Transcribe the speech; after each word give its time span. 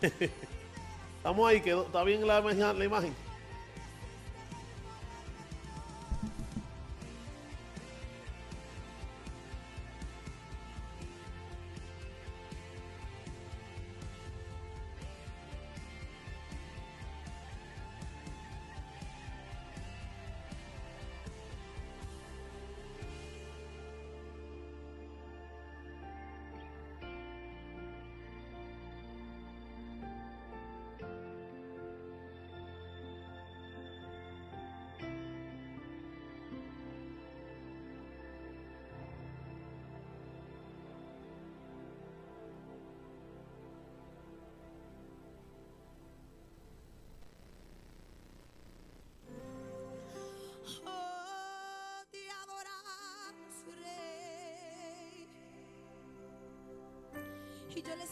Estamos 1.16 1.48
ahí, 1.48 1.60
quedó, 1.60 1.86
está 1.86 2.04
bien 2.04 2.26
la, 2.26 2.40
la 2.40 2.84
imagen. 2.84 3.14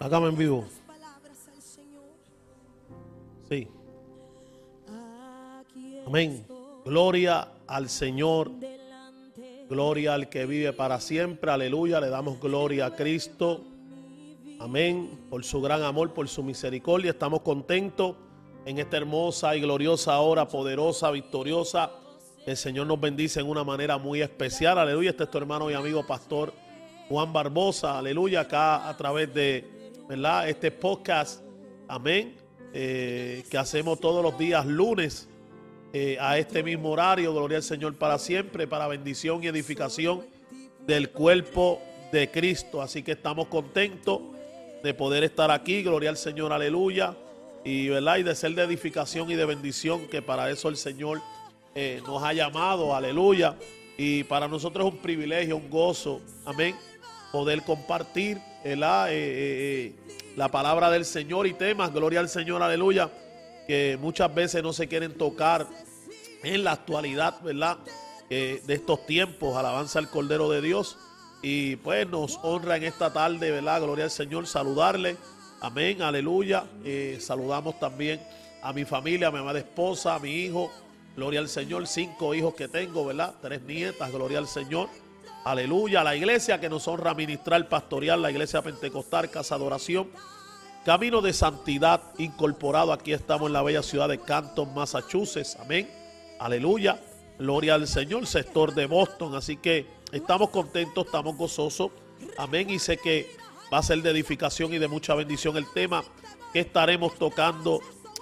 Hágame 0.03 0.31
en 0.31 0.37
vivo. 0.37 0.65
Sí. 3.49 3.69
Amén. 6.05 6.45
Gloria 6.85 7.47
al 7.69 7.89
Señor. 7.89 8.51
Gloria 9.69 10.15
al 10.15 10.29
que 10.29 10.45
vive 10.45 10.73
para 10.73 10.99
siempre. 10.99 11.53
Aleluya. 11.53 12.01
Le 12.01 12.09
damos 12.09 12.41
gloria 12.41 12.87
a 12.87 12.97
Cristo. 12.97 13.61
Amén. 14.59 15.27
Por 15.31 15.45
su 15.45 15.63
gran 15.63 15.85
amor, 15.85 16.13
por 16.13 16.29
su 16.29 16.43
misericordia. 16.43 17.13
Estamos 17.13 17.43
contentos 17.43 18.17
en 18.67 18.81
esta 18.81 18.97
hermosa 18.97 19.55
y 19.55 19.61
gloriosa 19.61 20.19
hora, 20.19 20.49
poderosa, 20.49 21.13
victoriosa. 21.13 21.93
El 22.45 22.57
Señor 22.57 22.89
nos 22.89 23.01
bendice 23.01 23.39
en 23.39 23.49
una 23.49 23.63
manera 23.63 23.99
muy 23.99 24.21
especial. 24.21 24.79
Aleluya. 24.79 25.11
Este 25.11 25.23
es 25.23 25.31
tu 25.31 25.39
hermano 25.39 25.71
y 25.71 25.75
amigo 25.75 26.05
pastor 26.05 26.53
Juan 27.09 27.33
Barbosa. 27.33 27.99
Aleluya. 27.99 28.41
Acá 28.41 28.89
a 28.89 28.97
través 28.97 29.33
de 29.33 29.72
¿verdad? 30.09 30.49
Este 30.49 30.71
podcast, 30.71 31.43
amén, 31.89 32.37
eh, 32.73 33.45
que 33.51 33.59
hacemos 33.59 34.01
todos 34.01 34.23
los 34.23 34.37
días 34.39 34.67
lunes 34.67 35.29
eh, 35.93 36.17
a 36.21 36.39
este 36.39 36.63
mismo 36.63 36.91
horario, 36.91 37.33
gloria 37.33 37.59
al 37.59 37.63
Señor 37.63 37.95
para 37.95 38.19
siempre, 38.19 38.67
para 38.67 38.89
bendición 38.89 39.43
y 39.43 39.47
edificación 39.47 40.27
del 40.87 41.11
cuerpo 41.11 41.81
de 42.11 42.31
Cristo. 42.31 42.83
Así 42.83 43.03
que 43.03 43.13
estamos 43.13 43.47
contentos 43.49 44.21
de 44.83 44.95
poder 44.95 45.25
estar 45.25 45.51
aquí, 45.51 45.83
gloria 45.83 46.11
al 46.11 46.17
Señor, 46.17 46.53
aleluya, 46.53 47.17
y, 47.65 47.89
¿verdad? 47.89 48.19
y 48.19 48.23
de 48.25 48.35
ser 48.35 48.55
de 48.55 48.63
edificación 48.63 49.31
y 49.31 49.35
de 49.35 49.45
bendición, 49.45 50.09
que 50.09 50.21
para 50.23 50.51
eso 50.51 50.69
el 50.69 50.77
Señor 50.77 51.21
eh, 51.75 52.01
nos 52.07 52.23
ha 52.23 52.33
llamado, 52.33 52.95
aleluya. 52.95 53.57
Y 53.97 54.25
para 54.25 54.49
nosotros 54.49 54.87
es 54.87 54.95
un 54.95 54.99
privilegio, 54.99 55.57
un 55.57 55.71
gozo, 55.71 56.21
amén, 56.45 56.75
poder 57.33 57.63
compartir 57.63 58.37
eh, 58.63 58.75
eh, 58.75 59.09
eh, 59.11 59.93
la 60.37 60.51
palabra 60.51 60.91
del 60.91 61.05
Señor 61.05 61.47
y 61.47 61.55
temas, 61.55 61.93
gloria 61.93 62.21
al 62.21 62.29
Señor, 62.29 62.63
aleluya, 62.63 63.11
que 63.67 63.99
muchas 64.01 64.33
veces 64.33 64.63
no 64.63 64.73
se 64.73 64.87
quieren 64.87 65.15
tocar 65.15 65.67
en 66.45 66.63
la 66.63 66.73
actualidad, 66.73 67.41
¿verdad? 67.43 67.79
de 68.31 68.63
estos 68.67 69.05
tiempos, 69.05 69.59
alabanza 69.59 69.99
al 69.99 70.09
Cordero 70.09 70.49
de 70.49 70.63
Dios. 70.63 70.97
Y 71.43 71.77
pues 71.77 72.09
nos 72.09 72.41
honra 72.43 72.79
en 72.79 72.85
esta 72.85 73.13
tarde, 73.13 73.51
¿verdad? 73.51 73.83
Gloria 73.83 74.05
al 74.05 74.11
Señor, 74.11 74.47
saludarle. 74.47 75.19
Amén, 75.61 76.01
aleluya. 76.01 76.65
saludamos 77.21 77.79
también 77.79 78.23
a 78.63 78.73
mi 78.73 78.87
familia, 78.87 79.29
a 79.29 79.31
mi 79.31 79.39
amada 79.39 79.59
esposa, 79.59 80.15
a 80.15 80.19
mi 80.19 80.31
hijo. 80.31 80.73
Gloria 81.15 81.41
al 81.41 81.51
Señor, 81.51 81.87
cinco 81.87 82.35
hijos 82.35 82.55
que 82.55 82.69
tengo, 82.69 83.05
¿verdad? 83.05 83.35
Tres 83.43 83.61
nietas, 83.65 84.11
gloria 84.11 84.39
al 84.39 84.49
Señor. 84.49 84.89
Aleluya, 85.45 86.05
la 86.05 86.15
iglesia 86.15 86.61
que 86.61 86.69
nos 86.69 86.87
honra 86.87 87.15
ministrar, 87.15 87.69
pastoreal, 87.69 88.23
la 88.23 88.31
iglesia 88.31 88.63
pentecostal, 88.63 89.29
casa 89.29 89.59
de 89.59 89.65
oración. 89.65 90.09
Camino 90.85 91.21
de 91.21 91.33
santidad 91.33 92.01
incorporado. 92.19 92.93
Aquí 92.93 93.13
estamos 93.13 93.49
en 93.49 93.55
la 93.55 93.63
bella 93.63 93.83
ciudad 93.83 94.09
de 94.09 94.21
Canton, 94.21 94.73
Massachusetts. 94.73 95.57
Amén. 95.61 95.91
Aleluya. 96.39 97.01
Gloria 97.41 97.75
al 97.75 97.89
Señor, 97.89 98.29
sector 98.29 98.73
de 98.73 98.87
Boston. 98.87 99.35
Así 99.35 99.57
que 99.57 99.87
estamos 100.13 100.51
contentos, 100.51 101.07
estamos 101.07 101.37
gozosos. 101.37 101.91
Amén. 102.39 102.71
Y 102.71 102.79
sé 102.79 102.97
que 102.99 103.29
va 103.73 103.79
a 103.79 103.83
ser 103.83 104.01
de 104.01 104.11
edificación 104.11 104.73
y 104.73 104.79
de 104.79 104.87
mucha 104.87 105.15
bendición 105.17 105.57
el 105.57 105.67
tema 105.73 106.05
que 106.53 106.61
estaremos 106.61 107.17
tocando 107.17 107.81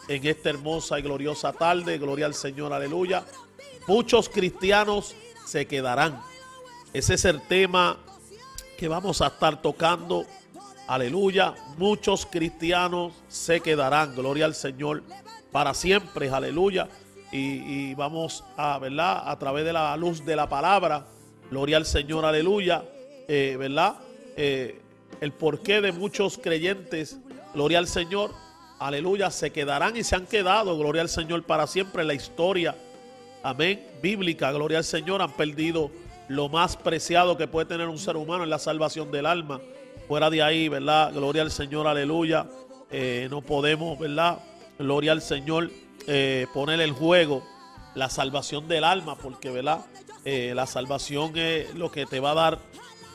en 0.08 0.26
esta 0.26 0.48
hermosa 0.48 0.98
y 0.98 1.02
gloriosa 1.02 1.52
tarde. 1.52 1.98
Gloria 1.98 2.24
al 2.24 2.34
Señor, 2.34 2.72
aleluya. 2.72 3.26
Muchos 3.86 4.30
cristianos 4.30 5.14
se 5.44 5.66
quedarán 5.66 6.29
ese 6.92 7.14
es 7.14 7.24
el 7.24 7.40
tema 7.42 7.96
que 8.76 8.88
vamos 8.88 9.20
a 9.20 9.28
estar 9.28 9.62
tocando. 9.62 10.26
Aleluya. 10.88 11.54
Muchos 11.78 12.26
cristianos 12.26 13.12
se 13.28 13.60
quedarán. 13.60 14.16
Gloria 14.16 14.46
al 14.46 14.56
Señor 14.56 15.04
para 15.52 15.72
siempre. 15.72 16.30
Aleluya. 16.30 16.88
Y, 17.30 17.94
vamos 17.94 18.42
a, 18.56 18.78
¿verdad? 18.80 19.22
A 19.30 19.38
través 19.38 19.64
de 19.64 19.72
la 19.72 19.96
luz 19.96 20.24
de 20.24 20.34
la 20.34 20.48
palabra. 20.48 21.06
Gloria 21.48 21.76
al 21.76 21.86
Señor. 21.86 22.24
Aleluya. 22.24 22.82
Eh, 23.28 23.54
¿Verdad? 23.56 23.94
Eh, 24.36 24.80
el 25.20 25.30
porqué 25.30 25.80
de 25.80 25.92
muchos 25.92 26.38
creyentes. 26.38 27.18
Gloria 27.54 27.78
al 27.78 27.86
Señor. 27.86 28.32
Aleluya. 28.80 29.30
Se 29.30 29.52
quedarán 29.52 29.96
y 29.96 30.02
se 30.02 30.16
han 30.16 30.26
quedado. 30.26 30.76
Gloria 30.76 31.02
al 31.02 31.08
Señor 31.08 31.44
para 31.44 31.68
siempre. 31.68 32.02
La 32.02 32.14
historia. 32.14 32.74
Amén. 33.44 33.86
Bíblica. 34.02 34.50
Gloria 34.50 34.78
al 34.78 34.84
Señor. 34.84 35.22
Han 35.22 35.30
perdido 35.34 35.92
lo 36.30 36.48
más 36.48 36.76
preciado 36.76 37.36
que 37.36 37.48
puede 37.48 37.66
tener 37.66 37.88
un 37.88 37.98
ser 37.98 38.16
humano 38.16 38.44
es 38.44 38.48
la 38.48 38.60
salvación 38.60 39.10
del 39.10 39.26
alma. 39.26 39.60
Fuera 40.06 40.30
de 40.30 40.44
ahí, 40.44 40.68
¿verdad? 40.68 41.12
Gloria 41.12 41.42
al 41.42 41.50
Señor, 41.50 41.88
aleluya. 41.88 42.46
Eh, 42.88 43.26
no 43.32 43.42
podemos, 43.42 43.98
¿verdad? 43.98 44.38
Gloria 44.78 45.10
al 45.10 45.22
Señor, 45.22 45.72
eh, 46.06 46.46
poner 46.54 46.80
en 46.82 46.94
juego 46.94 47.42
la 47.96 48.08
salvación 48.08 48.68
del 48.68 48.84
alma, 48.84 49.16
porque, 49.16 49.50
¿verdad? 49.50 49.80
Eh, 50.24 50.52
la 50.54 50.68
salvación 50.68 51.36
es 51.36 51.74
lo 51.74 51.90
que 51.90 52.06
te 52.06 52.20
va 52.20 52.30
a 52.30 52.34
dar 52.34 52.58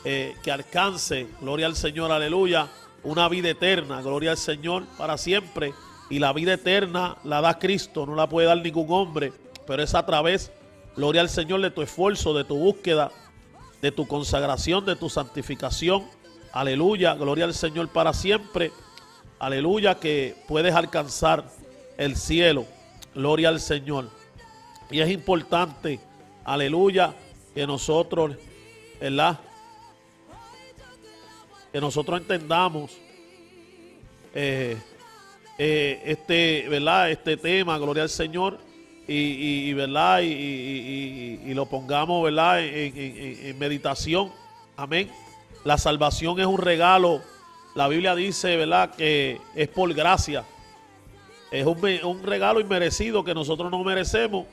que 0.04 0.52
alcance, 0.52 1.26
gloria 1.40 1.66
al 1.66 1.74
Señor, 1.74 2.12
aleluya, 2.12 2.68
una 3.02 3.28
vida 3.28 3.48
eterna, 3.48 4.02
gloria 4.02 4.32
al 4.32 4.36
Señor 4.36 4.84
para 4.98 5.18
siempre. 5.18 5.72
Y 6.10 6.20
la 6.20 6.32
vida 6.32 6.52
eterna 6.52 7.16
la 7.24 7.40
da 7.40 7.58
Cristo, 7.58 8.06
no 8.06 8.14
la 8.14 8.28
puede 8.28 8.46
dar 8.46 8.58
ningún 8.58 8.86
hombre, 8.90 9.32
pero 9.66 9.82
es 9.82 9.94
a 9.96 10.06
través 10.06 10.52
Gloria 10.96 11.20
al 11.20 11.28
Señor 11.28 11.60
de 11.60 11.70
tu 11.70 11.82
esfuerzo, 11.82 12.32
de 12.32 12.44
tu 12.44 12.56
búsqueda, 12.56 13.12
de 13.82 13.92
tu 13.92 14.08
consagración, 14.08 14.86
de 14.86 14.96
tu 14.96 15.10
santificación. 15.10 16.06
Aleluya, 16.52 17.14
gloria 17.14 17.44
al 17.44 17.52
Señor 17.52 17.88
para 17.88 18.14
siempre. 18.14 18.72
Aleluya, 19.38 19.96
que 19.96 20.34
puedes 20.48 20.74
alcanzar 20.74 21.44
el 21.98 22.16
cielo. 22.16 22.64
Gloria 23.14 23.50
al 23.50 23.60
Señor. 23.60 24.08
Y 24.90 25.00
es 25.00 25.10
importante, 25.10 26.00
aleluya, 26.44 27.12
que 27.54 27.66
nosotros, 27.66 28.36
¿verdad? 28.98 29.38
Que 31.72 31.80
nosotros 31.80 32.20
entendamos 32.20 32.96
eh, 34.34 34.78
eh, 35.58 36.02
este, 36.06 36.66
¿verdad? 36.70 37.10
Este 37.10 37.36
tema, 37.36 37.76
gloria 37.76 38.04
al 38.04 38.08
Señor 38.08 38.58
y, 39.08 39.72
¿verdad? 39.72 40.20
Y, 40.22 41.54
lo 41.54 41.66
pongamos, 41.66 42.22
¿verdad? 42.24 42.60
En, 42.62 43.58
meditación. 43.58 44.32
Amén. 44.76 45.10
La 45.64 45.78
salvación 45.78 46.40
es 46.40 46.46
un 46.46 46.58
regalo. 46.58 47.22
La 47.74 47.88
Biblia 47.88 48.14
dice, 48.14 48.56
¿verdad? 48.56 48.94
Que 48.94 49.40
es 49.54 49.68
por 49.68 49.92
gracia. 49.94 50.44
Es 51.50 51.64
un, 51.66 52.22
regalo 52.24 52.60
inmerecido 52.60 53.24
que 53.24 53.34
nosotros 53.34 53.70
no 53.70 53.82
merecemos. 53.84 54.46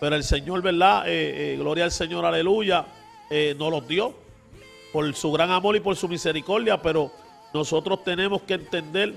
Pero 0.00 0.16
el 0.16 0.24
Señor, 0.24 0.60
¿verdad? 0.62 1.08
Eh, 1.08 1.54
eh, 1.54 1.56
gloria 1.56 1.84
al 1.84 1.92
Señor, 1.92 2.24
aleluya. 2.24 2.84
Eh, 3.30 3.54
nos 3.58 3.70
los 3.70 3.86
dio 3.86 4.14
por 4.92 5.14
su 5.14 5.32
gran 5.32 5.50
amor 5.50 5.76
y 5.76 5.80
por 5.80 5.96
su 5.96 6.08
misericordia. 6.08 6.82
Pero 6.82 7.10
nosotros 7.54 8.02
tenemos 8.02 8.42
que 8.42 8.54
entender, 8.54 9.14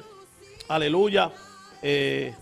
aleluya. 0.68 1.31
Eh, 1.81 2.33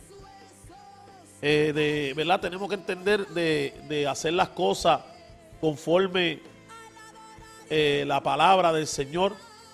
eh, 1.47 1.73
de, 1.73 2.13
¿verdad? 2.15 2.39
Tenemos 2.39 2.67
que 2.67 2.73
entender 2.73 3.27
de, 3.27 4.07
hacer 4.09 4.33
las 4.33 4.49
cosas 4.49 5.01
conforme 5.61 6.39
eh, 7.69 8.03
la 8.07 8.23
palabra 8.23 8.73
del 8.73 8.87
Señor. 8.87 9.33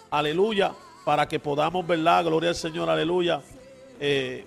aleluya, 0.09 0.73
para 1.05 1.29
que 1.29 1.39
podamos, 1.39 1.87
¿verdad? 1.87 2.25
Gloria 2.25 2.49
al 2.49 2.55
Señor, 2.55 2.89
aleluya, 2.89 3.41
eh, 4.01 4.45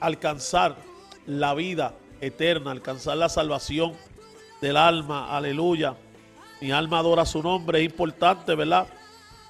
alcanzar 0.00 0.74
la 1.26 1.54
vida 1.54 1.94
eterna, 2.20 2.72
alcanzar 2.72 3.18
la 3.18 3.28
salvación 3.28 3.92
del 4.60 4.76
alma, 4.76 5.30
aleluya. 5.30 5.94
Mi 6.60 6.72
alma 6.72 6.98
adora 6.98 7.24
su 7.24 7.40
nombre, 7.40 7.78
es 7.78 7.84
importante, 7.84 8.56
¿verdad? 8.56 8.88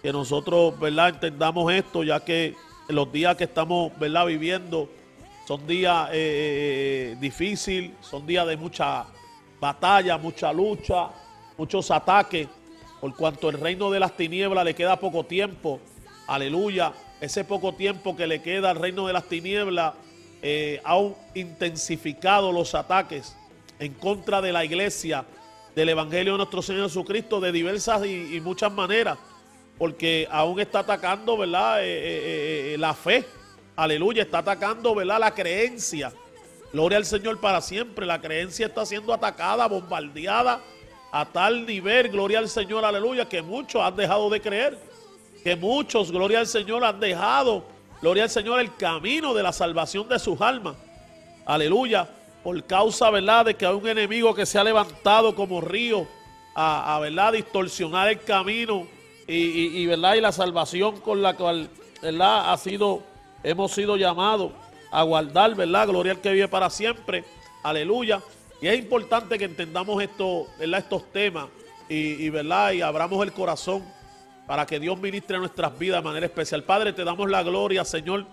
Que 0.03 0.13
nosotros, 0.13 0.79
¿verdad? 0.79 1.09
Entendamos 1.09 1.73
esto, 1.73 2.05
ya 2.05 2.21
que 2.21 2.55
los 2.89 3.11
días 3.11 3.35
que 3.37 3.45
estamos, 3.45 3.99
¿verdad? 3.99 4.27
Viviendo 4.27 4.91
son 5.47 5.67
días 5.67 6.09
eh, 6.11 6.13
eh, 6.13 7.13
eh, 7.13 7.17
difíciles, 7.21 7.93
son 8.01 8.27
días 8.27 8.47
de 8.47 8.57
mucha 8.57 9.05
batalla, 9.61 10.17
mucha 10.19 10.53
lucha, 10.53 11.11
muchos 11.59 11.91
ataques, 11.91 12.49
por 13.01 13.15
cuanto 13.15 13.51
el 13.51 13.61
reino 13.61 13.91
de 13.91 14.01
las 14.01 14.17
tinieblas 14.17 14.65
le 14.65 14.75
queda 14.75 14.99
poco 14.99 15.25
tiempo, 15.25 15.81
aleluya. 16.27 16.93
Ese 17.21 17.45
poco 17.45 17.75
tiempo 17.75 18.17
que 18.17 18.27
le 18.27 18.43
queda 18.43 18.71
al 18.71 18.77
reino 18.77 19.07
de 19.07 19.13
las 19.13 19.25
tinieblas 19.25 19.95
eh, 20.43 20.81
ha 20.85 20.99
intensificado 21.35 22.53
los 22.53 22.75
ataques 22.75 23.37
en 23.79 23.93
contra 23.95 24.41
de 24.41 24.53
la 24.53 24.65
iglesia, 24.65 25.25
del 25.75 25.89
Evangelio 25.91 26.33
de 26.33 26.39
nuestro 26.39 26.63
Señor 26.63 26.85
Jesucristo 26.85 27.41
de 27.41 27.53
diversas 27.53 28.07
y, 28.07 28.41
muchas 28.41 28.73
maneras, 28.73 29.19
porque 29.77 30.29
aún 30.31 30.61
está 30.61 30.81
atacando, 30.81 31.37
¿verdad? 31.37 31.79
Eh, 31.81 32.77
la 32.79 32.95
fe, 32.95 33.25
aleluya, 33.77 34.23
está 34.23 34.39
atacando, 34.39 34.95
¿verdad? 34.95 35.21
La 35.21 35.35
creencia. 35.35 36.13
Gloria 36.73 36.99
al 36.99 37.05
Señor 37.05 37.41
para 37.41 37.61
siempre. 37.61 38.07
La 38.07 38.21
creencia 38.21 38.67
está 38.67 38.85
siendo 38.85 39.13
atacada, 39.13 39.67
bombardeada 39.67 40.61
a 41.13 41.25
tal 41.25 41.65
nivel, 41.65 42.09
gloria 42.09 42.41
al 42.41 42.49
Señor, 42.49 42.85
aleluya, 42.85 43.29
que 43.29 43.41
muchos 43.41 43.81
han 43.81 43.95
dejado 43.95 44.29
de 44.31 44.41
creer. 44.41 44.79
Que 45.45 45.55
muchos, 45.55 46.11
gloria 46.11 46.41
al 46.41 46.47
Señor, 46.47 46.85
han 46.85 46.99
dejado 46.99 47.65
Gloria 48.05 48.25
al 48.25 48.29
Señor, 48.29 48.61
el 48.61 48.77
camino 48.77 49.33
de 49.33 49.43
la 49.43 49.51
salvación 49.51 50.07
de 50.11 50.19
sus 50.19 50.39
almas. 50.43 50.77
Aleluya. 51.47 52.07
Por 52.43 52.63
causa, 52.65 53.09
¿verdad?, 53.09 53.47
de 53.47 53.55
que 53.55 53.65
hay 53.65 53.73
un 53.73 53.89
enemigo 53.89 54.35
que 54.35 54.45
se 54.45 54.59
ha 54.59 54.65
levantado 54.65 55.35
como 55.35 55.63
río 55.63 56.07
a, 56.55 56.99
¿verdad?, 57.01 57.33
distorsionar 57.33 58.09
el 58.09 58.21
camino 58.21 58.87
y, 59.27 59.87
¿verdad?, 59.87 60.17
y 60.17 60.21
la 60.21 60.33
salvación 60.33 61.01
con 61.01 61.23
la 61.23 61.35
cual, 61.35 61.71
¿verdad?, 62.03 62.53
ha 62.53 62.59
sido, 62.59 63.03
hemos 63.45 63.73
sido 63.73 63.97
llamados 63.97 64.53
a 64.91 65.03
guardar, 65.03 65.55
¿verdad? 65.55 65.87
Gloria 65.87 66.13
al 66.13 66.21
que 66.21 66.33
vive 66.33 66.49
para 66.49 66.71
siempre. 66.71 67.25
Aleluya. 67.63 68.21
Y 68.61 68.67
es 68.67 68.79
importante 68.79 69.39
que 69.39 69.45
entendamos 69.45 69.97
¿verdad? 70.59 70.81
estos 70.81 71.13
temas 71.13 71.49
y, 71.89 72.25
y, 72.25 72.31
¿verdad? 72.31 72.73
y 72.73 72.81
abramos 72.81 73.23
el 73.23 73.33
corazón 73.33 73.85
para 74.47 74.67
que 74.67 74.81
Dios 74.81 74.99
ministre 74.99 75.39
nuestras 75.39 75.79
vidas 75.79 76.03
de 76.03 76.09
manera 76.09 76.27
especial. 76.27 76.65
Padre, 76.65 76.93
te 76.93 77.05
damos 77.05 77.31
la 77.31 77.43
gloria, 77.43 77.85
Señor. 77.85 78.25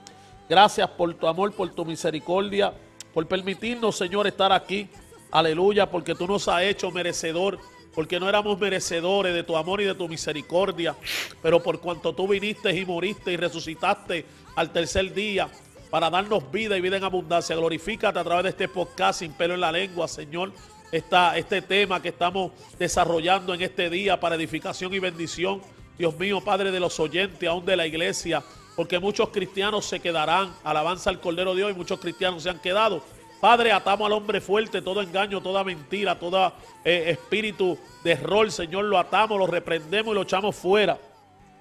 Gracias 0.49 0.89
por 0.89 1.13
tu 1.13 1.27
amor, 1.27 1.53
por 1.53 1.73
tu 1.73 1.85
misericordia, 1.85 2.73
por 3.13 3.27
permitirnos, 3.27 3.95
Señor, 3.95 4.27
estar 4.27 4.51
aquí. 4.51 4.89
Aleluya, 5.31 5.89
porque 5.89 6.13
tú 6.13 6.27
nos 6.27 6.47
has 6.49 6.63
hecho 6.63 6.91
merecedor, 6.91 7.57
porque 7.93 8.19
no 8.19 8.27
éramos 8.27 8.59
merecedores 8.59 9.33
de 9.33 9.43
tu 9.43 9.55
amor 9.55 9.81
y 9.81 9.85
de 9.85 9.95
tu 9.95 10.09
misericordia, 10.09 10.95
pero 11.41 11.63
por 11.63 11.79
cuanto 11.79 12.13
tú 12.13 12.27
viniste 12.27 12.75
y 12.75 12.85
moriste 12.85 13.31
y 13.31 13.37
resucitaste 13.37 14.25
al 14.55 14.71
tercer 14.71 15.13
día 15.13 15.49
para 15.89 16.09
darnos 16.09 16.51
vida 16.51 16.77
y 16.77 16.81
vida 16.81 16.97
en 16.97 17.03
abundancia. 17.03 17.55
Glorifícate 17.55 18.17
a 18.17 18.23
través 18.23 18.43
de 18.43 18.49
este 18.49 18.67
podcast 18.67 19.19
sin 19.19 19.33
pelo 19.33 19.53
en 19.53 19.61
la 19.61 19.71
lengua, 19.71 20.07
Señor. 20.07 20.51
Esta, 20.91 21.37
este 21.37 21.61
tema 21.61 22.01
que 22.01 22.09
estamos 22.09 22.51
desarrollando 22.77 23.53
en 23.53 23.61
este 23.61 23.89
día 23.89 24.19
para 24.19 24.35
edificación 24.35 24.93
y 24.93 24.99
bendición 24.99 25.61
Dios 26.01 26.17
mío, 26.17 26.41
Padre 26.41 26.71
de 26.71 26.79
los 26.79 26.99
oyentes, 26.99 27.47
aún 27.47 27.63
de 27.63 27.75
la 27.75 27.85
iglesia, 27.85 28.43
porque 28.75 28.97
muchos 28.97 29.29
cristianos 29.29 29.85
se 29.85 29.99
quedarán, 29.99 30.51
alabanza 30.63 31.11
al 31.11 31.19
Cordero 31.19 31.51
de 31.51 31.57
Dios, 31.57 31.71
y 31.71 31.75
muchos 31.75 31.99
cristianos 31.99 32.41
se 32.41 32.49
han 32.49 32.57
quedado. 32.57 33.03
Padre, 33.39 33.71
atamos 33.71 34.07
al 34.07 34.13
hombre 34.13 34.41
fuerte, 34.41 34.81
todo 34.81 35.01
engaño, 35.01 35.41
toda 35.41 35.63
mentira, 35.63 36.17
todo 36.17 36.53
eh, 36.83 37.05
espíritu 37.07 37.77
de 38.03 38.15
rol, 38.15 38.51
Señor, 38.51 38.85
lo 38.85 38.97
atamos, 38.97 39.37
lo 39.37 39.45
reprendemos 39.45 40.11
y 40.11 40.15
lo 40.15 40.23
echamos 40.23 40.55
fuera. 40.55 40.97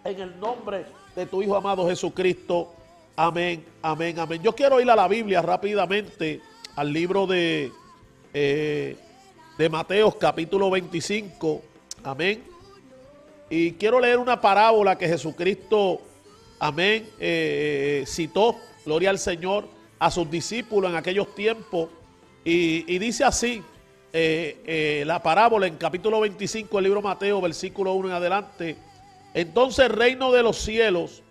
En 0.05 0.21
el 0.21 0.41
nombre 0.41 0.87
de 1.15 1.27
tu 1.27 1.43
Hijo 1.43 1.57
amado 1.57 1.87
Jesucristo. 1.87 2.73
Amén, 3.23 3.63
amén, 3.83 4.19
amén. 4.19 4.43
Yo 4.43 4.55
quiero 4.55 4.81
ir 4.81 4.91
a 4.91 4.97
la 4.97 5.07
Biblia 5.07 5.43
rápidamente, 5.43 6.41
al 6.75 6.91
libro 6.91 7.27
de, 7.27 7.71
eh, 8.33 8.97
de 9.59 10.13
capítulo 10.19 10.71
25. 10.71 11.61
Amén. 12.03 12.43
Y 13.51 13.73
quiero 13.73 14.01
leer 14.01 14.17
una 14.17 14.41
parábola 14.41 14.97
que 14.97 15.07
Jesucristo, 15.07 16.01
amén, 16.59 17.11
eh, 17.19 18.05
citó, 18.07 18.57
gloria 18.87 19.11
al 19.11 19.19
Señor, 19.19 19.69
a 19.99 20.11
sus 20.11 20.31
discípulos 20.31 20.91
en 20.91 20.97
aquellos 20.97 21.35
tiempos. 21.35 21.91
Y, 22.43 22.99
dice 22.99 23.25
así, 23.25 23.63
eh, 24.15 24.63
eh, 24.65 25.05
la 25.07 25.23
parábola 25.23 25.67
en 25.67 25.77
capítulo 25.77 26.21
25 26.21 26.75
del 26.79 26.85
libro 26.85 27.03
Mateo, 27.03 27.43
versículo 27.43 27.93
1 27.93 28.09
en 28.09 28.15
adelante. 28.15 28.79
Entonces 29.35 29.91
el 29.91 29.93
reino 29.93 30.33
de 30.33 30.43
los 30.43 30.57
cielos 30.57 31.23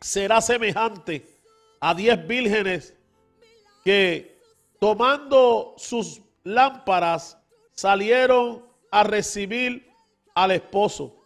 será 0.00 0.40
semejante 0.40 1.26
a 1.80 1.94
diez 1.94 2.26
vírgenes 2.26 2.94
que 3.84 4.40
tomando 4.78 5.74
sus 5.76 6.20
lámparas 6.44 7.38
salieron 7.72 8.64
a 8.90 9.02
recibir 9.04 9.88
al 10.34 10.52
esposo. 10.52 11.16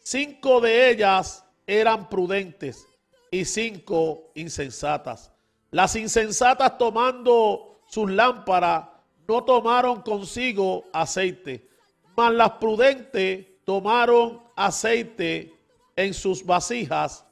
Cinco 0.00 0.60
de 0.60 0.90
ellas 0.90 1.44
eran 1.66 2.08
prudentes 2.08 2.86
y 3.30 3.44
cinco 3.44 4.30
insensatas. 4.34 5.32
Las 5.70 5.96
insensatas 5.96 6.76
tomando 6.76 7.80
sus 7.86 8.10
lámparas 8.10 8.88
no 9.26 9.44
tomaron 9.44 10.02
consigo 10.02 10.84
aceite, 10.92 11.68
mas 12.16 12.32
las 12.34 12.52
prudentes 12.52 13.46
tomaron 13.64 14.42
aceite 14.56 15.54
en 15.96 16.12
sus 16.12 16.44
vasijas 16.44 17.24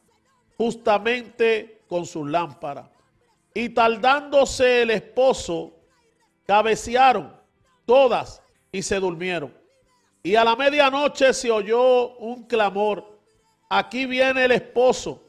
justamente 0.61 1.81
con 1.88 2.05
sus 2.05 2.29
lámparas. 2.29 2.87
Y 3.55 3.71
tardándose 3.71 4.83
el 4.83 4.90
esposo, 4.90 5.73
cabecearon 6.47 7.35
todas 7.87 8.43
y 8.71 8.83
se 8.83 9.00
durmieron. 9.00 9.57
Y 10.23 10.37
a 10.37 10.45
la 10.45 10.55
medianoche 10.57 11.33
se 11.33 11.50
oyó 11.50 12.14
un 12.19 12.43
clamor. 12.43 13.19
Aquí 13.71 14.05
viene 14.05 14.45
el 14.45 14.52
esposo. 14.52 15.23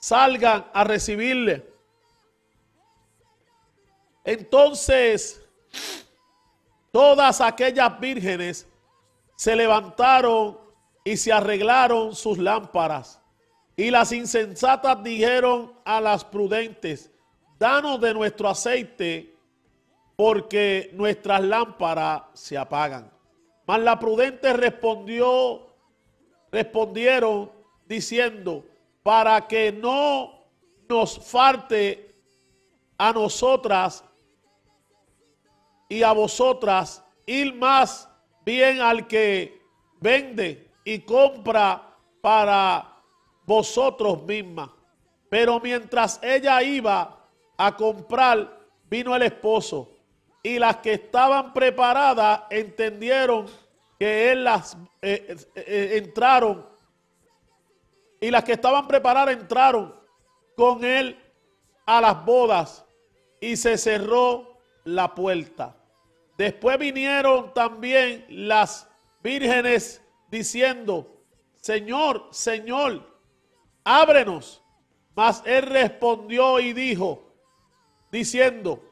Salgan 0.00 0.64
a 0.72 0.84
recibirle. 0.84 1.68
Entonces, 4.24 5.46
todas 6.90 7.42
aquellas 7.42 8.00
vírgenes 8.00 8.66
se 9.36 9.54
levantaron 9.54 10.58
y 11.04 11.18
se 11.18 11.30
arreglaron 11.30 12.16
sus 12.16 12.38
lámparas. 12.38 13.20
Y 13.78 13.92
las 13.92 14.10
insensatas 14.10 15.04
dijeron 15.04 15.72
a 15.84 16.00
las 16.00 16.24
prudentes, 16.24 17.12
danos 17.60 18.00
de 18.00 18.12
nuestro 18.12 18.48
aceite, 18.48 19.36
porque 20.16 20.90
nuestras 20.94 21.40
lámparas 21.44 22.22
se 22.32 22.58
apagan. 22.58 23.08
Mas 23.68 23.80
la 23.80 23.96
prudente 23.96 24.52
respondió, 24.52 25.76
respondieron 26.50 27.52
diciendo, 27.86 28.64
para 29.04 29.46
que 29.46 29.70
no 29.70 30.32
nos 30.88 31.24
falte 31.24 32.16
a 32.98 33.12
nosotras 33.12 34.04
y 35.88 36.02
a 36.02 36.10
vosotras 36.10 37.04
ir 37.26 37.54
más 37.54 38.08
bien 38.44 38.80
al 38.80 39.06
que 39.06 39.62
vende 40.00 40.68
y 40.82 40.98
compra 40.98 41.96
para 42.20 42.97
vosotros 43.48 44.22
mismas. 44.24 44.68
Pero 45.30 45.58
mientras 45.58 46.20
ella 46.22 46.62
iba 46.62 47.26
a 47.56 47.74
comprar, 47.74 48.60
vino 48.88 49.16
el 49.16 49.22
esposo 49.22 49.90
y 50.42 50.58
las 50.58 50.76
que 50.76 50.92
estaban 50.92 51.52
preparadas 51.52 52.42
entendieron 52.50 53.46
que 53.98 54.30
él 54.30 54.44
las 54.44 54.76
eh, 55.02 55.34
eh, 55.34 55.36
eh, 55.56 55.90
entraron 55.96 56.66
y 58.20 58.30
las 58.30 58.44
que 58.44 58.52
estaban 58.52 58.86
preparadas 58.86 59.34
entraron 59.34 59.94
con 60.56 60.84
él 60.84 61.18
a 61.86 62.00
las 62.00 62.24
bodas 62.24 62.84
y 63.40 63.56
se 63.56 63.78
cerró 63.78 64.60
la 64.84 65.14
puerta. 65.14 65.76
Después 66.36 66.78
vinieron 66.78 67.52
también 67.54 68.26
las 68.28 68.88
vírgenes 69.22 70.02
diciendo, 70.30 71.24
Señor, 71.56 72.28
Señor, 72.30 73.17
ábrenos. 73.88 74.62
Mas 75.16 75.42
él 75.46 75.62
respondió 75.62 76.60
y 76.60 76.72
dijo, 76.72 77.32
diciendo, 78.12 78.82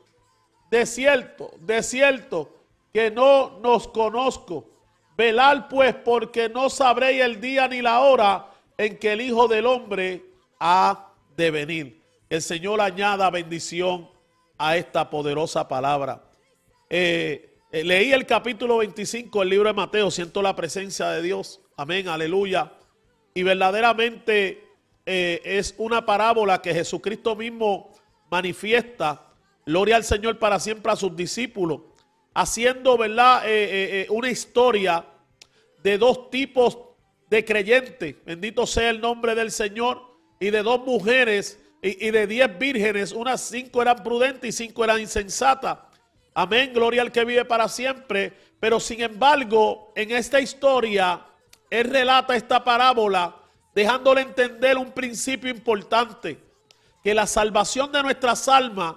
de 0.70 0.86
cierto, 0.86 1.52
de 1.60 1.82
cierto, 1.82 2.52
que 2.92 3.10
no 3.10 3.60
nos 3.60 3.86
conozco. 3.86 4.68
Velad 5.16 5.68
pues 5.68 5.94
porque 5.94 6.48
no 6.48 6.68
sabréis 6.68 7.22
el 7.22 7.40
día 7.40 7.68
ni 7.68 7.80
la 7.80 8.00
hora 8.00 8.50
en 8.76 8.98
que 8.98 9.12
el 9.12 9.20
Hijo 9.20 9.46
del 9.48 9.66
Hombre 9.66 10.24
ha 10.58 11.12
de 11.36 11.50
venir. 11.50 12.02
El 12.28 12.42
Señor 12.42 12.80
añada 12.80 13.30
bendición 13.30 14.10
a 14.58 14.76
esta 14.76 15.08
poderosa 15.08 15.68
palabra. 15.68 16.24
Eh, 16.90 17.56
eh, 17.70 17.84
leí 17.84 18.12
el 18.12 18.26
capítulo 18.26 18.78
25 18.78 19.40
del 19.40 19.50
libro 19.50 19.68
de 19.68 19.74
Mateo, 19.74 20.10
siento 20.10 20.42
la 20.42 20.56
presencia 20.56 21.10
de 21.10 21.22
Dios. 21.22 21.60
Amén, 21.76 22.08
aleluya. 22.08 22.72
Y 23.34 23.42
verdaderamente 23.42 24.65
eh, 25.06 25.40
es 25.44 25.74
una 25.78 26.04
parábola 26.04 26.60
que 26.60 26.74
Jesucristo 26.74 27.34
mismo 27.34 27.92
manifiesta. 28.30 29.22
Gloria 29.64 29.96
al 29.96 30.04
Señor 30.04 30.38
para 30.38 30.60
siempre 30.60 30.92
a 30.92 30.96
sus 30.96 31.16
discípulos. 31.16 31.80
Haciendo, 32.34 32.98
¿verdad? 32.98 33.44
una 34.10 34.28
historia 34.28 35.06
de 35.82 35.96
dos 35.96 36.28
tipos 36.28 36.78
de 37.30 37.44
creyentes. 37.44 38.16
Bendito 38.24 38.66
sea 38.66 38.90
el 38.90 39.00
nombre 39.00 39.34
del 39.34 39.50
Señor. 39.50 40.02
Y 40.38 40.50
de 40.50 40.62
dos 40.62 40.84
mujeres 40.84 41.58
y, 41.82 42.10
de 42.10 42.26
diez 42.26 42.58
vírgenes, 42.58 43.12
unas 43.12 43.40
cinco 43.40 43.80
eran 43.80 44.02
prudentes 44.02 44.48
y 44.48 44.66
cinco 44.66 44.84
eran 44.84 45.00
insensatas. 45.00 45.78
Amén, 46.34 46.72
gloria 46.74 47.02
al 47.02 47.12
que 47.12 47.24
vive 47.24 47.44
para 47.44 47.68
siempre. 47.68 48.32
Pero 48.60 48.80
sin 48.80 49.00
embargo, 49.00 49.92
en 49.94 50.10
esta 50.10 50.40
historia, 50.40 51.24
él 51.70 51.84
relata 51.84 52.36
esta 52.36 52.62
parábola 52.62 53.34
dejándole 53.76 54.22
entender 54.22 54.78
un 54.78 54.90
principio 54.90 55.50
importante, 55.50 56.38
que 57.04 57.12
la 57.12 57.26
salvación 57.26 57.92
de 57.92 58.02
nuestras 58.02 58.48
almas 58.48 58.94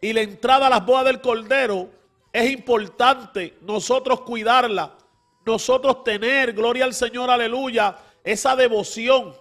y 0.00 0.14
la 0.14 0.22
entrada 0.22 0.66
a 0.66 0.70
las 0.70 0.86
bodas 0.86 1.04
del 1.04 1.20
Cordero 1.20 1.90
es 2.32 2.50
importante 2.50 3.58
nosotros 3.60 4.22
cuidarla, 4.22 4.96
nosotros 5.44 6.02
tener, 6.04 6.54
gloria 6.54 6.86
al 6.86 6.94
Señor, 6.94 7.30
aleluya, 7.30 7.98
esa 8.24 8.56
devoción 8.56 9.34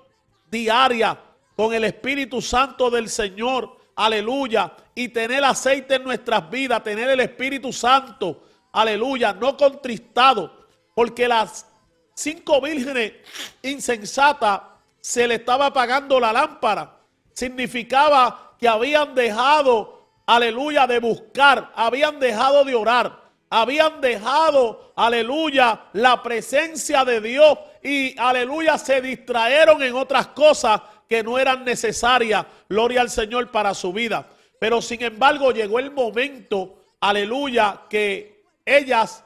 diaria 0.52 1.18
con 1.56 1.74
el 1.74 1.86
Espíritu 1.86 2.42
Santo 2.42 2.90
del 2.90 3.08
Señor, 3.08 3.78
aleluya, 3.96 4.74
y 4.94 5.08
tener 5.08 5.46
aceite 5.46 5.96
en 5.96 6.04
nuestras 6.04 6.50
vidas, 6.50 6.84
tener 6.84 7.10
el 7.10 7.22
Espíritu 7.22 7.72
Santo, 7.72 8.44
aleluya, 8.74 9.32
no 9.32 9.56
contristado, 9.56 10.68
porque 10.94 11.26
las 11.26 11.68
cinco 12.14 12.60
vírgenes 12.60 13.14
insensatas 13.62 14.73
se 15.04 15.28
le 15.28 15.36
estaba 15.36 15.66
apagando 15.66 16.18
la 16.18 16.32
lámpara. 16.32 16.98
Significaba 17.34 18.56
que 18.58 18.70
habían 18.70 19.14
dejado, 19.14 20.08
aleluya, 20.26 20.88
de 20.88 21.00
buscar, 21.00 21.74
habían 21.76 22.22
dejado 22.22 22.64
de 22.64 22.74
orar, 22.74 23.22
habían 23.50 24.00
dejado, 24.00 24.94
aleluya, 24.96 25.88
la 25.92 26.24
presencia 26.24 27.04
de 27.04 27.20
Dios 27.20 27.60
y, 27.84 28.18
aleluya, 28.18 28.78
se 28.78 29.02
distrajeron 29.02 29.84
en 29.84 29.94
otras 29.94 30.28
cosas 30.28 30.82
que 31.10 31.22
no 31.22 31.38
eran 31.38 31.66
necesarias, 31.66 32.46
gloria 32.70 33.02
al 33.02 33.10
Señor, 33.10 33.52
para 33.52 33.74
su 33.74 33.92
vida. 33.92 34.30
Pero 34.58 34.82
sin 34.82 35.04
embargo 35.04 35.52
llegó 35.52 35.80
el 35.80 35.92
momento, 35.92 36.82
aleluya, 37.02 37.82
que 37.90 38.46
ellas 38.66 39.22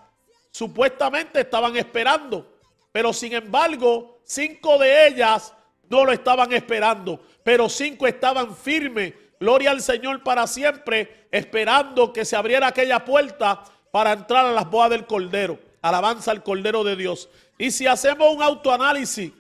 supuestamente 0.50 1.42
estaban 1.42 1.78
esperando. 1.78 2.52
Pero 2.92 3.14
sin 3.14 3.34
embargo, 3.34 4.22
cinco 4.24 4.80
de 4.80 5.08
ellas 5.10 5.54
no 5.90 6.06
lo 6.06 6.12
estaban 6.12 6.52
esperando, 6.54 7.20
pero 7.44 7.70
cinco 7.70 8.08
estaban 8.08 8.56
firmes. 8.56 9.14
Gloria 9.40 9.72
al 9.72 9.82
Señor 9.82 10.24
para 10.24 10.48
siempre, 10.48 11.28
esperando 11.32 12.12
que 12.12 12.26
se 12.26 12.36
abriera 12.36 12.68
aquella 12.68 13.06
puerta 13.06 13.64
para 13.92 14.14
entrar 14.14 14.46
a 14.46 14.52
las 14.52 14.70
bodas 14.70 14.90
del 14.90 15.06
Cordero. 15.06 15.60
Alabanza 15.82 16.32
al 16.32 16.44
Cordero 16.44 16.84
de 16.84 16.96
Dios. 16.96 17.30
Y 17.58 17.72
si 17.72 17.88
hacemos 17.88 18.34
un 18.34 18.42
autoanálisis 18.42 19.32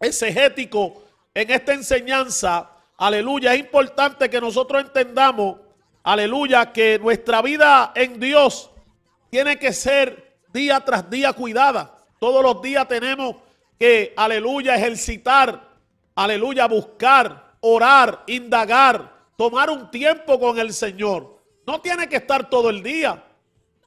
exegético 0.00 1.02
en 1.32 1.50
esta 1.50 1.72
enseñanza, 1.72 2.70
aleluya, 2.96 3.54
es 3.54 3.60
importante 3.60 4.28
que 4.30 4.40
nosotros 4.40 4.82
entendamos, 4.82 5.56
aleluya, 6.02 6.72
que 6.72 6.98
nuestra 6.98 7.42
vida 7.42 7.92
en 7.94 8.20
Dios 8.20 8.70
tiene 9.30 9.58
que 9.58 9.72
ser 9.72 10.38
día 10.52 10.80
tras 10.80 11.10
día 11.10 11.32
cuidada. 11.32 11.98
Todos 12.20 12.42
los 12.42 12.62
días 12.62 12.86
tenemos 12.86 13.36
que, 13.78 14.12
aleluya, 14.16 14.76
ejercitar, 14.76 15.68
aleluya, 16.14 16.66
buscar, 16.66 17.54
orar, 17.60 18.24
indagar, 18.26 19.12
tomar 19.36 19.70
un 19.70 19.90
tiempo 19.90 20.38
con 20.38 20.58
el 20.58 20.72
Señor. 20.72 21.40
No 21.66 21.80
tiene 21.80 22.08
que 22.08 22.16
estar 22.16 22.50
todo 22.50 22.70
el 22.70 22.82
día, 22.82 23.22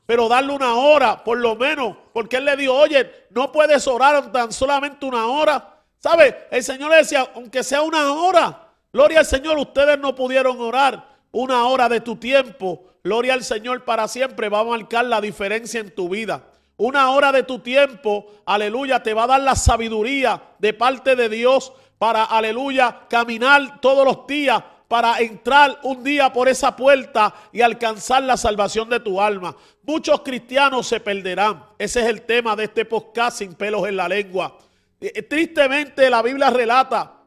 pero 0.05 0.27
darle 0.27 0.53
una 0.53 0.75
hora, 0.75 1.23
por 1.23 1.37
lo 1.37 1.55
menos, 1.55 1.95
porque 2.13 2.37
Él 2.37 2.45
le 2.45 2.55
dijo, 2.55 2.73
oye, 2.73 3.27
no 3.29 3.51
puedes 3.51 3.87
orar 3.87 4.31
tan 4.31 4.51
solamente 4.51 5.05
una 5.05 5.27
hora. 5.27 5.75
¿Sabe? 5.99 6.47
El 6.51 6.63
Señor 6.63 6.91
le 6.91 6.97
decía, 6.97 7.29
aunque 7.35 7.63
sea 7.63 7.81
una 7.81 8.13
hora, 8.13 8.69
gloria 8.93 9.19
al 9.19 9.25
Señor, 9.25 9.57
ustedes 9.57 9.99
no 9.99 10.15
pudieron 10.15 10.59
orar 10.59 11.17
una 11.31 11.67
hora 11.67 11.89
de 11.89 12.01
tu 12.01 12.15
tiempo. 12.15 12.85
Gloria 13.03 13.33
al 13.33 13.43
Señor 13.43 13.83
para 13.83 14.07
siempre 14.07 14.49
va 14.49 14.59
a 14.61 14.63
marcar 14.63 15.05
la 15.05 15.21
diferencia 15.21 15.79
en 15.79 15.93
tu 15.93 16.09
vida. 16.09 16.43
Una 16.77 17.09
hora 17.09 17.31
de 17.31 17.41
tu 17.43 17.59
tiempo, 17.59 18.27
aleluya, 18.45 19.01
te 19.01 19.13
va 19.13 19.23
a 19.23 19.27
dar 19.27 19.41
la 19.41 19.55
sabiduría 19.55 20.41
de 20.59 20.73
parte 20.73 21.15
de 21.15 21.27
Dios 21.27 21.73
para, 21.97 22.23
aleluya, 22.23 23.01
caminar 23.09 23.81
todos 23.81 24.05
los 24.05 24.27
días 24.27 24.63
para 24.87 25.19
entrar 25.19 25.79
un 25.83 26.03
día 26.03 26.31
por 26.31 26.47
esa 26.47 26.75
puerta 26.75 27.33
y 27.51 27.61
alcanzar 27.61 28.23
la 28.23 28.37
salvación 28.37 28.89
de 28.89 28.99
tu 28.99 29.19
alma. 29.19 29.55
Muchos 29.83 30.21
cristianos 30.21 30.87
se 30.87 30.99
perderán. 30.99 31.63
Ese 31.77 32.01
es 32.01 32.05
el 32.05 32.21
tema 32.21 32.55
de 32.55 32.65
este 32.65 32.85
podcast 32.85 33.39
sin 33.39 33.55
pelos 33.55 33.87
en 33.87 33.97
la 33.97 34.07
lengua. 34.07 34.57
Eh, 35.01 35.11
eh, 35.15 35.23
tristemente 35.23 36.09
la 36.09 36.21
Biblia 36.21 36.49
relata 36.49 37.21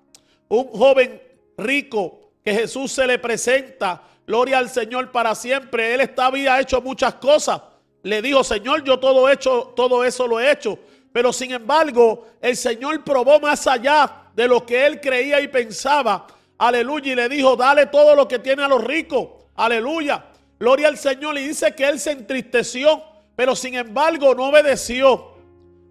un 0.48 0.68
joven 0.68 1.20
rico 1.58 2.32
que 2.42 2.54
Jesús 2.54 2.92
se 2.92 3.06
le 3.06 3.18
presenta, 3.18 4.02
gloria 4.26 4.58
al 4.58 4.70
Señor 4.70 5.10
para 5.10 5.34
siempre. 5.34 5.92
Él 5.92 6.00
estaba, 6.00 6.28
había 6.28 6.60
hecho 6.60 6.80
muchas 6.80 7.14
cosas. 7.14 7.60
Le 8.02 8.22
dijo, 8.22 8.42
Señor, 8.42 8.82
yo 8.84 8.98
todo, 8.98 9.28
hecho, 9.28 9.72
todo 9.76 10.04
eso 10.04 10.26
lo 10.26 10.40
he 10.40 10.50
hecho. 10.50 10.78
Pero 11.12 11.32
sin 11.32 11.52
embargo, 11.52 12.26
el 12.40 12.56
Señor 12.56 13.02
probó 13.04 13.40
más 13.40 13.66
allá 13.66 14.28
de 14.34 14.46
lo 14.46 14.64
que 14.64 14.86
él 14.86 15.00
creía 15.00 15.40
y 15.40 15.48
pensaba. 15.48 16.26
Aleluya. 16.58 17.12
Y 17.12 17.16
le 17.16 17.28
dijo, 17.28 17.56
dale 17.56 17.86
todo 17.86 18.14
lo 18.14 18.28
que 18.28 18.38
tiene 18.38 18.62
a 18.62 18.68
los 18.68 18.82
ricos. 18.82 19.28
Aleluya. 19.56 20.24
Gloria 20.58 20.88
al 20.88 20.98
Señor. 20.98 21.36
Y 21.38 21.48
dice 21.48 21.74
que 21.74 21.88
él 21.88 21.98
se 21.98 22.12
entristeció, 22.12 23.02
pero 23.36 23.56
sin 23.56 23.74
embargo 23.74 24.34
no 24.34 24.48
obedeció 24.48 25.32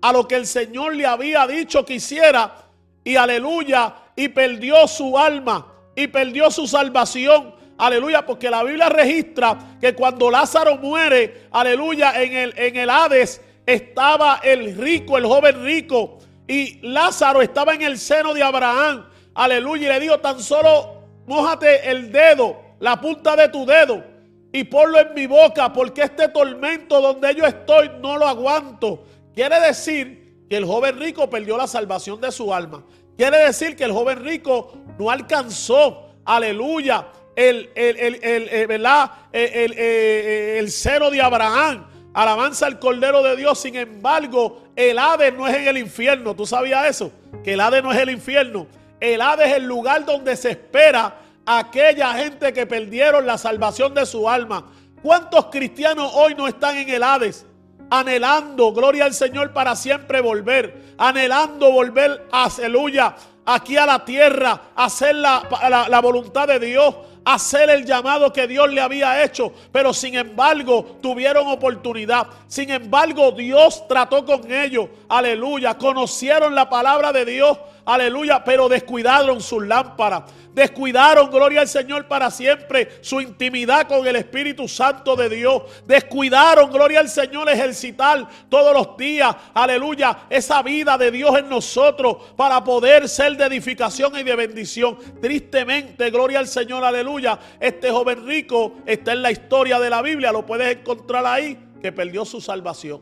a 0.01 0.13
lo 0.13 0.27
que 0.27 0.35
el 0.35 0.47
Señor 0.47 0.95
le 0.95 1.05
había 1.05 1.45
dicho 1.47 1.85
que 1.85 1.95
hiciera. 1.95 2.65
Y 3.03 3.15
aleluya, 3.15 3.95
y 4.15 4.27
perdió 4.29 4.87
su 4.87 5.17
alma 5.17 5.73
y 5.95 6.07
perdió 6.07 6.49
su 6.49 6.67
salvación. 6.67 7.53
Aleluya, 7.79 8.25
porque 8.25 8.49
la 8.49 8.61
Biblia 8.61 8.89
registra 8.89 9.57
que 9.79 9.95
cuando 9.95 10.29
Lázaro 10.29 10.75
muere, 10.75 11.47
aleluya, 11.49 12.21
en 12.21 12.35
el, 12.35 12.53
en 12.57 12.75
el 12.75 12.89
Hades 12.89 13.41
estaba 13.65 14.41
el 14.43 14.75
rico, 14.75 15.17
el 15.17 15.25
joven 15.25 15.63
rico. 15.63 16.19
Y 16.45 16.85
Lázaro 16.85 17.41
estaba 17.41 17.73
en 17.73 17.83
el 17.83 17.97
seno 17.97 18.33
de 18.33 18.43
Abraham. 18.43 19.05
Aleluya, 19.33 19.87
y 19.87 19.93
le 19.93 19.99
dijo, 20.01 20.19
tan 20.19 20.41
solo 20.41 20.99
mojate 21.25 21.89
el 21.89 22.11
dedo, 22.11 22.59
la 22.79 22.99
punta 22.99 23.35
de 23.37 23.47
tu 23.47 23.65
dedo, 23.65 24.03
y 24.51 24.65
ponlo 24.65 24.99
en 24.99 25.13
mi 25.13 25.27
boca, 25.27 25.71
porque 25.71 26.01
este 26.01 26.27
tormento 26.27 26.99
donde 26.99 27.33
yo 27.33 27.45
estoy 27.45 27.89
no 28.01 28.17
lo 28.17 28.27
aguanto. 28.27 29.05
Quiere 29.33 29.57
decir 29.61 30.47
que 30.49 30.57
el 30.57 30.65
joven 30.65 30.99
rico 30.99 31.29
perdió 31.29 31.55
la 31.55 31.67
salvación 31.67 32.19
de 32.19 32.31
su 32.31 32.53
alma. 32.53 32.83
Quiere 33.15 33.37
decir 33.37 33.75
que 33.77 33.85
el 33.85 33.93
joven 33.93 34.21
rico 34.21 34.73
no 34.97 35.09
alcanzó, 35.09 36.09
aleluya, 36.25 37.07
el, 37.47 37.69
el, 37.75 38.15
el, 38.23 38.49
el 38.49 38.67
¿verdad? 38.67 39.11
el, 39.31 39.73
el 39.73 40.71
cero 40.71 41.09
de 41.09 41.21
Abraham. 41.21 41.85
Alabanza 42.13 42.65
al 42.65 42.79
Cordero 42.79 43.21
de 43.21 43.35
Dios. 43.35 43.59
Sin 43.59 43.75
embargo, 43.75 44.63
el 44.75 44.97
Hades 44.97 45.33
no 45.33 45.47
es 45.47 45.55
en 45.55 45.67
el 45.67 45.77
infierno. 45.77 46.35
¿Tú 46.35 46.45
sabías 46.45 46.85
eso? 46.87 47.11
Que 47.43 47.53
el 47.53 47.61
Hades 47.61 47.83
no 47.83 47.91
es 47.91 47.99
el 47.99 48.09
infierno. 48.09 48.67
El 48.99 49.21
Hades 49.21 49.47
es 49.47 49.57
el 49.57 49.63
lugar 49.65 50.05
donde 50.05 50.35
se 50.35 50.51
espera 50.51 51.15
aquella 51.45 52.13
gente 52.13 52.51
que 52.51 52.65
perdieron 52.65 53.25
la 53.25 53.37
salvación 53.37 53.93
de 53.93 54.05
su 54.05 54.29
alma. 54.29 54.65
¿Cuántos 55.01 55.45
cristianos 55.45 56.11
hoy 56.13 56.35
no 56.35 56.47
están 56.47 56.77
en 56.77 56.89
el 56.89 57.03
Hades? 57.03 57.45
anhelando, 57.89 58.71
gloria 58.71 59.05
al 59.05 59.13
Señor, 59.13 59.51
para 59.51 59.75
siempre 59.75 60.21
volver, 60.21 60.93
anhelando 60.97 61.71
volver, 61.71 62.27
aleluya, 62.31 63.15
aquí 63.45 63.77
a 63.77 63.85
la 63.85 64.05
tierra, 64.05 64.61
hacer 64.75 65.15
la, 65.15 65.87
la, 65.89 66.01
voluntad 66.01 66.47
de 66.47 66.59
Dios, 66.59 66.95
hacer 67.25 67.69
el 67.69 67.85
llamado 67.85 68.31
que 68.33 68.47
Dios 68.47 68.71
le 68.71 68.81
había 68.81 69.23
hecho, 69.23 69.53
pero 69.71 69.93
sin 69.93 70.15
embargo 70.15 70.97
tuvieron 71.01 71.47
oportunidad. 71.47 72.27
Sin 72.47 72.69
embargo, 72.69 73.31
Dios 73.31 73.87
trató 73.87 74.25
con 74.25 74.51
ellos. 74.51 74.87
Aleluya. 75.07 75.77
Conocieron 75.77 76.55
la 76.55 76.69
palabra 76.69 77.11
de 77.11 77.25
Dios. 77.25 77.57
Aleluya. 77.89 78.43
Pero 78.43 78.69
descuidaron 78.69 79.41
sus 79.41 79.65
lámparas. 79.65 80.23
Descuidaron, 80.53 81.31
gloria 81.31 81.61
al 81.61 81.67
Señor, 81.67 82.07
para 82.07 82.29
siempre 82.29 82.89
su 83.01 83.19
intimidad 83.19 83.87
con 83.87 84.05
el 84.05 84.15
Espíritu 84.15 84.67
Santo 84.67 85.15
de 85.15 85.29
Dios. 85.29 85.63
Descuidaron, 85.87 86.71
gloria 86.71 86.99
al 86.99 87.09
Señor, 87.09 87.49
ejercitar 87.49 88.27
todos 88.49 88.73
los 88.73 88.97
días, 88.97 89.35
aleluya, 89.53 90.25
esa 90.29 90.61
vida 90.61 90.97
de 90.97 91.11
Dios 91.11 91.37
en 91.37 91.49
nosotros 91.49 92.17
para 92.35 92.63
poder 92.63 93.07
ser 93.07 93.37
de 93.37 93.45
edificación 93.45 94.17
y 94.17 94.23
de 94.23 94.35
bendición. 94.35 94.97
Tristemente, 95.21 96.09
gloria 96.09 96.39
al 96.39 96.47
Señor, 96.47 96.83
aleluya, 96.83 97.39
este 97.59 97.89
joven 97.89 98.25
rico 98.27 98.73
está 98.85 99.13
en 99.13 99.21
la 99.21 99.31
historia 99.31 99.79
de 99.79 99.89
la 99.89 100.01
Biblia, 100.01 100.31
lo 100.31 100.45
puedes 100.45 100.77
encontrar 100.77 101.25
ahí, 101.25 101.57
que 101.81 101.91
perdió 101.91 102.25
su 102.25 102.41
salvación. 102.41 103.01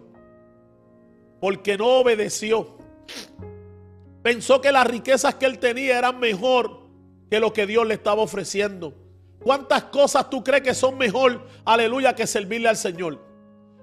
Porque 1.40 1.78
no 1.78 1.88
obedeció. 1.88 2.78
Pensó 4.28 4.60
que 4.60 4.74
las 4.74 4.86
riquezas 4.86 5.36
que 5.36 5.46
él 5.46 5.58
tenía 5.58 5.98
eran 5.98 6.20
mejor 6.20 6.82
que 7.32 7.40
lo 7.40 7.54
que 7.54 7.66
Dios 7.66 7.88
le 7.88 7.94
estaba 7.94 8.22
ofreciendo. 8.22 8.94
¿Cuántas 9.42 9.84
cosas 9.84 10.30
tú 10.30 10.44
crees 10.44 10.64
que 10.64 10.74
son 10.74 10.98
mejor, 10.98 11.48
aleluya, 11.64 12.14
que 12.14 12.28
servirle 12.28 12.68
al 12.68 12.76
Señor? 12.76 13.24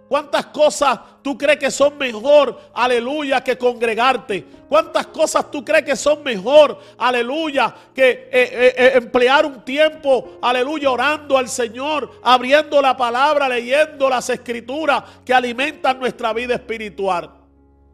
¿Cuántas 0.06 0.44
cosas 0.48 1.00
tú 1.22 1.38
crees 1.38 1.58
que 1.58 1.70
son 1.70 1.96
mejor, 1.96 2.60
aleluya, 2.74 3.42
que 3.42 3.56
congregarte? 3.56 4.44
¿Cuántas 4.68 5.06
cosas 5.06 5.50
tú 5.50 5.64
crees 5.64 5.82
que 5.82 5.96
son 5.96 6.22
mejor, 6.22 6.78
aleluya, 6.98 7.74
que 7.94 8.10
eh, 8.10 8.28
eh, 8.30 8.74
eh, 8.76 8.92
emplear 8.96 9.46
un 9.46 9.64
tiempo, 9.64 10.40
aleluya, 10.42 10.90
orando 10.90 11.38
al 11.38 11.48
Señor, 11.48 12.20
abriendo 12.22 12.82
la 12.82 12.94
palabra, 12.94 13.48
leyendo 13.48 14.10
las 14.10 14.28
escrituras 14.28 15.04
que 15.24 15.32
alimentan 15.32 15.98
nuestra 15.98 16.34
vida 16.34 16.52
espiritual? 16.52 17.30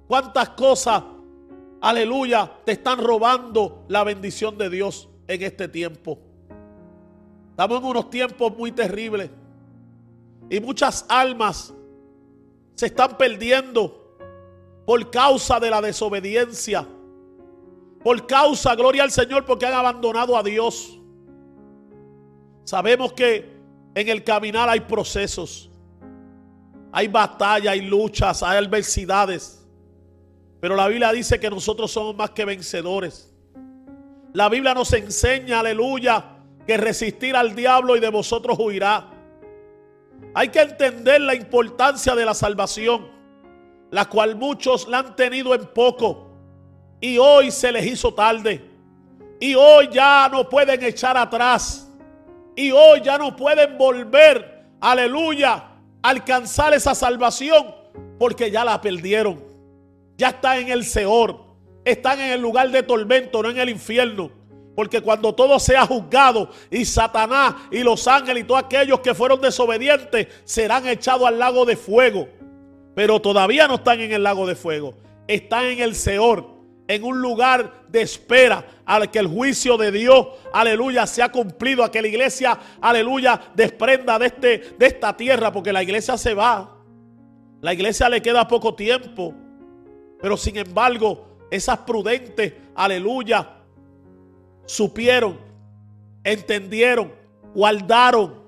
¿Cuántas 0.08 0.48
cosas, 0.48 1.00
aleluya, 1.80 2.50
te 2.64 2.72
están 2.72 2.98
robando 2.98 3.84
la 3.88 4.04
bendición 4.04 4.58
de 4.58 4.70
Dios? 4.70 5.10
en 5.30 5.42
este 5.42 5.68
tiempo. 5.68 6.18
Estamos 7.50 7.78
en 7.78 7.84
unos 7.84 8.10
tiempos 8.10 8.56
muy 8.56 8.72
terribles. 8.72 9.30
Y 10.48 10.58
muchas 10.58 11.06
almas 11.08 11.72
se 12.74 12.86
están 12.86 13.16
perdiendo 13.16 14.16
por 14.84 15.08
causa 15.10 15.60
de 15.60 15.70
la 15.70 15.80
desobediencia. 15.80 16.84
Por 18.02 18.26
causa, 18.26 18.74
gloria 18.74 19.04
al 19.04 19.12
Señor, 19.12 19.44
porque 19.44 19.66
han 19.66 19.74
abandonado 19.74 20.36
a 20.36 20.42
Dios. 20.42 20.98
Sabemos 22.64 23.12
que 23.12 23.48
en 23.94 24.08
el 24.08 24.24
caminar 24.24 24.68
hay 24.68 24.80
procesos. 24.80 25.70
Hay 26.90 27.06
batalla, 27.06 27.70
hay 27.70 27.82
luchas, 27.82 28.42
hay 28.42 28.58
adversidades. 28.58 29.59
Pero 30.60 30.76
la 30.76 30.88
Biblia 30.88 31.12
dice 31.12 31.40
que 31.40 31.48
nosotros 31.50 31.90
somos 31.90 32.14
más 32.14 32.30
que 32.30 32.44
vencedores. 32.44 33.32
La 34.32 34.48
Biblia 34.48 34.74
nos 34.74 34.92
enseña, 34.92 35.60
aleluya, 35.60 36.36
que 36.66 36.76
resistir 36.76 37.34
al 37.34 37.54
diablo 37.54 37.96
y 37.96 38.00
de 38.00 38.10
vosotros 38.10 38.58
huirá. 38.58 39.10
Hay 40.34 40.48
que 40.48 40.60
entender 40.60 41.20
la 41.22 41.34
importancia 41.34 42.14
de 42.14 42.24
la 42.24 42.34
salvación, 42.34 43.08
la 43.90 44.08
cual 44.08 44.36
muchos 44.36 44.86
la 44.86 44.98
han 44.98 45.16
tenido 45.16 45.54
en 45.54 45.66
poco 45.66 46.30
y 47.00 47.18
hoy 47.18 47.50
se 47.50 47.72
les 47.72 47.86
hizo 47.86 48.12
tarde. 48.14 48.60
Y 49.40 49.54
hoy 49.54 49.88
ya 49.90 50.28
no 50.30 50.48
pueden 50.48 50.82
echar 50.84 51.16
atrás. 51.16 51.90
Y 52.54 52.70
hoy 52.70 53.00
ya 53.02 53.16
no 53.16 53.34
pueden 53.34 53.78
volver, 53.78 54.66
aleluya, 54.80 55.64
alcanzar 56.02 56.74
esa 56.74 56.94
salvación 56.94 57.74
porque 58.18 58.50
ya 58.50 58.64
la 58.64 58.80
perdieron. 58.80 59.49
Ya 60.20 60.28
está 60.28 60.58
en 60.58 60.68
el 60.68 60.84
Seor 60.84 61.50
están 61.84 62.20
en 62.20 62.32
el 62.32 62.40
lugar 62.40 62.70
de 62.70 62.82
tormento, 62.82 63.42
no 63.42 63.48
en 63.50 63.58
el 63.58 63.70
infierno. 63.70 64.30
Porque 64.76 65.00
cuando 65.00 65.34
todo 65.34 65.58
sea 65.58 65.86
juzgado 65.86 66.50
y 66.70 66.84
Satanás 66.84 67.54
y 67.70 67.82
los 67.82 68.06
ángeles 68.06 68.44
y 68.44 68.46
todos 68.46 68.62
aquellos 68.62 69.00
que 69.00 69.14
fueron 69.14 69.40
desobedientes 69.40 70.28
serán 70.44 70.86
echados 70.86 71.26
al 71.26 71.38
lago 71.38 71.64
de 71.64 71.76
fuego. 71.76 72.28
Pero 72.94 73.20
todavía 73.20 73.66
no 73.66 73.76
están 73.76 74.00
en 74.00 74.12
el 74.12 74.22
lago 74.22 74.46
de 74.46 74.54
fuego. 74.54 74.94
Están 75.26 75.66
en 75.66 75.80
el 75.80 75.94
Seor, 75.94 76.46
en 76.86 77.02
un 77.02 77.20
lugar 77.20 77.84
de 77.88 78.02
espera 78.02 78.66
al 78.84 79.10
que 79.10 79.20
el 79.20 79.26
juicio 79.26 79.78
de 79.78 79.90
Dios, 79.90 80.26
aleluya, 80.52 81.06
se 81.06 81.22
ha 81.22 81.30
cumplido. 81.30 81.82
A 81.82 81.90
que 81.90 82.02
la 82.02 82.08
iglesia, 82.08 82.58
aleluya, 82.80 83.40
desprenda 83.54 84.18
de, 84.18 84.26
este, 84.26 84.58
de 84.78 84.86
esta 84.86 85.16
tierra. 85.16 85.52
Porque 85.52 85.72
la 85.72 85.82
iglesia 85.82 86.16
se 86.16 86.34
va. 86.34 86.76
La 87.60 87.72
iglesia 87.72 88.08
le 88.08 88.22
queda 88.22 88.46
poco 88.46 88.74
tiempo. 88.74 89.34
Pero 90.20 90.36
sin 90.36 90.56
embargo, 90.56 91.26
esas 91.50 91.78
prudentes, 91.78 92.52
aleluya, 92.74 93.56
supieron, 94.66 95.38
entendieron, 96.22 97.12
guardaron, 97.54 98.40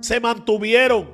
se 0.00 0.18
mantuvieron. 0.18 1.08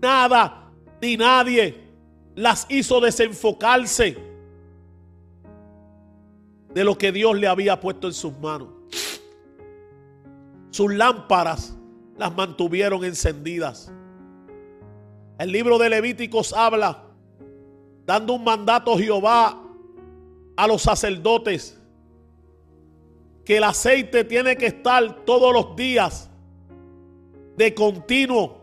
Nada 0.00 0.70
ni 1.02 1.16
nadie 1.16 1.88
las 2.34 2.66
hizo 2.68 3.00
desenfocarse 3.00 4.16
de 6.72 6.84
lo 6.84 6.96
que 6.96 7.10
Dios 7.10 7.36
le 7.36 7.48
había 7.48 7.80
puesto 7.80 8.06
en 8.06 8.12
sus 8.14 8.32
manos. 8.38 8.68
Sus 10.70 10.94
lámparas 10.94 11.74
las 12.16 12.34
mantuvieron 12.34 13.04
encendidas. 13.04 13.92
El 15.38 15.52
libro 15.52 15.78
de 15.78 15.88
Levíticos 15.88 16.52
habla, 16.52 17.04
dando 18.08 18.32
un 18.32 18.42
mandato 18.42 18.94
a 18.94 18.98
Jehová 18.98 19.54
a 20.56 20.66
los 20.66 20.80
sacerdotes 20.80 21.78
que 23.44 23.58
el 23.58 23.64
aceite 23.64 24.24
tiene 24.24 24.56
que 24.56 24.68
estar 24.68 25.26
todos 25.26 25.52
los 25.52 25.76
días 25.76 26.30
de 27.58 27.74
continuo, 27.74 28.62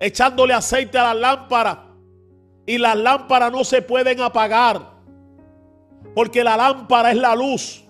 echándole 0.00 0.52
aceite 0.52 0.98
a 0.98 1.04
la 1.04 1.14
lámpara 1.14 1.84
y 2.66 2.76
las 2.76 2.96
lámparas 2.96 3.52
no 3.52 3.62
se 3.62 3.80
pueden 3.82 4.20
apagar, 4.20 4.94
porque 6.12 6.42
la 6.42 6.56
lámpara 6.56 7.12
es 7.12 7.18
la 7.18 7.36
luz 7.36 7.84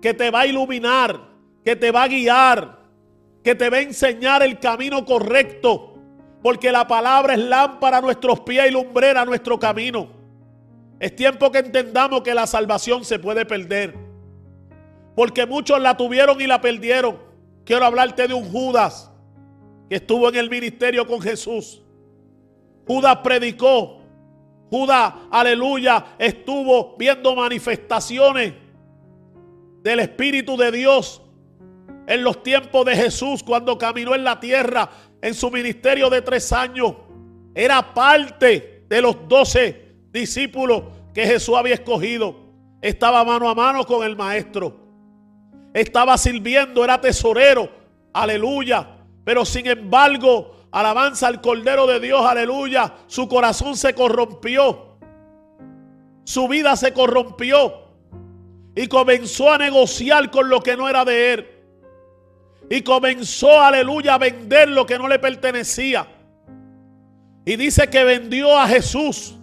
que 0.00 0.14
te 0.14 0.30
va 0.30 0.40
a 0.40 0.46
iluminar, 0.46 1.20
que 1.62 1.76
te 1.76 1.90
va 1.90 2.04
a 2.04 2.08
guiar, 2.08 2.78
que 3.44 3.54
te 3.54 3.68
va 3.68 3.76
a 3.76 3.82
enseñar 3.82 4.42
el 4.42 4.58
camino 4.58 5.04
correcto, 5.04 5.95
porque 6.46 6.70
la 6.70 6.86
palabra 6.86 7.34
es 7.34 7.40
lámpara 7.40 7.96
a 7.96 8.00
nuestros 8.00 8.38
pies 8.38 8.68
y 8.68 8.70
lumbrera 8.70 9.22
a 9.22 9.24
nuestro 9.24 9.58
camino. 9.58 10.06
Es 11.00 11.16
tiempo 11.16 11.50
que 11.50 11.58
entendamos 11.58 12.20
que 12.20 12.32
la 12.34 12.46
salvación 12.46 13.04
se 13.04 13.18
puede 13.18 13.44
perder. 13.44 13.96
Porque 15.16 15.44
muchos 15.44 15.80
la 15.80 15.96
tuvieron 15.96 16.40
y 16.40 16.46
la 16.46 16.60
perdieron. 16.60 17.18
Quiero 17.64 17.84
hablarte 17.84 18.28
de 18.28 18.34
un 18.34 18.48
Judas 18.48 19.10
que 19.90 19.96
estuvo 19.96 20.28
en 20.28 20.36
el 20.36 20.48
ministerio 20.48 21.04
con 21.04 21.20
Jesús. 21.20 21.82
Judas 22.86 23.16
predicó. 23.24 24.02
Judas, 24.70 25.14
aleluya, 25.32 26.14
estuvo 26.16 26.94
viendo 26.96 27.34
manifestaciones 27.34 28.54
del 29.82 29.98
Espíritu 29.98 30.56
de 30.56 30.70
Dios 30.70 31.22
en 32.06 32.22
los 32.22 32.42
tiempos 32.44 32.86
de 32.86 32.94
Jesús 32.94 33.42
cuando 33.42 33.76
caminó 33.78 34.14
en 34.14 34.22
la 34.22 34.38
tierra 34.38 34.88
en 35.20 35.34
su 35.34 35.50
ministerio 35.50 36.10
de 36.10 36.22
tres 36.22 36.52
años. 36.52 36.94
Era 37.54 37.94
parte 37.94 38.84
de 38.88 39.00
los 39.00 39.28
doce 39.28 39.94
discípulo 40.12 40.90
que 41.14 41.26
Jesús 41.26 41.56
había 41.56 41.74
escogido. 41.74 42.36
Estaba 42.80 43.24
mano 43.24 43.48
a 43.48 43.54
mano 43.54 43.84
con 43.84 44.06
el 44.06 44.16
maestro. 44.16 44.76
Estaba 45.72 46.16
sirviendo, 46.18 46.84
era 46.84 47.00
tesorero. 47.00 47.70
Aleluya. 48.12 48.88
Pero 49.24 49.44
sin 49.44 49.66
embargo, 49.66 50.68
alabanza 50.70 51.26
al 51.26 51.40
Cordero 51.40 51.86
de 51.86 52.00
Dios. 52.00 52.24
Aleluya. 52.24 52.94
Su 53.06 53.28
corazón 53.28 53.76
se 53.76 53.94
corrompió. 53.94 54.98
Su 56.24 56.48
vida 56.48 56.76
se 56.76 56.92
corrompió. 56.92 57.86
Y 58.74 58.86
comenzó 58.88 59.50
a 59.50 59.58
negociar 59.58 60.30
con 60.30 60.48
lo 60.48 60.60
que 60.60 60.76
no 60.76 60.88
era 60.88 61.04
de 61.04 61.32
él. 61.32 61.46
Y 62.68 62.82
comenzó, 62.82 63.60
aleluya, 63.60 64.14
a 64.14 64.18
vender 64.18 64.68
lo 64.68 64.86
que 64.86 64.98
no 64.98 65.08
le 65.08 65.18
pertenecía. 65.18 66.06
Y 67.44 67.56
dice 67.56 67.88
que 67.88 68.02
vendió 68.02 68.58
a 68.58 68.66
Jesús 68.66 69.36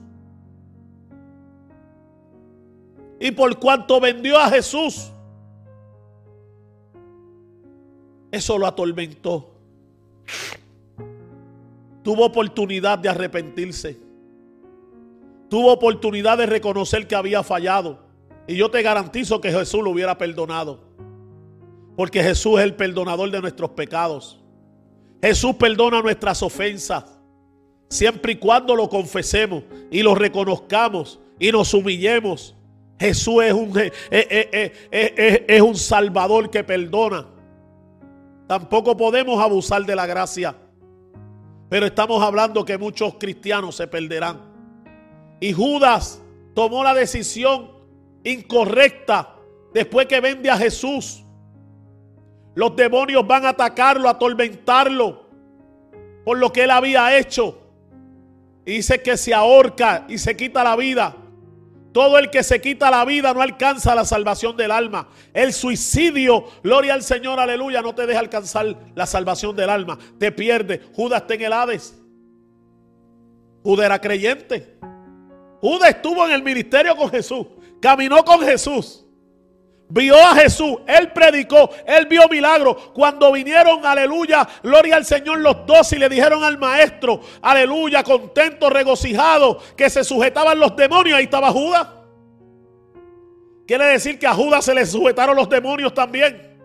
y 3.23 3.31
por 3.31 3.57
cuanto 3.57 4.01
vendió 4.01 4.37
a 4.37 4.49
Jesús, 4.49 5.09
eso 8.29 8.57
lo 8.57 8.67
atormentó. 8.67 9.49
Tuvo 12.03 12.25
oportunidad 12.25 12.99
de 12.99 13.07
arrepentirse. 13.07 13.97
Tuvo 15.49 15.71
oportunidad 15.71 16.37
de 16.37 16.47
reconocer 16.47 17.07
que 17.07 17.15
había 17.15 17.43
fallado. 17.43 17.99
Y 18.45 18.57
yo 18.57 18.69
te 18.69 18.81
garantizo 18.81 19.39
que 19.39 19.53
Jesús 19.53 19.81
lo 19.81 19.91
hubiera 19.91 20.17
perdonado. 20.17 20.81
Porque 21.95 22.23
Jesús 22.23 22.59
es 22.59 22.65
el 22.65 22.75
perdonador 22.75 23.29
de 23.29 23.41
nuestros 23.41 23.71
pecados. 23.71 24.41
Jesús 25.21 25.55
perdona 25.55 26.01
nuestras 26.01 26.41
ofensas. 26.41 27.05
Siempre 27.89 28.33
y 28.33 28.35
cuando 28.37 28.75
lo 28.75 28.89
confesemos 28.89 29.63
y 29.91 30.01
lo 30.01 30.15
reconozcamos 30.15 31.19
y 31.39 31.51
nos 31.51 31.73
humillemos. 31.73 32.55
Jesús 32.99 33.43
es 33.43 33.53
un, 33.53 33.71
es 34.09 35.61
un 35.61 35.75
salvador 35.75 36.49
que 36.49 36.63
perdona. 36.63 37.27
Tampoco 38.47 38.95
podemos 38.97 39.41
abusar 39.41 39.85
de 39.85 39.95
la 39.95 40.05
gracia. 40.05 40.55
Pero 41.69 41.85
estamos 41.85 42.21
hablando 42.21 42.65
que 42.65 42.77
muchos 42.77 43.15
cristianos 43.15 43.75
se 43.75 43.87
perderán. 43.87 44.41
Y 45.39 45.53
Judas 45.53 46.21
tomó 46.53 46.83
la 46.83 46.93
decisión 46.93 47.71
incorrecta 48.23 49.35
después 49.73 50.07
que 50.07 50.19
vende 50.19 50.49
a 50.49 50.57
Jesús. 50.57 51.22
Los 52.55 52.75
demonios 52.75 53.25
van 53.25 53.45
a 53.45 53.49
atacarlo, 53.49 54.07
a 54.07 54.11
atormentarlo 54.11 55.23
por 56.23 56.37
lo 56.37 56.51
que 56.51 56.63
él 56.63 56.71
había 56.71 57.17
hecho. 57.17 57.59
Y 58.65 58.75
dice 58.75 59.01
que 59.01 59.17
se 59.17 59.33
ahorca 59.33 60.05
y 60.07 60.17
se 60.17 60.37
quita 60.37 60.63
la 60.63 60.75
vida. 60.75 61.15
Todo 61.91 62.17
el 62.17 62.31
que 62.31 62.41
se 62.41 62.59
quita 62.59 62.89
la 62.89 63.05
vida 63.05 63.33
no 63.33 63.41
alcanza 63.41 63.93
la 63.93 64.03
salvación 64.03 64.57
del 64.57 64.71
alma. 64.71 65.09
El 65.31 65.53
suicidio, 65.53 66.45
gloria 66.63 66.95
al 66.95 67.03
Señor, 67.03 67.39
aleluya, 67.39 67.81
no 67.81 67.93
te 67.93 68.07
deja 68.07 68.19
alcanzar 68.19 68.75
la 68.95 69.05
salvación 69.05 69.55
del 69.55 69.69
alma. 69.69 69.99
Te 70.17 70.31
pierde. 70.31 70.81
Judas 70.95 71.21
está 71.21 71.35
en 71.35 71.41
el 71.41 71.53
Hades. 71.53 71.95
Judas 73.63 73.85
era 73.85 74.01
creyente. 74.01 74.79
Judas 75.61 75.91
estuvo 75.91 76.25
en 76.25 76.31
el 76.31 76.41
ministerio 76.41 76.95
con 76.95 77.09
Jesús. 77.09 77.45
Caminó 77.79 78.23
con 78.25 78.41
Jesús. 78.41 79.05
Vio 79.93 80.15
a 80.17 80.33
Jesús, 80.33 80.77
él 80.87 81.11
predicó, 81.11 81.69
él 81.85 82.07
vio 82.07 82.27
milagros. 82.27 82.89
Cuando 82.95 83.31
vinieron, 83.31 83.85
aleluya, 83.85 84.47
gloria 84.63 84.95
al 84.95 85.05
Señor, 85.05 85.37
los 85.37 85.67
dos 85.67 85.93
y 85.93 85.99
le 85.99 86.09
dijeron 86.09 86.43
al 86.43 86.57
maestro, 86.57 87.21
aleluya, 87.43 88.03
contento, 88.03 88.71
regocijado, 88.71 89.59
que 89.77 89.91
se 89.91 90.03
sujetaban 90.03 90.57
los 90.57 90.75
demonios. 90.75 91.19
Ahí 91.19 91.25
estaba 91.25 91.51
Judas. 91.51 91.87
Quiere 93.67 93.85
decir 93.85 94.17
que 94.17 94.25
a 94.25 94.33
Judas 94.33 94.65
se 94.65 94.73
le 94.73 94.83
sujetaron 94.83 95.35
los 95.35 95.47
demonios 95.47 95.93
también. 95.93 96.57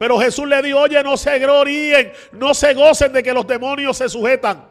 Pero 0.00 0.18
Jesús 0.18 0.48
le 0.48 0.60
dijo, 0.60 0.80
oye, 0.80 1.04
no 1.04 1.16
se 1.16 1.38
gloríen, 1.38 2.12
no 2.32 2.52
se 2.52 2.74
gocen 2.74 3.12
de 3.12 3.22
que 3.22 3.32
los 3.32 3.46
demonios 3.46 3.96
se 3.96 4.08
sujetan. 4.08 4.66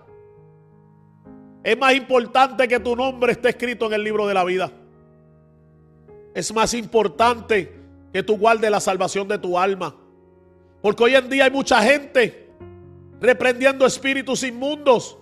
Es 1.64 1.78
más 1.78 1.94
importante 1.94 2.68
que 2.68 2.82
tu 2.82 2.94
nombre 2.94 3.32
esté 3.32 3.52
escrito 3.52 3.86
en 3.86 3.94
el 3.94 4.04
libro 4.04 4.28
de 4.28 4.34
la 4.34 4.44
vida 4.44 4.70
es 6.34 6.54
más 6.54 6.74
importante 6.74 7.80
que 8.12 8.24
tú 8.24 8.38
guardes 8.38 8.70
la 8.70 8.80
salvación 8.80 9.28
de 9.28 9.38
tu 9.38 9.58
alma. 9.58 9.96
Porque 10.82 11.04
hoy 11.04 11.16
en 11.16 11.30
día 11.30 11.46
hay 11.46 11.52
mucha 11.52 11.82
gente 11.82 12.52
reprendiendo 13.20 13.86
espíritus 13.86 14.44
inmundos. 14.44 15.18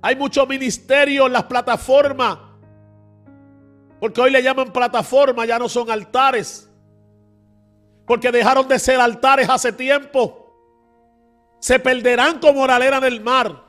Hay 0.00 0.16
mucho 0.16 0.46
ministerio 0.46 1.26
en 1.26 1.32
las 1.32 1.44
plataformas. 1.44 2.38
Porque 4.00 4.20
hoy 4.20 4.30
le 4.30 4.42
llaman 4.42 4.72
plataforma, 4.72 5.46
ya 5.46 5.58
no 5.58 5.68
son 5.68 5.90
altares. 5.90 6.70
Porque 8.06 8.30
dejaron 8.30 8.68
de 8.68 8.78
ser 8.78 9.00
altares 9.00 9.48
hace 9.48 9.72
tiempo. 9.72 10.42
Se 11.60 11.78
perderán 11.78 12.38
como 12.38 12.66
la 12.66 12.76
arena 12.76 13.00
del 13.00 13.20
mar. 13.20 13.64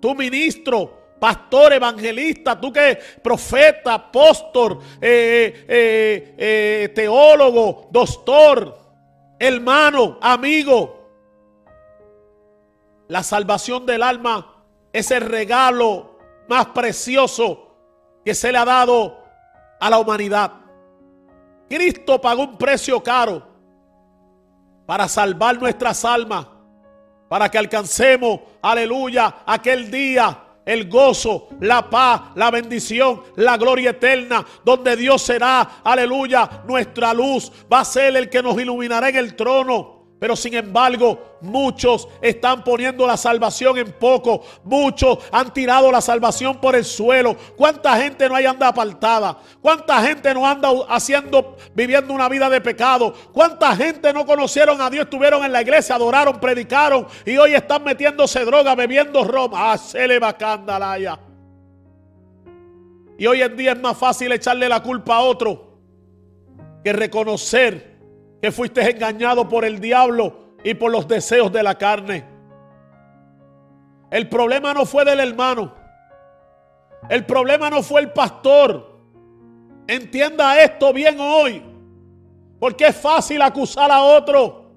Tu 0.00 0.14
ministro 0.14 0.97
pastor, 1.18 1.72
evangelista, 1.72 2.58
tú 2.60 2.72
que 2.72 2.98
profeta, 3.22 3.94
apóstol, 3.94 4.78
eh, 5.00 5.64
eh, 5.68 6.34
eh, 6.38 6.88
teólogo, 6.94 7.88
doctor, 7.90 8.78
hermano, 9.38 10.18
amigo. 10.20 10.96
La 13.08 13.22
salvación 13.22 13.86
del 13.86 14.02
alma 14.02 14.64
es 14.92 15.10
el 15.10 15.22
regalo 15.22 16.18
más 16.48 16.66
precioso 16.66 17.76
que 18.24 18.34
se 18.34 18.52
le 18.52 18.58
ha 18.58 18.64
dado 18.64 19.24
a 19.80 19.90
la 19.90 19.98
humanidad. 19.98 20.52
Cristo 21.68 22.20
pagó 22.20 22.42
un 22.42 22.58
precio 22.58 23.02
caro 23.02 23.46
para 24.86 25.08
salvar 25.08 25.60
nuestras 25.60 26.04
almas, 26.04 26.46
para 27.28 27.50
que 27.50 27.58
alcancemos, 27.58 28.40
aleluya, 28.62 29.42
aquel 29.46 29.90
día 29.90 30.47
el 30.68 30.86
gozo, 30.86 31.48
la 31.60 31.88
paz, 31.88 32.20
la 32.34 32.50
bendición, 32.50 33.22
la 33.36 33.56
gloria 33.56 33.90
eterna, 33.90 34.44
donde 34.62 34.96
Dios 34.96 35.22
será, 35.22 35.80
aleluya, 35.82 36.62
nuestra 36.68 37.14
luz, 37.14 37.50
va 37.72 37.80
a 37.80 37.84
ser 37.86 38.14
el 38.14 38.28
que 38.28 38.42
nos 38.42 38.60
iluminará 38.60 39.08
en 39.08 39.16
el 39.16 39.34
trono. 39.34 39.97
Pero 40.18 40.34
sin 40.34 40.54
embargo, 40.54 41.36
muchos 41.40 42.08
están 42.20 42.64
poniendo 42.64 43.06
la 43.06 43.16
salvación 43.16 43.78
en 43.78 43.92
poco. 43.92 44.42
Muchos 44.64 45.18
han 45.30 45.52
tirado 45.52 45.92
la 45.92 46.00
salvación 46.00 46.60
por 46.60 46.74
el 46.74 46.84
suelo. 46.84 47.36
¿Cuánta 47.56 47.96
gente 47.96 48.28
no 48.28 48.34
hay 48.34 48.46
anda 48.46 48.66
apartada? 48.66 49.38
¿Cuánta 49.62 50.02
gente 50.02 50.34
no 50.34 50.44
anda 50.44 50.70
haciendo, 50.88 51.56
viviendo 51.72 52.12
una 52.12 52.28
vida 52.28 52.50
de 52.50 52.60
pecado? 52.60 53.14
¿Cuánta 53.32 53.76
gente 53.76 54.12
no 54.12 54.26
conocieron 54.26 54.80
a 54.80 54.90
Dios, 54.90 55.04
estuvieron 55.04 55.44
en 55.44 55.52
la 55.52 55.62
iglesia, 55.62 55.94
adoraron, 55.94 56.40
predicaron 56.40 57.06
y 57.24 57.36
hoy 57.36 57.54
están 57.54 57.84
metiéndose 57.84 58.44
droga, 58.44 58.74
bebiendo 58.74 59.22
roma? 59.22 59.72
Ah, 59.72 59.78
se 59.78 60.08
le 60.08 60.18
va 60.18 60.36
candalaya. 60.36 61.20
Y 63.16 63.26
hoy 63.26 63.42
en 63.42 63.56
día 63.56 63.72
es 63.72 63.80
más 63.80 63.96
fácil 63.96 64.32
echarle 64.32 64.68
la 64.68 64.82
culpa 64.82 65.16
a 65.16 65.20
otro 65.20 65.78
que 66.82 66.92
reconocer 66.92 67.87
que 68.40 68.52
fuiste 68.52 68.88
engañado 68.88 69.48
por 69.48 69.64
el 69.64 69.80
diablo 69.80 70.54
y 70.62 70.74
por 70.74 70.90
los 70.90 71.06
deseos 71.08 71.52
de 71.52 71.62
la 71.62 71.76
carne. 71.76 72.24
El 74.10 74.28
problema 74.28 74.72
no 74.72 74.86
fue 74.86 75.04
del 75.04 75.20
hermano. 75.20 75.74
El 77.08 77.24
problema 77.26 77.70
no 77.70 77.82
fue 77.82 78.00
el 78.00 78.12
pastor. 78.12 78.98
Entienda 79.86 80.62
esto 80.62 80.92
bien 80.92 81.18
hoy. 81.20 81.62
Porque 82.58 82.86
es 82.86 82.96
fácil 82.96 83.42
acusar 83.42 83.90
a 83.90 84.02
otro. 84.02 84.72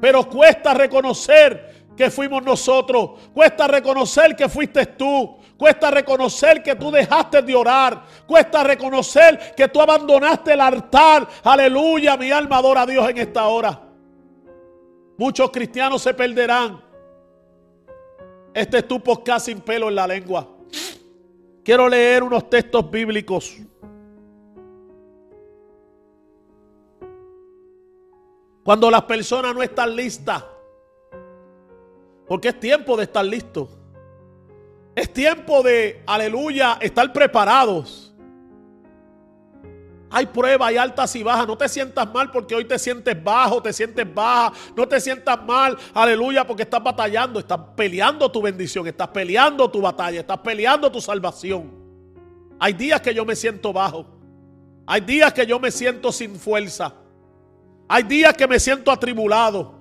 Pero 0.00 0.28
cuesta 0.28 0.74
reconocer 0.74 1.86
que 1.96 2.10
fuimos 2.10 2.42
nosotros. 2.42 3.30
Cuesta 3.32 3.66
reconocer 3.66 4.36
que 4.36 4.48
fuiste 4.48 4.86
tú. 4.86 5.37
Cuesta 5.58 5.90
reconocer 5.90 6.62
que 6.62 6.76
tú 6.76 6.88
dejaste 6.92 7.42
de 7.42 7.54
orar. 7.56 8.04
Cuesta 8.28 8.62
reconocer 8.62 9.54
que 9.56 9.66
tú 9.66 9.80
abandonaste 9.80 10.52
el 10.52 10.60
altar. 10.60 11.26
Aleluya, 11.42 12.16
mi 12.16 12.30
alma 12.30 12.58
adora 12.58 12.82
a 12.82 12.86
Dios 12.86 13.10
en 13.10 13.18
esta 13.18 13.48
hora. 13.48 13.82
Muchos 15.16 15.50
cristianos 15.50 16.00
se 16.00 16.14
perderán. 16.14 16.80
Este 18.54 18.78
es 18.78 18.86
tu 18.86 19.02
podcast 19.02 19.46
sin 19.46 19.60
pelo 19.60 19.88
en 19.88 19.96
la 19.96 20.06
lengua. 20.06 20.48
Quiero 21.64 21.88
leer 21.88 22.22
unos 22.22 22.48
textos 22.48 22.88
bíblicos. 22.88 23.56
Cuando 28.62 28.88
las 28.92 29.02
personas 29.02 29.52
no 29.56 29.62
están 29.62 29.96
listas. 29.96 30.44
Porque 32.28 32.48
es 32.48 32.60
tiempo 32.60 32.96
de 32.96 33.04
estar 33.04 33.24
listos. 33.24 33.77
Es 34.98 35.12
tiempo 35.12 35.62
de, 35.62 36.02
aleluya, 36.06 36.76
estar 36.80 37.12
preparados. 37.12 38.12
Hay 40.10 40.26
pruebas, 40.26 40.70
hay 40.70 40.76
altas 40.76 41.14
y 41.14 41.22
bajas. 41.22 41.46
No 41.46 41.56
te 41.56 41.68
sientas 41.68 42.12
mal 42.12 42.32
porque 42.32 42.52
hoy 42.56 42.64
te 42.64 42.76
sientes 42.80 43.22
bajo, 43.22 43.62
te 43.62 43.72
sientes 43.72 44.12
baja. 44.12 44.52
No 44.76 44.88
te 44.88 45.00
sientas 45.00 45.40
mal, 45.44 45.78
aleluya, 45.94 46.44
porque 46.44 46.64
estás 46.64 46.82
batallando, 46.82 47.38
estás 47.38 47.60
peleando 47.76 48.28
tu 48.28 48.42
bendición, 48.42 48.88
estás 48.88 49.06
peleando 49.06 49.70
tu 49.70 49.80
batalla, 49.80 50.18
estás 50.18 50.38
peleando 50.38 50.90
tu 50.90 51.00
salvación. 51.00 51.70
Hay 52.58 52.72
días 52.72 53.00
que 53.00 53.14
yo 53.14 53.24
me 53.24 53.36
siento 53.36 53.72
bajo. 53.72 54.04
Hay 54.84 55.00
días 55.02 55.32
que 55.32 55.46
yo 55.46 55.60
me 55.60 55.70
siento 55.70 56.10
sin 56.10 56.34
fuerza. 56.34 56.92
Hay 57.86 58.02
días 58.02 58.34
que 58.34 58.48
me 58.48 58.58
siento 58.58 58.90
atribulado. 58.90 59.77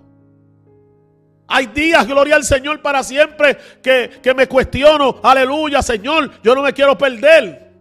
Hay 1.47 1.67
días, 1.67 2.05
gloria 2.05 2.35
al 2.35 2.43
Señor, 2.43 2.81
para 2.81 3.01
siempre 3.03 3.57
que, 3.81 4.33
me 4.35 4.47
cuestiono. 4.47 5.19
Aleluya, 5.23 5.81
Señor, 5.81 6.41
yo 6.43 6.53
no 6.53 6.61
me 6.61 6.73
quiero 6.73 6.97
perder. 6.97 7.71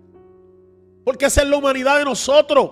Porque 1.05 1.27
esa 1.27 1.43
es 1.43 1.49
la 1.49 1.57
humanidad 1.57 1.99
de 1.99 2.05
nosotros. 2.05 2.71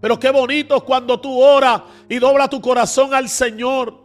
Pero 0.00 0.18
qué 0.18 0.30
bonito 0.30 0.82
cuando 0.82 1.20
tú 1.20 1.38
oras 1.38 1.82
y 2.08 2.18
dobla 2.18 2.48
tu 2.48 2.60
corazón 2.60 3.12
al 3.12 3.28
Señor. 3.28 4.00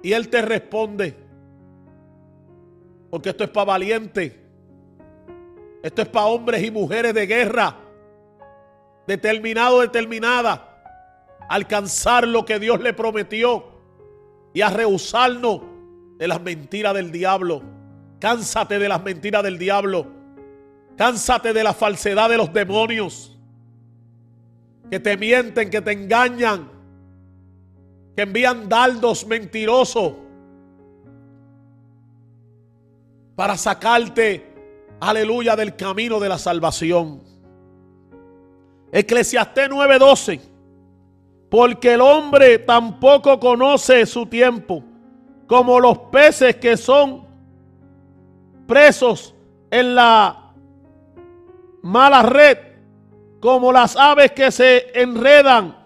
Y 0.00 0.12
Él 0.12 0.28
te 0.28 0.42
responde. 0.42 1.16
Porque 3.10 3.30
esto 3.30 3.42
es 3.42 3.50
para 3.50 3.64
valientes. 3.64 4.32
Esto 5.82 6.02
es 6.02 6.08
para 6.08 6.26
hombres 6.26 6.62
y 6.62 6.70
mujeres 6.70 7.14
de 7.14 7.26
guerra. 7.26 7.76
Determinado, 9.08 9.80
determinada. 9.80 10.68
Alcanzar 11.48 12.28
lo 12.28 12.44
que 12.44 12.60
Dios 12.60 12.80
le 12.80 12.92
prometió 12.92 13.71
y 14.54 14.60
a 14.60 14.70
rehusarnos 14.70 15.60
de 16.18 16.28
las 16.28 16.40
mentiras 16.40 16.94
del 16.94 17.10
diablo. 17.10 17.62
Cánsate 18.20 18.78
de 18.78 18.88
las 18.88 19.02
mentiras 19.02 19.42
del 19.42 19.58
diablo. 19.58 20.06
Cánsate 20.96 21.52
de 21.52 21.64
la 21.64 21.72
falsedad 21.72 22.28
de 22.28 22.36
los 22.36 22.52
demonios. 22.52 23.28
que 24.90 25.00
te 25.00 25.16
mienten, 25.16 25.70
que 25.70 25.80
te 25.80 25.92
engañan, 25.92 26.68
que 28.14 28.20
envían 28.20 28.68
dardos 28.68 29.26
mentirosos 29.26 30.12
para 33.34 33.56
sacarte, 33.56 34.54
aleluya, 35.00 35.56
del 35.56 35.76
camino 35.76 36.20
de 36.20 36.28
la 36.28 36.36
salvación. 36.36 37.22
Eclesiastés 38.92 39.70
9:12. 39.70 40.51
Porque 41.52 41.92
el 41.92 42.00
hombre 42.00 42.60
tampoco 42.60 43.38
conoce 43.38 44.06
su 44.06 44.24
tiempo, 44.24 44.82
como 45.46 45.78
los 45.78 45.98
peces 46.10 46.56
que 46.56 46.78
son 46.78 47.26
presos 48.66 49.34
en 49.70 49.94
la 49.94 50.54
mala 51.82 52.22
red, 52.22 52.56
como 53.38 53.70
las 53.70 53.98
aves 53.98 54.32
que 54.32 54.50
se 54.50 54.98
enredan 54.98 55.76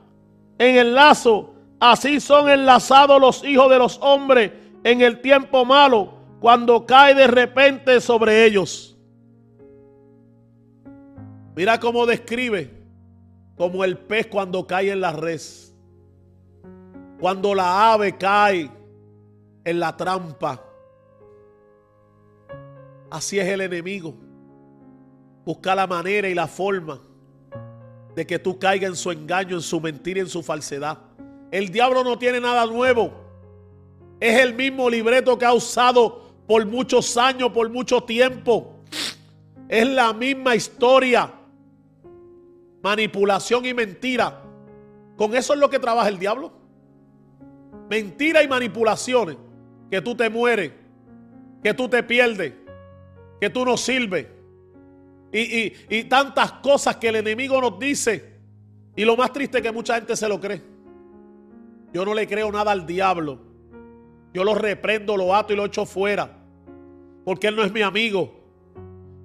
en 0.56 0.76
el 0.76 0.94
lazo, 0.94 1.52
así 1.80 2.20
son 2.20 2.48
enlazados 2.48 3.20
los 3.20 3.42
hijos 3.42 3.68
de 3.68 3.78
los 3.78 3.98
hombres 4.02 4.52
en 4.84 5.00
el 5.00 5.20
tiempo 5.20 5.64
malo, 5.64 6.14
cuando 6.38 6.86
cae 6.86 7.12
de 7.12 7.26
repente 7.26 8.00
sobre 8.00 8.44
ellos. 8.44 8.96
Mira 11.56 11.80
cómo 11.80 12.06
describe 12.06 12.75
como 13.56 13.84
el 13.84 13.96
pez 13.96 14.26
cuando 14.26 14.66
cae 14.66 14.90
en 14.90 15.00
la 15.00 15.12
res. 15.12 15.74
Cuando 17.18 17.54
la 17.54 17.92
ave 17.92 18.16
cae 18.16 18.70
en 19.64 19.80
la 19.80 19.96
trampa. 19.96 20.62
Así 23.10 23.38
es 23.38 23.46
el 23.46 23.62
enemigo. 23.62 24.14
Busca 25.44 25.74
la 25.74 25.86
manera 25.86 26.28
y 26.28 26.34
la 26.34 26.46
forma 26.46 27.00
de 28.14 28.26
que 28.26 28.38
tú 28.38 28.58
caigas 28.58 28.90
en 28.90 28.96
su 28.96 29.10
engaño, 29.10 29.56
en 29.56 29.62
su 29.62 29.80
mentira, 29.80 30.20
en 30.20 30.28
su 30.28 30.42
falsedad. 30.42 30.98
El 31.50 31.70
diablo 31.70 32.04
no 32.04 32.18
tiene 32.18 32.40
nada 32.40 32.66
nuevo. 32.66 33.12
Es 34.20 34.40
el 34.40 34.54
mismo 34.54 34.90
libreto 34.90 35.38
que 35.38 35.44
ha 35.44 35.52
usado 35.52 36.26
por 36.46 36.66
muchos 36.66 37.16
años, 37.16 37.52
por 37.52 37.70
mucho 37.70 38.02
tiempo. 38.02 38.80
Es 39.68 39.86
la 39.86 40.12
misma 40.12 40.54
historia 40.54 41.32
manipulación 42.86 43.66
y 43.66 43.74
mentira. 43.74 44.44
Con 45.16 45.34
eso 45.34 45.54
es 45.54 45.58
lo 45.58 45.68
que 45.68 45.80
trabaja 45.80 46.08
el 46.08 46.20
diablo. 46.20 46.52
Mentira 47.90 48.44
y 48.44 48.48
manipulaciones. 48.48 49.36
Que 49.90 50.00
tú 50.00 50.14
te 50.14 50.30
mueres, 50.30 50.70
que 51.64 51.74
tú 51.74 51.88
te 51.88 52.04
pierdes, 52.04 52.52
que 53.40 53.50
tú 53.50 53.64
no 53.64 53.76
sirves. 53.76 54.28
Y, 55.32 55.72
y, 55.90 56.04
tantas 56.04 56.52
cosas 56.52 56.96
que 56.96 57.08
el 57.08 57.16
enemigo 57.16 57.60
nos 57.60 57.76
dice. 57.78 58.36
Y 58.94 59.04
lo 59.04 59.16
más 59.16 59.32
triste 59.32 59.58
es 59.58 59.62
que 59.64 59.72
mucha 59.72 59.96
gente 59.96 60.14
se 60.14 60.28
lo 60.28 60.40
cree. 60.40 60.62
Yo 61.92 62.04
no 62.04 62.14
le 62.14 62.28
creo 62.28 62.52
nada 62.52 62.70
al 62.70 62.86
diablo. 62.86 63.40
Yo 64.32 64.44
lo 64.44 64.54
reprendo, 64.54 65.16
lo 65.16 65.34
ato 65.34 65.52
y 65.52 65.56
lo 65.56 65.64
echo 65.64 65.84
fuera. 65.86 66.30
Porque 67.24 67.48
él 67.48 67.56
no 67.56 67.64
es 67.64 67.72
mi 67.72 67.82
amigo. 67.82 68.32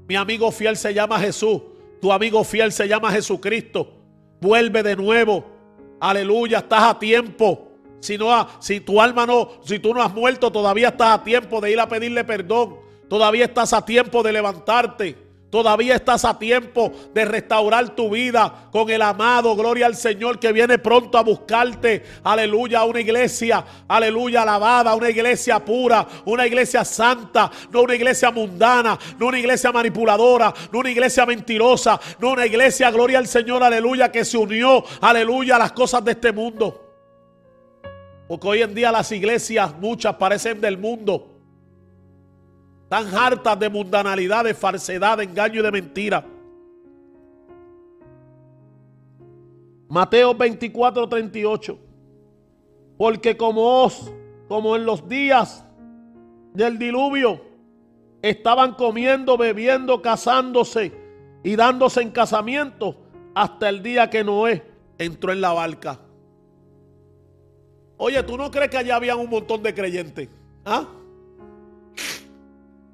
Mi 0.08 0.16
amigo 0.16 0.52
fiel 0.52 0.76
se 0.78 0.94
llama 0.94 1.20
Jesús. 1.20 1.62
Tu 2.02 2.12
amigo 2.12 2.44
fiel 2.44 2.72
se 2.72 2.88
llama 2.88 3.12
Jesucristo. 3.12 3.94
Vuelve 4.42 4.82
de 4.82 4.96
nuevo. 4.96 5.46
Aleluya, 6.00 6.60
estás 6.60 6.84
a 6.84 7.00
tiempo. 7.00 7.68
Si, 8.00 8.18
no, 8.18 8.48
si 8.60 8.80
tu 8.80 9.00
alma 9.00 9.28
no, 9.28 9.52
si 9.64 9.78
tú 9.78 9.94
no 9.94 10.02
has 10.02 10.12
muerto, 10.12 10.52
todavía 10.52 10.90
estás 10.90 11.20
a 11.20 11.24
tiempo 11.24 11.62
de 11.62 11.72
ir 11.72 11.80
a 11.80 11.88
pedirle 11.88 12.24
perdón. 12.24 12.78
Todavía 13.08 13.46
estás 13.46 13.74
a 13.74 13.86
tiempo 13.86 14.24
de 14.24 14.34
levantarte. 14.34 15.31
Todavía 15.52 15.96
estás 15.96 16.24
a 16.24 16.40
tiempo 16.40 16.94
de 17.14 17.26
restaurar 17.26 17.94
tu 17.94 18.10
vida 18.10 18.70
con 18.72 18.90
el 18.90 19.02
amado, 19.02 19.54
gloria 19.54 19.86
al 19.86 19.98
Señor 19.98 20.40
que 20.40 20.54
viene 20.54 20.80
pronto 20.80 21.18
a 21.18 21.24
buscarte. 21.24 22.04
Aleluya, 22.24 22.86
una 22.86 23.02
iglesia, 23.02 23.66
aleluya, 23.86 24.44
alabada, 24.44 24.96
una 24.96 25.10
iglesia 25.10 25.60
pura, 25.60 26.08
una 26.24 26.48
iglesia 26.48 26.86
santa, 26.86 27.52
no 27.70 27.82
una 27.82 27.96
iglesia 27.96 28.32
mundana, 28.32 28.98
no 29.20 29.28
una 29.28 29.40
iglesia 29.40 29.74
manipuladora, 29.74 30.54
no 30.72 30.80
una 30.80 30.90
iglesia 30.90 31.26
mentirosa, 31.26 32.00
no 32.20 32.32
una 32.32 32.46
iglesia, 32.46 32.90
gloria 32.90 33.18
al 33.18 33.28
Señor, 33.28 33.62
aleluya, 33.62 34.10
que 34.10 34.24
se 34.24 34.38
unió, 34.38 34.86
aleluya, 35.02 35.58
a 35.58 35.60
las 35.60 35.74
cosas 35.74 36.02
de 36.06 36.12
este 36.12 36.32
mundo. 36.32 36.88
Porque 38.26 38.48
hoy 38.48 38.62
en 38.62 38.74
día 38.74 38.90
las 38.90 39.12
iglesias, 39.12 39.78
muchas 39.78 40.16
parecen 40.16 40.62
del 40.62 40.78
mundo 40.78 41.31
tan 42.92 43.08
hartas 43.16 43.58
de 43.58 43.70
mundanalidad, 43.70 44.44
de 44.44 44.54
falsedad, 44.54 45.18
de 45.18 45.24
engaño 45.24 45.62
y 45.62 45.64
de 45.64 45.72
mentira. 45.72 46.26
Mateo 49.88 50.36
24, 50.36 51.08
38. 51.08 51.80
Porque 52.98 53.38
como 53.38 53.84
os, 53.84 54.12
como 54.50 54.76
en 54.76 54.86
los 54.86 55.08
días 55.08 55.64
del 56.54 56.78
diluvio, 56.78 57.42
estaban 58.22 58.74
comiendo, 58.74 59.38
bebiendo, 59.38 60.02
casándose 60.02 60.92
y 61.46 61.56
dándose 61.56 62.02
en 62.02 62.12
casamiento 62.12 62.98
hasta 63.34 63.70
el 63.70 63.82
día 63.82 64.10
que 64.10 64.22
Noé 64.22 64.66
entró 64.98 65.32
en 65.32 65.40
la 65.40 65.54
barca. 65.54 65.98
Oye, 67.96 68.22
¿tú 68.24 68.36
no 68.36 68.52
crees 68.52 68.70
que 68.70 68.80
allá 68.80 68.98
había 68.98 69.16
un 69.16 69.30
montón 69.30 69.64
de 69.64 69.74
creyentes? 69.74 70.28
¿Ah? 70.66 70.86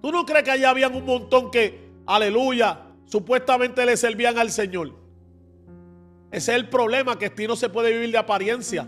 ¿Tú 0.08 0.14
no 0.14 0.26
crees 0.26 0.46
que 0.46 0.52
allá 0.52 0.70
habían 0.70 0.96
un 0.96 1.04
montón 1.04 1.52
que, 1.52 1.90
aleluya, 2.06 2.80
supuestamente 3.08 3.86
le 3.86 3.98
servían 3.98 4.38
al 4.38 4.52
Señor? 4.52 4.94
Ese 6.32 6.54
es 6.54 6.58
el 6.58 6.70
problema, 6.70 7.20
que 7.20 7.26
aquí 7.26 7.46
no 7.46 7.58
se 7.58 7.68
puede 7.68 7.92
vivir 7.92 8.14
de 8.14 8.18
apariencia. 8.18 8.88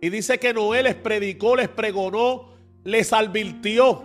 Y 0.00 0.08
dice 0.08 0.38
que 0.38 0.54
Noé 0.54 0.82
les 0.82 0.94
predicó, 0.94 1.54
les 1.54 1.68
pregonó, 1.68 2.54
les 2.82 3.12
advirtió. 3.12 4.04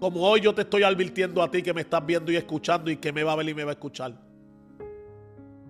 Como 0.00 0.28
hoy 0.28 0.40
yo 0.40 0.52
te 0.56 0.62
estoy 0.62 0.82
advirtiendo 0.82 1.40
a 1.40 1.48
ti 1.48 1.62
que 1.62 1.72
me 1.72 1.82
estás 1.82 2.04
viendo 2.04 2.32
y 2.32 2.36
escuchando 2.36 2.90
y 2.90 2.96
que 2.96 3.12
me 3.12 3.22
va 3.22 3.34
a 3.34 3.36
ver 3.36 3.48
y 3.48 3.54
me 3.54 3.62
va 3.62 3.70
a 3.70 3.74
escuchar. 3.74 4.14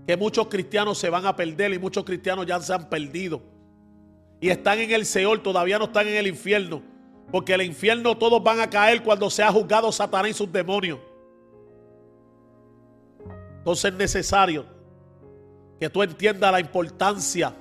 Que 0.06 0.16
muchos 0.16 0.48
cristianos 0.48 0.96
se 0.96 1.10
van 1.10 1.26
a 1.26 1.36
perder 1.36 1.74
y 1.74 1.78
muchos 1.78 2.04
cristianos 2.04 2.46
ya 2.46 2.58
se 2.58 2.72
han 2.72 2.88
perdido. 2.88 3.42
Y 4.40 4.48
están 4.48 4.78
en 4.78 4.90
el 4.92 5.04
Seol, 5.04 5.42
todavía 5.42 5.78
no 5.78 5.84
están 5.84 6.08
en 6.08 6.16
el 6.16 6.26
infierno. 6.26 6.89
Porque 7.30 7.54
el 7.54 7.62
infierno 7.62 8.16
todos 8.16 8.42
van 8.42 8.60
a 8.60 8.68
caer 8.68 9.02
cuando 9.02 9.30
sea 9.30 9.52
juzgado 9.52 9.92
Satanás 9.92 10.30
y 10.30 10.34
sus 10.34 10.50
demonios. 10.50 10.98
Entonces 13.58 13.92
es 13.92 13.98
necesario 13.98 14.66
que 15.78 15.88
tú 15.88 16.02
entiendas 16.02 16.50
la 16.50 16.60
importancia 16.60 17.54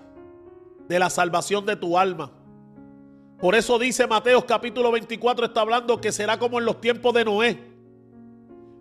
de 0.87 0.99
la 0.99 1.09
salvación 1.09 1.65
de 1.65 1.75
tu 1.75 1.97
alma. 1.97 2.31
Por 3.39 3.55
eso 3.55 3.79
dice 3.79 4.07
Mateo 4.07 4.45
capítulo 4.45 4.91
24, 4.91 5.45
está 5.45 5.61
hablando 5.61 6.01
que 6.01 6.11
será 6.11 6.37
como 6.37 6.59
en 6.59 6.65
los 6.65 6.81
tiempos 6.81 7.13
de 7.13 7.25
Noé. 7.25 7.68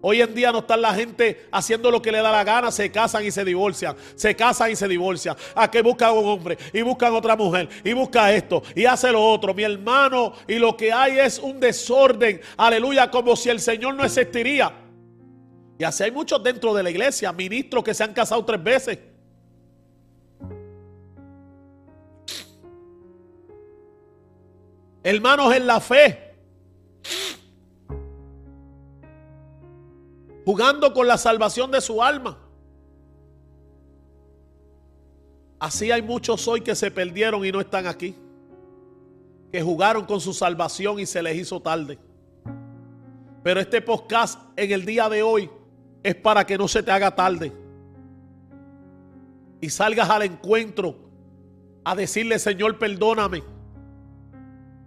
Hoy 0.00 0.22
en 0.22 0.32
día 0.32 0.52
no 0.52 0.60
está 0.60 0.76
la 0.76 0.94
gente 0.94 1.48
haciendo 1.50 1.90
lo 1.90 2.00
que 2.00 2.12
le 2.12 2.18
da 2.18 2.30
la 2.30 2.44
gana, 2.44 2.70
se 2.70 2.90
casan 2.92 3.24
y 3.24 3.32
se 3.32 3.44
divorcian, 3.44 3.96
se 4.14 4.36
casan 4.36 4.70
y 4.70 4.76
se 4.76 4.86
divorcian. 4.86 5.36
A 5.56 5.68
que 5.68 5.82
buscan 5.82 6.16
un 6.16 6.24
hombre 6.24 6.56
y 6.72 6.82
buscan 6.82 7.12
otra 7.14 7.34
mujer 7.34 7.68
y 7.82 7.92
busca 7.92 8.32
esto 8.32 8.62
y 8.76 8.84
hace 8.84 9.10
lo 9.10 9.24
otro, 9.24 9.52
mi 9.54 9.64
hermano. 9.64 10.34
Y 10.46 10.58
lo 10.58 10.76
que 10.76 10.92
hay 10.92 11.18
es 11.18 11.40
un 11.40 11.58
desorden, 11.58 12.40
aleluya, 12.56 13.10
como 13.10 13.34
si 13.34 13.48
el 13.48 13.58
Señor 13.58 13.94
no 13.94 14.04
existiría. 14.04 14.72
Y 15.78 15.84
así 15.84 16.04
hay 16.04 16.12
muchos 16.12 16.42
dentro 16.42 16.72
de 16.74 16.82
la 16.84 16.90
iglesia, 16.90 17.32
ministros 17.32 17.82
que 17.82 17.94
se 17.94 18.04
han 18.04 18.12
casado 18.12 18.44
tres 18.44 18.62
veces. 18.62 18.98
Hermanos 25.02 25.54
en 25.54 25.66
la 25.66 25.80
fe 25.80 26.27
jugando 30.48 30.94
con 30.94 31.06
la 31.06 31.18
salvación 31.18 31.70
de 31.70 31.78
su 31.78 32.02
alma. 32.02 32.38
Así 35.58 35.90
hay 35.90 36.00
muchos 36.00 36.48
hoy 36.48 36.62
que 36.62 36.74
se 36.74 36.90
perdieron 36.90 37.44
y 37.44 37.52
no 37.52 37.60
están 37.60 37.86
aquí. 37.86 38.16
Que 39.52 39.60
jugaron 39.60 40.06
con 40.06 40.22
su 40.22 40.32
salvación 40.32 41.00
y 41.00 41.04
se 41.04 41.22
les 41.22 41.36
hizo 41.36 41.60
tarde. 41.60 41.98
Pero 43.42 43.60
este 43.60 43.82
podcast 43.82 44.40
en 44.56 44.72
el 44.72 44.86
día 44.86 45.10
de 45.10 45.22
hoy 45.22 45.50
es 46.02 46.14
para 46.14 46.46
que 46.46 46.56
no 46.56 46.66
se 46.66 46.82
te 46.82 46.92
haga 46.92 47.14
tarde. 47.14 47.52
Y 49.60 49.68
salgas 49.68 50.08
al 50.08 50.22
encuentro 50.22 50.96
a 51.84 51.94
decirle, 51.94 52.38
Señor, 52.38 52.78
perdóname. 52.78 53.42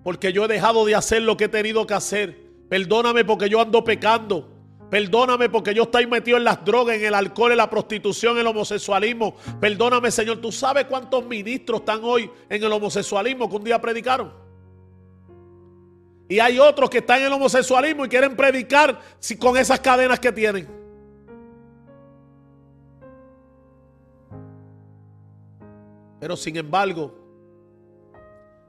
Porque 0.03 0.33
yo 0.33 0.45
he 0.45 0.47
dejado 0.47 0.85
de 0.85 0.95
hacer 0.95 1.21
lo 1.21 1.37
que 1.37 1.43
he 1.43 1.49
tenido 1.49 1.85
que 1.85 1.93
hacer. 1.93 2.49
Perdóname 2.67 3.23
porque 3.23 3.47
yo 3.47 3.61
ando 3.61 3.83
pecando. 3.83 4.50
Perdóname 4.91 5.47
porque 5.47 5.73
yo 5.73 5.83
estoy 5.83 6.05
metido 6.05 6.35
en 6.35 6.43
las 6.43 6.65
drogas, 6.65 6.97
en 6.97 7.05
el 7.05 7.13
alcohol, 7.13 7.51
en 7.51 7.57
la 7.57 7.69
prostitución, 7.69 8.33
en 8.33 8.41
el 8.41 8.47
homosexualismo. 8.47 9.37
Perdóname, 9.61 10.11
Señor. 10.11 10.41
¿Tú 10.41 10.51
sabes 10.51 10.83
cuántos 10.83 11.25
ministros 11.25 11.79
están 11.79 12.01
hoy 12.03 12.29
en 12.49 12.61
el 12.61 12.69
homosexualismo 12.69 13.49
que 13.49 13.55
un 13.55 13.63
día 13.63 13.79
predicaron? 13.79 14.33
Y 16.27 16.39
hay 16.39 16.59
otros 16.59 16.89
que 16.89 16.97
están 16.97 17.21
en 17.21 17.27
el 17.27 17.31
homosexualismo 17.31 18.03
y 18.03 18.09
quieren 18.09 18.35
predicar 18.35 18.99
con 19.39 19.55
esas 19.55 19.79
cadenas 19.79 20.19
que 20.19 20.29
tienen. 20.33 20.67
Pero 26.19 26.35
sin 26.35 26.57
embargo, 26.57 27.15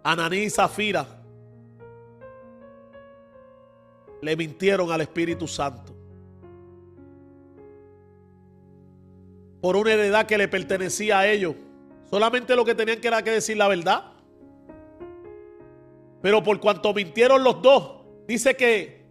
Ananí 0.05 0.37
y 0.37 0.51
Zafira 0.51 1.05
le 4.21 4.37
mintieron 4.37 4.93
al 4.93 5.01
Espíritu 5.01 5.49
Santo. 5.49 5.93
Por 9.63 9.77
una 9.77 9.93
heredad 9.93 10.27
que 10.27 10.37
le 10.37 10.49
pertenecía 10.49 11.21
a 11.21 11.27
ellos. 11.27 11.55
Solamente 12.11 12.55
lo 12.55 12.65
que 12.67 12.75
tenían 12.75 13.01
que 13.01 13.09
era 13.09 13.23
que 13.23 13.31
decir 13.31 13.57
la 13.57 13.69
verdad. 13.69 14.13
Pero 16.21 16.43
por 16.43 16.61
cuanto 16.61 16.93
mintieron 16.93 17.43
los 17.43 17.63
dos, 17.63 18.03
dice 18.29 18.55
que 18.55 19.07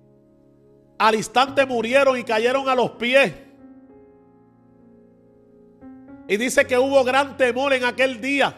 al 1.00 1.16
instante 1.16 1.66
murieron 1.66 2.18
y 2.20 2.24
cayeron 2.24 2.70
a 2.70 2.76
los 2.76 2.92
pies. 2.92 3.34
Y 6.28 6.38
dice 6.38 6.68
que 6.68 6.78
hubo 6.78 7.04
gran 7.04 7.38
temor 7.38 7.74
en 7.74 7.86
aquel 7.86 8.22
día. 8.22 8.56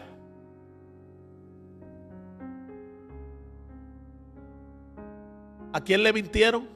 ¿A 5.72 5.80
quién 5.80 6.02
le 6.02 6.12
mintieron? 6.12 6.68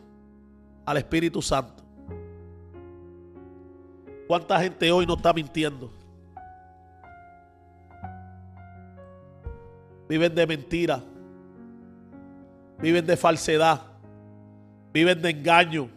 Al 0.87 0.97
Espíritu 0.97 1.43
Santo. 1.43 1.88
¿Cuánta 4.29 4.61
gente 4.61 4.93
hoy 4.93 5.07
no 5.07 5.15
está 5.15 5.33
mintiendo? 5.33 5.91
Viven 10.07 10.35
de 10.35 10.47
mentira. 10.47 11.03
Viven 12.79 13.07
de 13.07 13.17
falsedad. 13.17 13.81
Viven 14.93 15.23
de 15.23 15.31
engaño. 15.31 15.89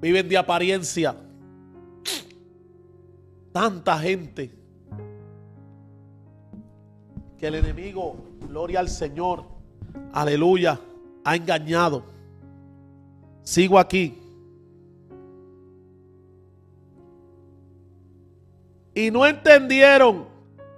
Viven 0.00 0.26
de 0.26 0.38
apariencia. 0.38 1.14
Tanta 3.52 3.98
gente 3.98 4.50
que 7.36 7.46
el 7.48 7.54
enemigo, 7.54 8.16
gloria 8.48 8.80
al 8.80 8.88
Señor, 8.88 9.44
aleluya, 10.14 10.80
ha 11.22 11.36
engañado. 11.36 12.02
Sigo 13.42 13.78
aquí. 13.78 14.27
Y 18.98 19.12
no 19.12 19.24
entendieron 19.24 20.26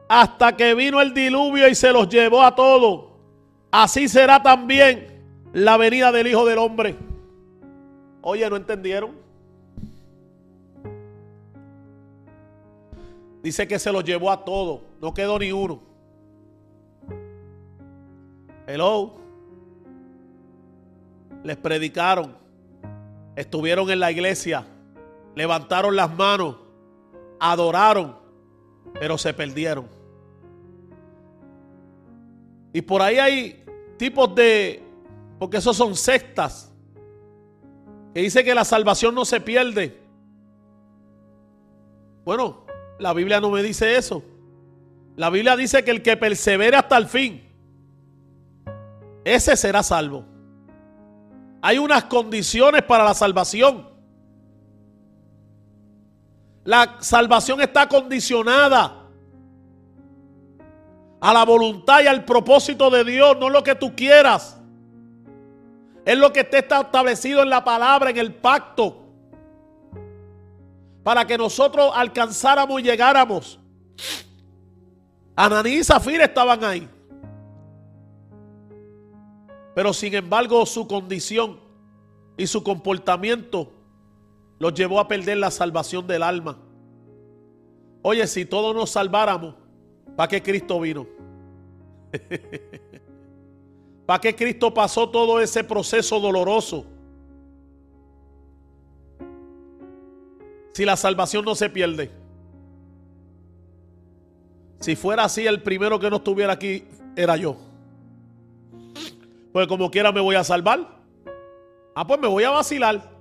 hasta 0.07 0.55
que 0.55 0.75
vino 0.75 1.01
el 1.01 1.15
diluvio 1.15 1.67
y 1.67 1.75
se 1.75 1.91
los 1.91 2.07
llevó 2.07 2.43
a 2.43 2.55
todos. 2.55 3.07
Así 3.71 4.11
será 4.11 4.43
también 4.43 5.25
la 5.55 5.79
venida 5.79 6.13
del 6.13 6.27
Hijo 6.27 6.45
del 6.45 6.59
Hombre. 6.59 6.97
Oye, 8.21 8.51
¿no 8.51 8.57
entendieron? 8.57 9.13
Dice 13.43 13.67
que 13.67 13.79
se 13.79 13.91
los 13.91 14.05
llevó 14.05 14.31
a 14.31 14.45
todos. 14.45 14.83
No 15.01 15.15
quedó 15.15 15.39
ni 15.39 15.51
uno. 15.51 15.81
Hello. 18.67 19.15
Les 21.43 21.57
predicaron. 21.57 22.37
Estuvieron 23.35 23.91
en 23.91 23.99
la 23.99 24.13
iglesia. 24.13 24.67
Levantaron 25.35 25.97
las 25.97 26.15
manos. 26.15 26.60
Adoraron. 27.41 28.17
Pero 28.95 29.19
se 29.19 29.35
perdieron. 29.35 29.89
Y 32.73 32.83
por 32.83 33.03
ahí 33.03 33.19
hay 33.19 33.65
tipos 33.97 34.35
de, 34.35 34.83
porque 35.39 35.57
esos 35.57 35.77
son 35.77 35.97
sectas, 35.97 36.73
que 38.15 38.21
dice 38.21 38.45
que 38.45 38.55
la 38.55 38.65
salvación 38.65 39.15
no 39.15 39.25
se 39.25 39.41
pierde. 39.41 40.01
Bueno, 42.25 42.65
la 42.99 43.13
Biblia 43.13 43.41
no 43.41 43.51
me 43.51 43.63
dice 43.63 43.97
eso. 43.97 44.23
La 45.17 45.31
Biblia 45.31 45.57
dice 45.57 45.85
que 45.85 45.91
el 45.91 46.03
que 46.03 46.17
persevere 46.17 46.77
hasta 46.77 46.97
el 46.97 47.07
fin, 47.07 47.43
ese 49.25 49.57
será 49.57 49.83
salvo. 49.83 50.25
Hay 51.63 51.79
unas 51.79 52.05
condiciones 52.05 52.83
para 52.85 53.05
la 53.05 53.15
salvación. 53.15 53.90
La 56.71 56.99
salvación 57.01 57.61
está 57.61 57.89
condicionada 57.89 59.09
a 61.21 61.35
la 61.35 61.45
voluntad 61.45 62.01
y 62.01 62.07
al 62.07 62.25
propósito 62.25 62.89
de 62.91 63.03
Dios, 63.03 63.37
no 63.41 63.51
lo 63.51 63.65
que 63.65 63.75
tú 63.75 63.97
quieras. 63.97 64.57
Es 66.05 66.17
lo 66.17 66.33
que 66.33 66.49
está 66.49 66.83
establecido 66.83 67.43
en 67.43 67.51
la 67.51 67.65
palabra, 67.65 68.11
en 68.11 68.19
el 68.19 68.33
pacto. 68.33 69.03
Para 71.03 71.27
que 71.27 71.37
nosotros 71.37 71.91
alcanzáramos 71.93 72.81
y 72.81 72.85
llegáramos. 72.85 73.59
Ananí 75.35 75.71
y 75.71 75.83
Zafir 75.83 76.21
estaban 76.21 76.63
ahí. 76.63 76.89
Pero 79.75 79.93
sin 79.93 80.15
embargo 80.15 80.65
su 80.67 80.87
condición 80.87 81.59
y 82.37 82.47
su 82.47 82.63
comportamiento 82.63 83.73
los 84.61 84.73
llevó 84.75 85.01
a 85.01 85.09
perder 85.09 85.39
la 85.39 85.51
salvación 85.51 86.07
del 86.07 86.23
alma. 86.23 86.57
Oye, 88.03 88.25
si 88.29 88.45
todos 88.45 88.73
nos 88.75 88.91
salváramos, 88.91 89.57
¿Para 90.21 90.29
qué 90.29 90.43
Cristo 90.43 90.79
vino? 90.79 91.07
¿Para 94.07 94.21
qué 94.21 94.37
Cristo 94.37 94.75
pasó 94.75 95.09
todo 95.09 95.41
ese 95.41 95.65
proceso 95.65 96.21
doloroso? 96.21 96.85
Si 100.75 100.85
la 100.85 100.97
salvación 100.97 101.45
no 101.45 101.55
se 101.55 101.71
pierde. 101.71 102.11
Si 104.81 104.95
fuera 104.97 105.25
así, 105.25 105.47
el 105.47 105.63
primero 105.63 105.99
que 105.99 106.11
no 106.11 106.17
estuviera 106.17 106.53
aquí 106.53 106.85
era 107.17 107.37
yo. 107.37 107.57
Pues 109.53 109.67
como 109.67 109.91
quiera 109.91 110.13
me 110.13 110.21
voy 110.21 110.37
a 110.37 110.45
salvar. 110.45 110.99
Ah, 111.95 112.07
pues 112.07 112.21
me 112.21 112.29
voy 112.29 112.45
a 112.45 112.51
vacilar. 112.51 113.20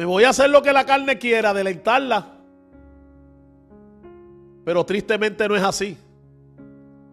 Me 0.00 0.06
voy 0.06 0.24
a 0.24 0.30
hacer 0.30 0.48
lo 0.48 0.62
que 0.62 0.72
la 0.72 0.86
carne 0.86 1.18
quiera, 1.18 1.52
deleitarla. 1.52 2.26
Pero 4.64 4.86
tristemente 4.86 5.46
no 5.46 5.54
es 5.54 5.62
así. 5.62 5.94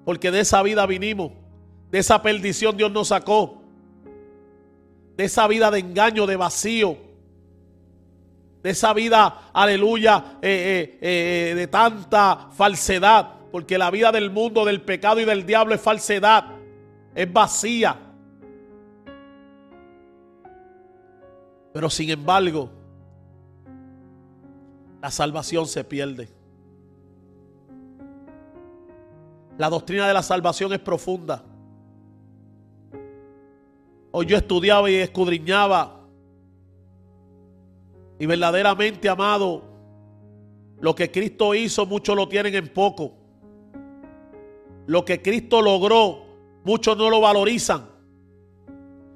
Porque 0.05 0.31
de 0.31 0.39
esa 0.39 0.63
vida 0.63 0.85
vinimos. 0.85 1.33
De 1.91 1.99
esa 1.99 2.21
perdición 2.21 2.77
Dios 2.77 2.89
nos 2.89 3.09
sacó. 3.09 3.61
De 5.17 5.25
esa 5.25 5.49
vida 5.49 5.69
de 5.69 5.79
engaño, 5.79 6.25
de 6.25 6.37
vacío. 6.37 6.95
De 8.63 8.69
esa 8.69 8.93
vida, 8.93 9.49
aleluya, 9.51 10.37
eh, 10.41 10.97
eh, 11.01 11.51
eh, 11.51 11.55
de 11.55 11.67
tanta 11.67 12.47
falsedad. 12.55 13.33
Porque 13.51 13.77
la 13.77 13.91
vida 13.91 14.13
del 14.13 14.31
mundo, 14.31 14.63
del 14.63 14.79
pecado 14.79 15.19
y 15.19 15.25
del 15.25 15.45
diablo 15.45 15.75
es 15.75 15.81
falsedad. 15.81 16.45
Es 17.13 17.33
vacía. 17.33 17.99
Pero 21.73 21.89
sin 21.89 22.11
embargo, 22.11 22.76
la 25.07 25.11
salvación 25.11 25.65
se 25.67 25.85
pierde. 25.85 26.27
La 29.57 29.69
doctrina 29.69 30.05
de 30.05 30.13
la 30.13 30.21
salvación 30.21 30.73
es 30.73 30.79
profunda. 30.79 31.45
Hoy 34.11 34.25
yo 34.25 34.35
estudiaba 34.35 34.91
y 34.91 34.95
escudriñaba. 34.95 36.01
Y 38.19 38.25
verdaderamente, 38.25 39.07
amado, 39.07 39.63
lo 40.81 40.93
que 40.93 41.09
Cristo 41.09 41.55
hizo, 41.55 41.85
muchos 41.85 42.13
lo 42.13 42.27
tienen 42.27 42.55
en 42.55 42.67
poco. 42.67 43.13
Lo 44.87 45.05
que 45.05 45.21
Cristo 45.21 45.61
logró, 45.61 46.25
muchos 46.65 46.97
no 46.97 47.09
lo 47.09 47.21
valorizan. 47.21 47.85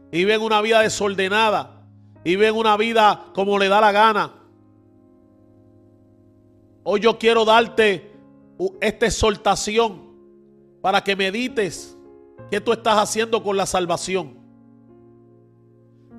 Y 0.10 0.24
ven 0.24 0.40
una 0.40 0.62
vida 0.62 0.80
desordenada. 0.80 1.86
Y 2.24 2.38
ven 2.38 2.56
una 2.56 2.78
vida 2.78 3.26
como 3.34 3.60
le 3.60 3.68
da 3.68 3.82
la 3.82 3.92
gana. 3.92 4.41
Hoy 6.84 7.00
yo 7.02 7.18
quiero 7.20 7.46
darte 7.46 8.12
esta 8.80 9.06
exhortación 9.06 10.12
para 10.82 11.04
que 11.04 11.16
medites 11.16 11.98
qué 12.50 12.60
tú 12.60 12.72
estás 12.72 12.98
haciendo 12.98 13.44
con 13.44 13.56
la 13.56 13.66
salvación. 13.66 14.40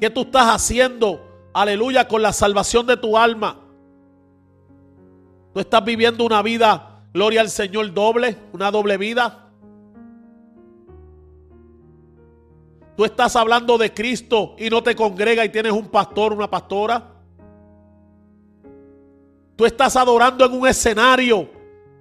¿Qué 0.00 0.08
tú 0.10 0.22
estás 0.22 0.48
haciendo, 0.48 1.20
aleluya, 1.52 2.06
con 2.06 2.22
la 2.22 2.32
salvación 2.32 2.86
de 2.86 2.96
tu 2.96 3.16
alma? 3.16 3.60
Tú 5.52 5.60
estás 5.60 5.84
viviendo 5.84 6.24
una 6.24 6.42
vida, 6.42 7.04
gloria 7.12 7.40
al 7.40 7.50
Señor, 7.50 7.92
doble, 7.92 8.36
una 8.52 8.70
doble 8.70 8.96
vida. 8.96 9.50
Tú 12.96 13.04
estás 13.04 13.34
hablando 13.36 13.78
de 13.78 13.92
Cristo 13.92 14.54
y 14.58 14.70
no 14.70 14.82
te 14.82 14.94
congrega 14.94 15.44
y 15.44 15.48
tienes 15.48 15.72
un 15.72 15.88
pastor, 15.88 16.32
una 16.32 16.48
pastora. 16.48 17.12
Tú 19.62 19.66
estás 19.66 19.94
adorando 19.94 20.44
en 20.44 20.52
un 20.54 20.66
escenario 20.66 21.48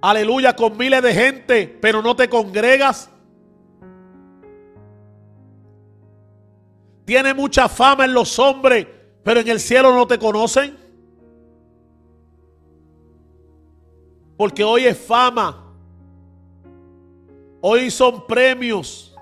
aleluya, 0.00 0.56
con 0.56 0.76
miles 0.76 1.00
de 1.00 1.14
gente, 1.14 1.78
pero 1.80 2.02
no 2.02 2.16
te 2.16 2.28
congregas. 2.28 3.08
Tiene 7.04 7.32
mucha 7.32 7.68
fama 7.68 8.04
en 8.04 8.14
los 8.14 8.36
hombres, 8.40 8.88
pero 9.22 9.38
en 9.38 9.46
el 9.46 9.60
cielo 9.60 9.94
no 9.94 10.08
te 10.08 10.18
conocen. 10.18 10.76
Porque 14.36 14.64
hoy 14.64 14.86
es 14.86 14.98
fama. 14.98 15.72
Hoy 17.60 17.92
son 17.92 18.26
premios. 18.26 19.14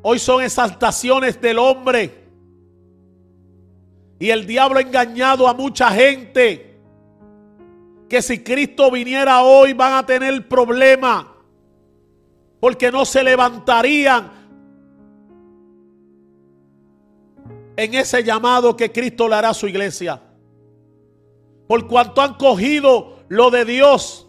Hoy 0.00 0.20
son 0.20 0.44
exaltaciones 0.44 1.40
del 1.40 1.58
hombre. 1.58 2.24
Y 4.20 4.30
el 4.30 4.46
diablo 4.46 4.78
ha 4.78 4.82
engañado 4.82 5.48
a 5.48 5.54
mucha 5.54 5.90
gente. 5.90 6.67
Que 8.08 8.22
si 8.22 8.42
Cristo 8.42 8.90
viniera 8.90 9.42
hoy 9.42 9.72
van 9.72 9.94
a 9.94 10.06
tener 10.06 10.48
problemas. 10.48 11.26
Porque 12.60 12.90
no 12.90 13.04
se 13.04 13.22
levantarían 13.22 14.32
en 17.76 17.94
ese 17.94 18.24
llamado 18.24 18.76
que 18.76 18.90
Cristo 18.90 19.28
le 19.28 19.36
hará 19.36 19.50
a 19.50 19.54
su 19.54 19.68
iglesia. 19.68 20.20
Por 21.68 21.86
cuanto 21.86 22.20
han 22.20 22.34
cogido 22.34 23.20
lo 23.28 23.50
de 23.50 23.64
Dios 23.64 24.26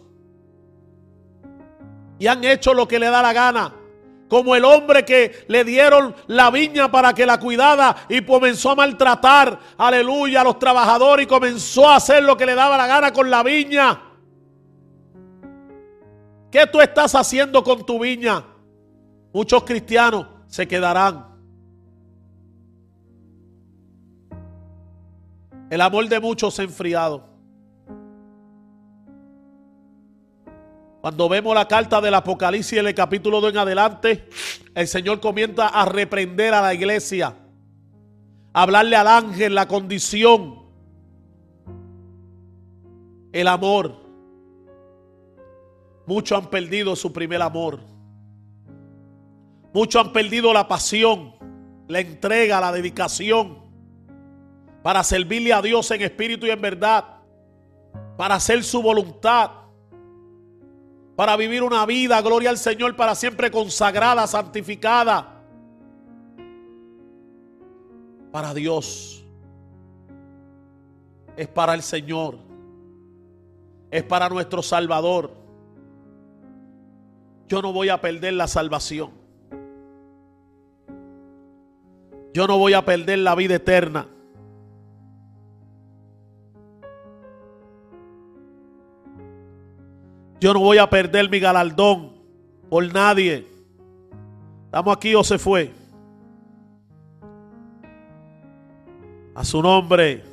y 2.20 2.26
han 2.26 2.44
hecho 2.44 2.74
lo 2.74 2.86
que 2.86 3.00
le 3.00 3.06
da 3.06 3.22
la 3.22 3.32
gana. 3.32 3.79
Como 4.30 4.56
el 4.56 4.64
hombre 4.64 5.04
que 5.04 5.44
le 5.48 5.64
dieron 5.64 6.14
la 6.28 6.50
viña 6.50 6.90
para 6.90 7.12
que 7.12 7.26
la 7.26 7.38
cuidara 7.38 7.94
y 8.08 8.22
comenzó 8.22 8.70
a 8.70 8.76
maltratar, 8.76 9.58
aleluya, 9.76 10.40
a 10.40 10.44
los 10.44 10.58
trabajadores 10.58 11.24
y 11.24 11.28
comenzó 11.28 11.86
a 11.86 11.96
hacer 11.96 12.22
lo 12.22 12.36
que 12.36 12.46
le 12.46 12.54
daba 12.54 12.78
la 12.78 12.86
gana 12.86 13.12
con 13.12 13.28
la 13.28 13.42
viña. 13.42 14.00
¿Qué 16.50 16.66
tú 16.66 16.80
estás 16.80 17.14
haciendo 17.14 17.62
con 17.62 17.84
tu 17.84 17.98
viña? 17.98 18.44
Muchos 19.32 19.64
cristianos 19.64 20.26
se 20.46 20.66
quedarán 20.66 21.30
El 25.70 25.80
amor 25.80 26.08
de 26.08 26.18
muchos 26.18 26.54
se 26.54 26.62
ha 26.62 26.64
enfriado. 26.64 27.29
Cuando 31.00 31.28
vemos 31.28 31.54
la 31.54 31.66
carta 31.66 32.00
del 32.00 32.14
Apocalipsis 32.14 32.78
en 32.78 32.86
el 32.86 32.94
capítulo 32.94 33.40
2 33.40 33.52
en 33.52 33.58
adelante, 33.58 34.28
el 34.74 34.86
Señor 34.86 35.20
comienza 35.20 35.68
a 35.68 35.86
reprender 35.86 36.52
a 36.52 36.60
la 36.60 36.74
iglesia, 36.74 37.34
a 38.52 38.62
hablarle 38.62 38.96
al 38.96 39.06
ángel 39.06 39.54
la 39.54 39.66
condición, 39.66 40.60
el 43.32 43.48
amor. 43.48 43.96
Muchos 46.06 46.38
han 46.38 46.50
perdido 46.50 46.94
su 46.96 47.12
primer 47.12 47.40
amor. 47.40 47.80
Muchos 49.72 50.04
han 50.04 50.12
perdido 50.12 50.52
la 50.52 50.68
pasión, 50.68 51.34
la 51.88 52.00
entrega, 52.00 52.60
la 52.60 52.72
dedicación 52.72 53.60
para 54.82 55.04
servirle 55.04 55.52
a 55.52 55.62
Dios 55.62 55.90
en 55.90 56.02
espíritu 56.02 56.46
y 56.46 56.50
en 56.50 56.60
verdad, 56.60 57.04
para 58.16 58.34
hacer 58.34 58.62
su 58.64 58.82
voluntad, 58.82 59.50
para 61.20 61.36
vivir 61.36 61.62
una 61.62 61.84
vida, 61.84 62.18
gloria 62.22 62.48
al 62.48 62.56
Señor, 62.56 62.96
para 62.96 63.14
siempre 63.14 63.50
consagrada, 63.50 64.26
santificada, 64.26 65.42
para 68.32 68.54
Dios. 68.54 69.22
Es 71.36 71.46
para 71.46 71.74
el 71.74 71.82
Señor, 71.82 72.38
es 73.90 74.02
para 74.02 74.30
nuestro 74.30 74.62
Salvador. 74.62 75.30
Yo 77.48 77.60
no 77.60 77.74
voy 77.74 77.90
a 77.90 78.00
perder 78.00 78.32
la 78.32 78.48
salvación. 78.48 79.10
Yo 82.32 82.46
no 82.46 82.56
voy 82.56 82.72
a 82.72 82.82
perder 82.82 83.18
la 83.18 83.34
vida 83.34 83.56
eterna. 83.56 84.06
Yo 90.40 90.54
no 90.54 90.60
voy 90.60 90.78
a 90.78 90.88
perder 90.88 91.28
mi 91.28 91.38
galardón 91.38 92.12
por 92.70 92.90
nadie. 92.92 93.46
¿Estamos 94.64 94.96
aquí 94.96 95.14
o 95.14 95.22
se 95.22 95.38
fue? 95.38 95.70
A 99.34 99.44
su 99.44 99.60
nombre. 99.60 100.24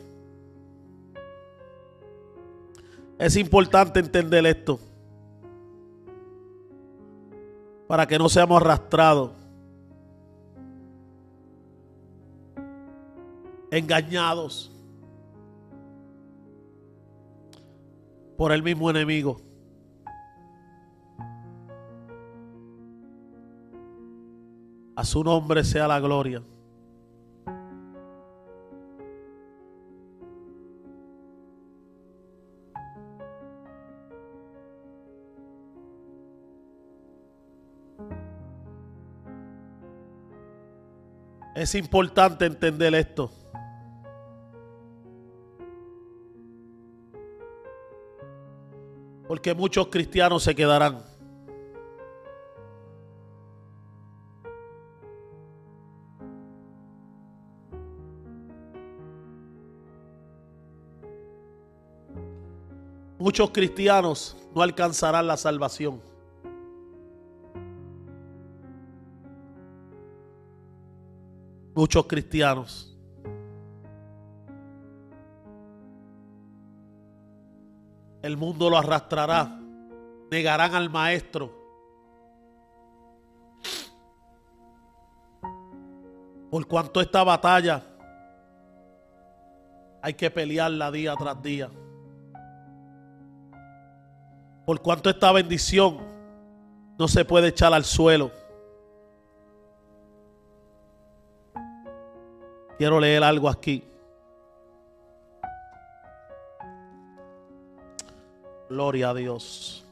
Es 3.20 3.36
importante 3.36 4.00
entender 4.00 4.46
esto. 4.46 4.80
Para 7.88 8.08
que 8.08 8.18
no 8.18 8.30
seamos 8.30 8.62
arrastrados. 8.62 9.32
Engañados. 13.72 14.72
Por 18.38 18.54
el 18.54 18.64
mismo 18.64 18.90
enemigo. 18.90 19.47
A 24.98 25.06
su 25.06 25.24
nombre 25.24 25.64
sea 25.64 25.88
la 25.88 26.00
gloria. 26.00 26.42
Es 41.54 41.76
importante 41.76 42.48
entender 42.48 42.96
esto. 42.96 43.30
Porque 49.28 49.54
muchos 49.54 49.90
cristianos 49.90 50.42
se 50.42 50.56
quedarán. 50.56 51.17
Muchos 63.28 63.50
cristianos 63.50 64.38
no 64.56 64.62
alcanzarán 64.62 65.28
la 65.28 65.36
salvación. 65.36 66.02
Muchos 71.76 72.06
cristianos. 72.08 72.98
El 78.22 78.38
mundo 78.38 78.70
lo 78.70 78.78
arrastrará. 78.78 79.60
Negarán 80.32 80.74
al 80.74 80.90
maestro. 80.90 81.52
Por 86.50 86.66
cuanto 86.66 87.02
esta 87.02 87.26
batalla 87.26 87.84
hay 90.02 90.14
que 90.14 90.32
pelearla 90.32 90.90
día 90.92 91.14
tras 91.18 91.42
día. 91.44 91.70
Por 94.68 94.82
cuanto 94.82 95.10
esta 95.10 95.32
bendición 95.32 95.98
no 97.00 97.08
se 97.08 97.24
puede 97.24 97.48
echar 97.48 97.74
al 97.74 97.86
suelo. 97.86 98.32
Quiero 102.78 103.00
leer 103.00 103.24
algo 103.24 103.48
aquí. 103.48 103.86
Gloria 108.70 109.12
a 109.12 109.14
Dios. 109.14 109.87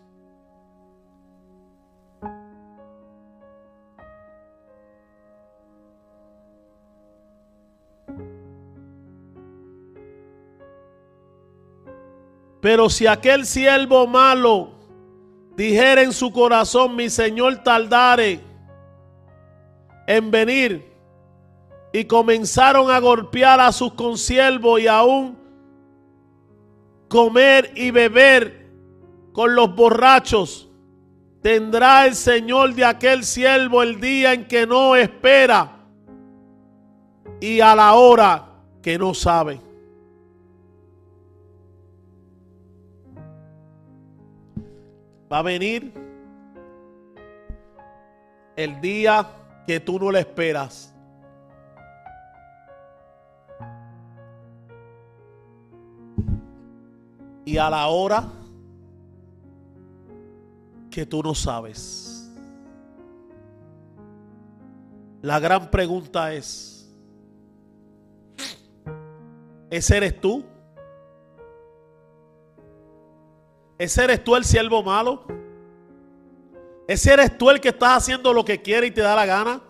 Pero 12.66 12.89
si 12.89 13.05
aquel 13.05 13.45
siervo 13.45 14.07
malo 14.07 14.72
dijera 15.55 16.01
en 16.01 16.11
su 16.11 16.32
corazón, 16.32 16.95
mi 16.95 17.11
Señor 17.11 17.57
tardare 17.57 18.39
en 20.07 20.32
venir, 20.32 20.91
y 21.93 22.05
comenzaron 22.05 22.89
a 22.89 22.97
golpear 22.97 23.59
a 23.59 23.72
sus 23.72 23.93
consiervos 23.93 24.82
y 24.82 24.88
aún 24.88 25.38
comer 27.07 27.72
y 27.76 27.91
beber 27.91 28.68
con 29.32 29.53
los 29.53 29.76
borrachos, 29.76 30.68
tendrá 31.43 32.07
el 32.07 32.16
Señor 32.16 32.74
de 32.74 32.84
aquel 32.84 33.26
siervo 33.26 33.84
el 33.84 34.01
día 34.01 34.34
en 34.34 34.47
que 34.47 34.66
no 34.66 34.95
espera 34.95 35.86
y 37.39 37.59
a 37.59 37.76
la 37.76 37.93
hora 37.93 38.43
que 38.82 38.97
no 38.97 39.13
sabe. 39.13 39.61
Va 45.32 45.39
a 45.39 45.41
venir 45.41 45.91
el 48.55 48.80
día 48.80 49.28
que 49.65 49.80
tú 49.80 49.99
no 49.99 50.11
le 50.11 50.19
esperas. 50.19 50.93
Y 57.43 57.57
a 57.57 57.69
la 57.69 57.88
hora 57.88 58.23
que 60.89 61.05
tú 61.05 61.21
no 61.21 61.36
sabes. 61.36 62.32
La 65.21 65.39
gran 65.39 65.69
pregunta 65.71 66.34
es, 66.34 66.89
¿ese 69.69 69.97
eres 69.97 70.21
tú? 70.21 70.45
¿Ese 73.78 74.03
eres 74.03 74.23
tú 74.23 74.36
el 74.36 74.45
siervo 74.45 74.82
malo? 74.82 75.23
¿Ese 76.88 77.13
eres 77.13 77.38
tú 77.38 77.49
el 77.49 77.59
que 77.59 77.69
estás 77.69 77.97
haciendo 77.97 78.32
lo 78.32 78.45
que 78.45 78.61
quiere 78.61 78.88
y 78.88 78.91
te 78.91 79.01
da 79.01 79.15
la 79.15 79.26
gana? 79.26 79.61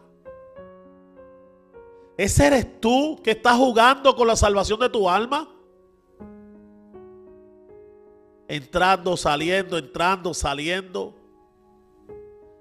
¿Ese 2.18 2.48
eres 2.48 2.80
tú 2.80 3.20
que 3.24 3.32
estás 3.32 3.58
jugando 3.58 4.16
con 4.16 4.28
la 4.28 4.36
salvación 4.36 4.80
de 4.80 4.90
tu 4.90 5.10
alma? 5.10 5.50
Entrando, 8.48 9.18
saliendo, 9.18 9.78
entrando, 9.78 10.34
saliendo. 10.34 11.16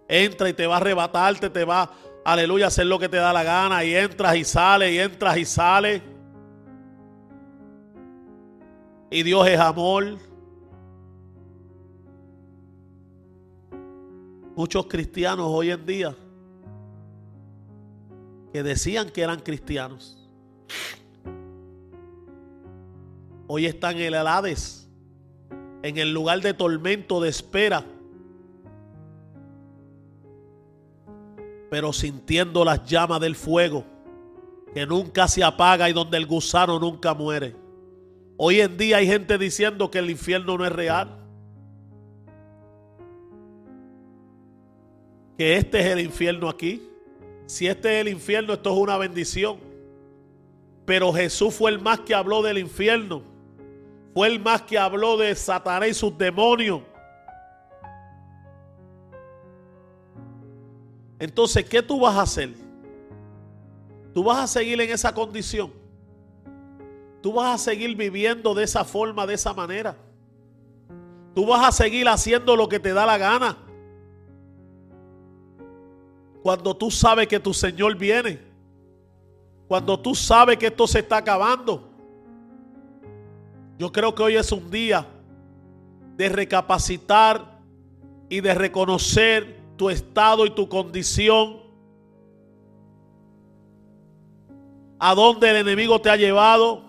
Entra 0.09 0.49
y 0.49 0.53
te 0.53 0.67
va 0.67 0.75
a 0.75 0.79
arrebatarte, 0.79 1.51
te 1.51 1.65
va, 1.65 1.91
aleluya, 2.25 2.67
a 2.67 2.69
hacer 2.69 2.87
lo 2.87 2.99
que 2.99 3.09
te 3.09 3.17
da 3.17 3.33
la 3.33 3.43
gana. 3.43 3.85
Y 3.85 3.95
entras 3.95 4.35
y 4.37 4.45
sales, 4.45 4.93
y 4.93 4.99
entras 4.99 5.37
y 5.37 5.45
sales. 5.45 6.03
Y 9.11 9.23
Dios 9.23 9.47
es 9.47 9.61
amor. 9.61 10.17
Muchos 14.57 14.87
cristianos 14.87 15.47
hoy 15.49 15.71
en 15.71 15.85
día 15.85 16.15
que 18.53 18.63
decían 18.63 19.11
que 19.11 19.23
eran 19.23 19.41
cristianos. 19.41 20.17
Hoy 23.49 23.67
están 23.67 23.97
en 23.97 24.15
el 24.15 24.27
Hades, 24.27 24.89
en 25.83 25.99
el 25.99 26.13
lugar 26.13 26.41
de 26.41 26.55
tormento, 26.55 27.21
de 27.21 27.31
espera, 27.31 27.85
pero 31.69 31.93
sintiendo 31.93 32.65
las 32.65 32.85
llamas 32.85 33.21
del 33.21 33.35
fuego 33.35 33.85
que 34.73 34.87
nunca 34.87 35.27
se 35.27 35.43
apaga 35.43 35.91
y 35.91 35.93
donde 35.93 36.17
el 36.17 36.27
gusano 36.27 36.79
nunca 36.79 37.13
muere. 37.13 37.57
Hoy 38.37 38.61
en 38.61 38.77
día 38.77 38.99
hay 38.99 39.07
gente 39.09 39.37
diciendo 39.37 39.91
que 39.91 39.99
el 39.99 40.11
infierno 40.11 40.57
no 40.57 40.65
es 40.65 40.73
real. 40.73 41.24
Que 45.37 45.57
este 45.57 45.81
es 45.81 45.87
el 45.87 46.01
infierno 46.01 46.49
aquí. 46.49 46.89
Si 47.47 47.67
este 47.67 47.97
es 47.97 48.07
el 48.07 48.09
infierno, 48.13 48.55
esto 48.55 48.73
es 48.73 48.77
una 48.79 48.97
bendición. 48.97 49.59
Pero 50.85 51.13
Jesús 51.13 51.55
fue 51.55 51.71
el 51.71 51.81
más 51.81 52.01
que 52.01 52.15
habló 52.15 52.43
del 52.43 52.59
infierno. 52.59 53.23
Fue 54.13 54.29
el 54.29 54.39
más 54.39 54.63
que 54.63 54.79
habló 54.79 55.17
de 55.17 55.35
Satanás 55.35 55.89
y 55.89 55.95
sus 55.95 56.17
demonios. 56.17 56.83
Entonces, 61.19 61.65
¿qué 61.65 61.83
tú 61.83 62.01
vas 62.01 62.17
a 62.17 62.23
hacer? 62.23 62.51
Tú 64.13 64.23
vas 64.23 64.39
a 64.39 64.47
seguir 64.47 64.81
en 64.81 64.91
esa 64.91 65.13
condición. 65.13 65.73
Tú 67.21 67.33
vas 67.33 67.55
a 67.55 67.65
seguir 67.65 67.97
viviendo 67.97 68.55
de 68.55 68.65
esa 68.65 68.85
forma, 68.85 69.27
de 69.27 69.35
esa 69.35 69.55
manera. 69.55 69.97
Tú 71.35 71.47
vas 71.47 71.67
a 71.67 71.73
seguir 71.73 72.09
haciendo 72.09 72.55
lo 72.55 72.69
que 72.69 72.79
te 72.79 72.93
da 72.93 73.07
la 73.07 73.19
gana. 73.19 73.57
Cuando 76.45 76.77
tú 76.77 76.91
sabes 76.91 77.27
que 77.27 77.41
tu 77.41 77.55
Señor 77.55 77.97
viene. 77.97 78.39
Cuando 79.67 79.99
tú 79.99 80.15
sabes 80.15 80.59
que 80.59 80.67
esto 80.67 80.87
se 80.87 80.99
está 80.99 81.17
acabando. 81.17 81.89
Yo 83.79 83.91
creo 83.91 84.15
que 84.15 84.23
hoy 84.25 84.37
es 84.37 84.53
un 84.53 84.71
día 84.71 85.07
de 86.19 86.29
recapacitar 86.29 87.63
y 88.29 88.43
de 88.43 88.53
reconocer 88.53 89.59
tu 89.79 89.89
estado 89.89 90.45
y 90.45 90.51
tu 90.51 90.69
condición. 90.69 91.63
A 94.99 95.15
dónde 95.15 95.49
el 95.49 95.57
enemigo 95.57 95.99
te 95.99 96.11
ha 96.11 96.17
llevado. 96.17 96.83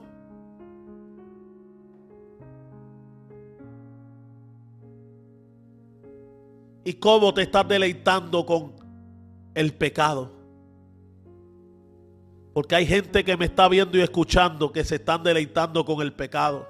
Y 6.84 6.96
cómo 6.96 7.34
te 7.34 7.44
estás 7.44 7.66
deleitando 7.66 8.46
con 8.46 8.75
el 9.56 9.74
pecado. 9.74 10.32
Porque 12.54 12.76
hay 12.76 12.86
gente 12.86 13.24
que 13.24 13.36
me 13.36 13.46
está 13.46 13.68
viendo 13.68 13.98
y 13.98 14.02
escuchando 14.02 14.72
que 14.72 14.84
se 14.84 14.96
están 14.96 15.24
deleitando 15.24 15.84
con 15.84 16.02
el 16.02 16.14
pecado. 16.14 16.70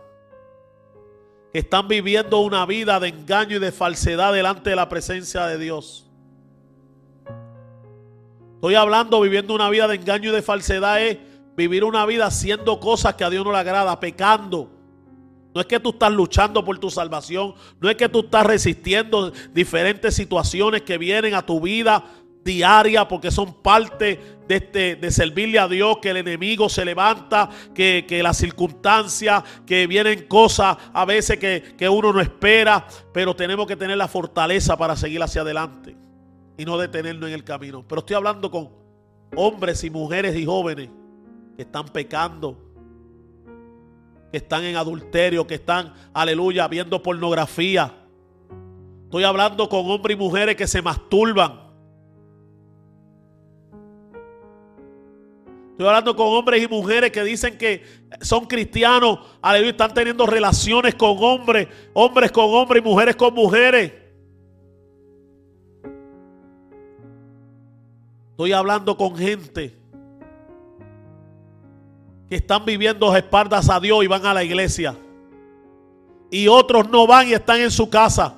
Están 1.53 1.87
viviendo 1.87 2.39
una 2.39 2.65
vida 2.65 2.99
de 2.99 3.09
engaño 3.09 3.57
y 3.57 3.59
de 3.59 3.71
falsedad 3.71 4.33
delante 4.33 4.69
de 4.69 4.75
la 4.75 4.89
presencia 4.89 5.45
de 5.45 5.57
Dios. 5.57 6.09
Estoy 8.55 8.75
hablando 8.75 9.21
viviendo 9.21 9.53
una 9.53 9.69
vida 9.69 9.87
de 9.87 9.95
engaño 9.95 10.31
y 10.31 10.33
de 10.33 10.41
falsedad 10.41 11.01
es 11.01 11.17
vivir 11.55 11.83
una 11.83 12.05
vida 12.05 12.25
haciendo 12.25 12.79
cosas 12.79 13.15
que 13.15 13.23
a 13.23 13.29
Dios 13.29 13.45
no 13.45 13.51
le 13.51 13.57
agrada, 13.57 13.99
pecando. 13.99 14.71
No 15.53 15.61
es 15.61 15.67
que 15.67 15.79
tú 15.79 15.91
estás 15.91 16.11
luchando 16.11 16.65
por 16.65 16.77
tu 16.79 16.89
salvación, 16.89 17.53
no 17.79 17.89
es 17.89 17.95
que 17.95 18.09
tú 18.09 18.21
estás 18.21 18.45
resistiendo 18.45 19.31
diferentes 19.53 20.15
situaciones 20.15 20.81
que 20.81 20.97
vienen 20.97 21.35
a 21.35 21.45
tu 21.45 21.61
vida 21.61 22.03
diaria 22.45 23.07
porque 23.07 23.31
son 23.31 23.55
parte 23.55 24.37
de, 24.47 24.55
este, 24.55 24.95
de 24.95 25.11
servirle 25.11 25.57
a 25.57 25.67
Dios, 25.67 25.97
que 25.99 26.11
el 26.11 26.17
enemigo 26.17 26.69
se 26.69 26.85
levanta, 26.85 27.49
que, 27.73 28.05
que 28.07 28.21
las 28.21 28.37
circunstancias, 28.37 29.43
que 29.65 29.87
vienen 29.87 30.27
cosas 30.27 30.77
a 30.93 31.03
veces 31.05 31.39
que, 31.39 31.75
que 31.75 31.89
uno 31.89 32.13
no 32.13 32.21
espera, 32.21 32.87
pero 33.11 33.35
tenemos 33.35 33.65
que 33.65 33.75
tener 33.75 33.97
la 33.97 34.07
fortaleza 34.07 34.77
para 34.77 34.95
seguir 34.95 35.21
hacia 35.23 35.41
adelante 35.41 35.97
y 36.55 36.63
no 36.63 36.77
detenernos 36.77 37.27
en 37.27 37.33
el 37.33 37.43
camino. 37.43 37.83
Pero 37.87 37.99
estoy 37.99 38.15
hablando 38.15 38.51
con 38.51 38.69
hombres 39.35 39.83
y 39.83 39.89
mujeres 39.89 40.35
y 40.35 40.45
jóvenes 40.45 40.89
que 41.55 41.63
están 41.63 41.85
pecando, 41.85 42.61
que 44.31 44.37
están 44.37 44.63
en 44.65 44.75
adulterio, 44.75 45.47
que 45.47 45.55
están, 45.55 45.93
aleluya, 46.13 46.67
viendo 46.67 47.01
pornografía. 47.01 47.91
Estoy 49.05 49.23
hablando 49.23 49.67
con 49.67 49.89
hombres 49.89 50.15
y 50.15 50.19
mujeres 50.19 50.55
que 50.55 50.67
se 50.67 50.83
masturban 50.83 51.64
Estoy 55.75 55.87
hablando 55.87 56.15
con 56.15 56.27
hombres 56.27 56.63
y 56.63 56.69
mujeres 56.69 57.11
que 57.11 57.21
dicen 57.21 57.57
que 57.57 57.83
son 58.21 58.45
cristianos, 58.45 59.19
aleluya, 59.41 59.71
están 59.71 59.93
teniendo 59.93 60.25
relaciones 60.25 60.95
con 60.95 61.17
hombres, 61.19 61.67
hombres 61.93 62.31
con 62.31 62.45
hombres 62.45 62.81
y 62.81 62.87
mujeres 62.87 63.17
con 63.17 63.33
mujeres. 63.33 63.91
Estoy 68.31 68.53
hablando 68.53 68.95
con 68.95 69.17
gente 69.17 69.75
que 72.29 72.37
están 72.37 72.63
viviendo 72.63 73.13
espaldas 73.13 73.69
a 73.69 73.77
Dios 73.81 74.01
y 74.01 74.07
van 74.07 74.25
a 74.25 74.33
la 74.33 74.45
iglesia. 74.45 74.95
Y 76.31 76.47
otros 76.47 76.89
no 76.89 77.05
van 77.05 77.27
y 77.27 77.33
están 77.33 77.59
en 77.59 77.71
su 77.71 77.89
casa. 77.89 78.33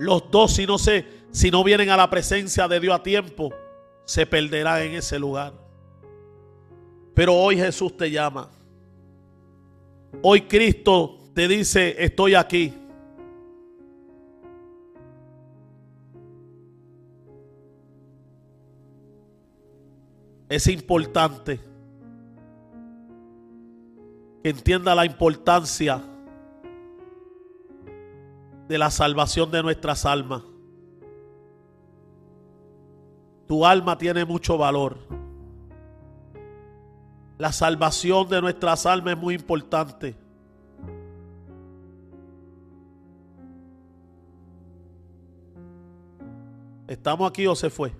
Los 0.00 0.28
dos, 0.28 0.54
si 0.54 0.66
no 0.66 0.76
se, 0.76 1.19
si 1.30 1.50
no 1.50 1.62
vienen 1.62 1.90
a 1.90 1.96
la 1.96 2.10
presencia 2.10 2.66
de 2.66 2.80
Dios 2.80 2.94
a 2.94 3.02
tiempo, 3.02 3.50
se 4.04 4.26
perderá 4.26 4.82
en 4.82 4.94
ese 4.94 5.18
lugar. 5.18 5.52
Pero 7.14 7.34
hoy 7.34 7.56
Jesús 7.56 7.96
te 7.96 8.10
llama. 8.10 8.48
Hoy 10.22 10.42
Cristo 10.42 11.18
te 11.34 11.46
dice, 11.46 11.94
estoy 11.98 12.34
aquí. 12.34 12.74
Es 20.48 20.66
importante 20.66 21.60
que 24.42 24.50
entienda 24.50 24.96
la 24.96 25.06
importancia 25.06 26.02
de 28.66 28.78
la 28.78 28.90
salvación 28.90 29.50
de 29.52 29.62
nuestras 29.62 30.04
almas. 30.04 30.42
Tu 33.50 33.66
alma 33.66 33.98
tiene 33.98 34.24
mucho 34.24 34.56
valor. 34.56 34.96
La 37.36 37.50
salvación 37.50 38.28
de 38.28 38.40
nuestras 38.40 38.86
almas 38.86 39.14
es 39.14 39.20
muy 39.20 39.34
importante. 39.34 40.14
¿Estamos 46.86 47.28
aquí 47.28 47.44
o 47.48 47.56
se 47.56 47.70
fue? 47.70 47.92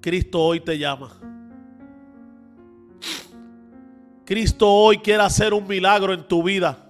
Cristo 0.00 0.40
hoy 0.40 0.60
te 0.60 0.78
llama. 0.78 1.10
Cristo 4.24 4.72
hoy 4.72 4.98
quiere 4.98 5.24
hacer 5.24 5.52
un 5.52 5.66
milagro 5.66 6.12
en 6.12 6.28
tu 6.28 6.44
vida. 6.44 6.85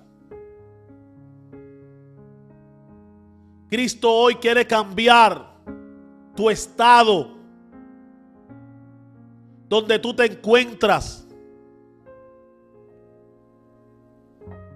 Cristo 3.77 4.11
hoy 4.11 4.37
quiere 4.37 4.67
cambiar 4.67 5.53
tu 6.35 6.49
estado, 6.49 7.37
donde 9.69 9.99
tú 9.99 10.15
te 10.17 10.25
encuentras. 10.25 11.29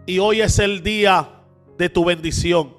Y 0.05 0.19
hoy 0.19 0.43
es 0.43 0.59
el 0.59 0.83
día 0.83 1.27
de 1.79 1.89
tu 1.89 2.05
bendición. 2.05 2.75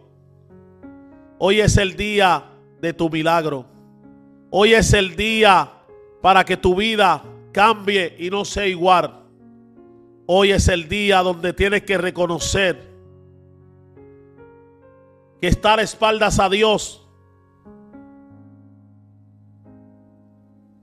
Hoy 1.39 1.59
es 1.59 1.75
el 1.77 1.95
día 1.95 2.43
de 2.79 2.93
tu 2.93 3.09
milagro. 3.09 3.65
Hoy 4.51 4.75
es 4.75 4.93
el 4.93 5.15
día 5.15 5.71
para 6.21 6.45
que 6.45 6.55
tu 6.55 6.75
vida 6.75 7.23
cambie 7.51 8.15
y 8.19 8.29
no 8.29 8.45
sea 8.45 8.67
igual. 8.67 9.23
Hoy 10.27 10.51
es 10.51 10.67
el 10.67 10.87
día 10.87 11.23
donde 11.23 11.51
tienes 11.51 11.81
que 11.81 11.97
reconocer 11.97 12.90
que 15.41 15.47
estar 15.47 15.79
a 15.79 15.81
espaldas 15.81 16.39
a 16.39 16.47
Dios 16.47 17.01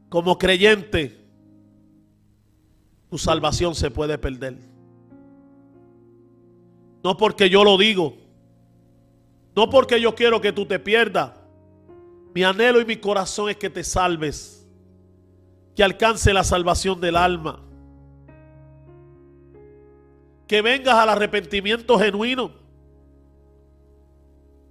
como 0.09 0.37
creyente, 0.37 1.25
tu 3.09 3.19
salvación 3.19 3.77
se 3.77 3.91
puede 3.91 4.19
perder. 4.19 4.59
No 7.05 7.17
porque 7.17 7.49
yo 7.49 7.63
lo 7.63 7.79
digo, 7.79 8.17
no 9.55 9.71
porque 9.71 10.01
yo 10.01 10.15
quiero 10.15 10.41
que 10.41 10.53
tú 10.53 10.67
te 10.67 10.81
pierdas. 10.81 11.33
Mi 12.35 12.43
anhelo 12.43 12.81
y 12.81 12.85
mi 12.85 12.97
corazón 12.97 13.51
es 13.51 13.57
que 13.57 13.71
te 13.71 13.85
salves, 13.85 14.67
que 15.77 15.85
alcance 15.85 16.33
la 16.33 16.43
salvación 16.43 17.01
del 17.01 17.17
alma, 17.17 17.63
que 20.49 20.63
vengas 20.63 20.95
al 20.95 21.11
arrepentimiento 21.11 21.97
genuino. 21.99 22.68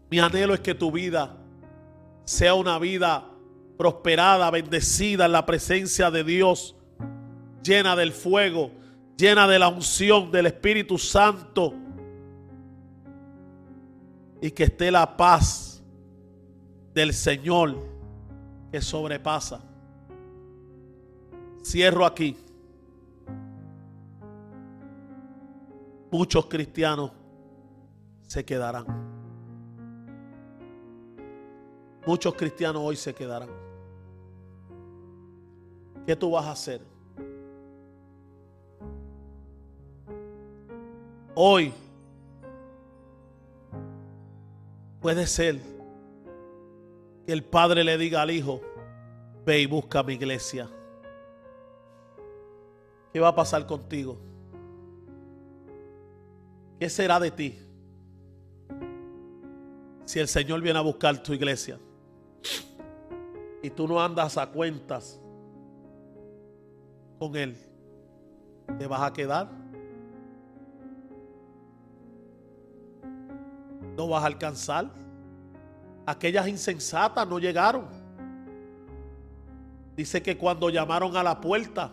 Mi 0.10 0.20
anhelo 0.20 0.54
es 0.54 0.62
que 0.62 0.74
tu 0.74 0.92
vida 0.92 1.36
sea 2.24 2.54
una 2.54 2.80
vida 2.80 3.26
prosperada, 3.78 4.50
bendecida 4.52 5.26
en 5.26 5.32
la 5.32 5.46
presencia 5.46 6.10
de 6.10 6.24
Dios, 6.24 6.76
llena 7.64 7.96
del 7.96 8.12
fuego, 8.12 8.72
llena 9.18 9.48
de 9.48 9.60
la 9.60 9.68
unción 9.68 10.32
del 10.32 10.48
Espíritu 10.48 10.98
Santo. 10.98 11.74
Y 14.42 14.52
que 14.52 14.66
esté 14.66 14.92
la 14.92 15.18
paz 15.18 15.84
del 16.94 17.14
Señor 17.14 17.78
que 18.72 18.82
sobrepasa. 18.82 19.62
Cierro 21.64 22.06
aquí. 22.06 22.38
Muchos 26.12 26.46
cristianos 26.46 27.12
se 28.28 28.46
quedarán. 28.46 29.07
Muchos 32.08 32.36
cristianos 32.36 32.82
hoy 32.86 32.96
se 32.96 33.14
quedarán. 33.14 33.50
¿Qué 36.06 36.16
tú 36.16 36.32
vas 36.32 36.46
a 36.46 36.52
hacer? 36.52 36.80
Hoy 41.36 41.74
puede 45.02 45.28
ser 45.28 45.60
que 47.26 47.34
el 47.34 47.44
padre 47.44 47.84
le 47.84 47.98
diga 47.98 48.22
al 48.22 48.32
hijo, 48.32 48.62
ve 49.46 49.60
y 49.60 49.66
busca 49.66 50.02
mi 50.02 50.14
iglesia. 50.14 50.70
¿Qué 53.12 53.20
va 53.20 53.28
a 53.28 53.36
pasar 53.36 53.68
contigo? 53.68 54.18
¿Qué 56.80 56.90
será 56.90 57.20
de 57.20 57.32
ti 57.32 57.60
si 60.06 60.20
el 60.20 60.30
Señor 60.30 60.62
viene 60.62 60.80
a 60.80 60.84
buscar 60.84 61.22
tu 61.22 61.34
iglesia? 61.34 61.78
Y 63.62 63.70
tú 63.70 63.88
no 63.88 64.02
andas 64.02 64.38
a 64.38 64.48
cuentas 64.48 65.20
con 67.20 67.36
Él, 67.36 67.58
¿te 68.78 68.88
vas 68.88 69.02
a 69.02 69.12
quedar? 69.12 69.50
¿No 73.96 74.08
vas 74.08 74.24
a 74.24 74.28
alcanzar? 74.28 74.92
Aquellas 76.06 76.48
insensatas 76.48 77.28
no 77.28 77.40
llegaron. 77.40 77.86
Dice 79.96 80.22
que 80.22 80.38
cuando 80.38 80.70
llamaron 80.70 81.18
a 81.18 81.24
la 81.24 81.42
puerta, 81.42 81.92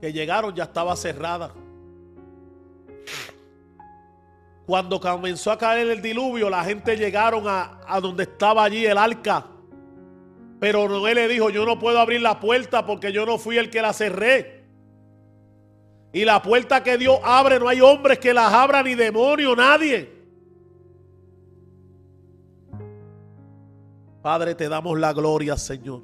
que 0.00 0.12
llegaron 0.12 0.54
ya 0.54 0.64
estaba 0.64 0.96
cerrada. 0.96 1.52
Cuando 4.66 4.98
comenzó 4.98 5.52
a 5.52 5.58
caer 5.58 5.88
el 5.88 6.00
diluvio, 6.00 6.48
la 6.48 6.64
gente 6.64 6.96
llegaron 6.96 7.46
a, 7.46 7.80
a 7.86 8.00
donde 8.00 8.22
estaba 8.22 8.64
allí 8.64 8.86
el 8.86 8.96
arca 8.96 9.46
pero 10.64 10.88
Noé 10.88 11.14
le 11.14 11.28
dijo, 11.28 11.50
yo 11.50 11.66
no 11.66 11.78
puedo 11.78 11.98
abrir 11.98 12.22
la 12.22 12.40
puerta 12.40 12.86
porque 12.86 13.12
yo 13.12 13.26
no 13.26 13.36
fui 13.36 13.58
el 13.58 13.68
que 13.68 13.82
la 13.82 13.92
cerré. 13.92 14.64
Y 16.10 16.24
la 16.24 16.40
puerta 16.40 16.82
que 16.82 16.96
Dios 16.96 17.18
abre, 17.22 17.60
no 17.60 17.68
hay 17.68 17.82
hombres 17.82 18.18
que 18.18 18.32
las 18.32 18.50
abran, 18.50 18.86
ni 18.86 18.94
demonio, 18.94 19.54
nadie. 19.54 20.10
Padre, 24.22 24.54
te 24.54 24.70
damos 24.70 24.98
la 24.98 25.12
gloria, 25.12 25.58
Señor. 25.58 26.00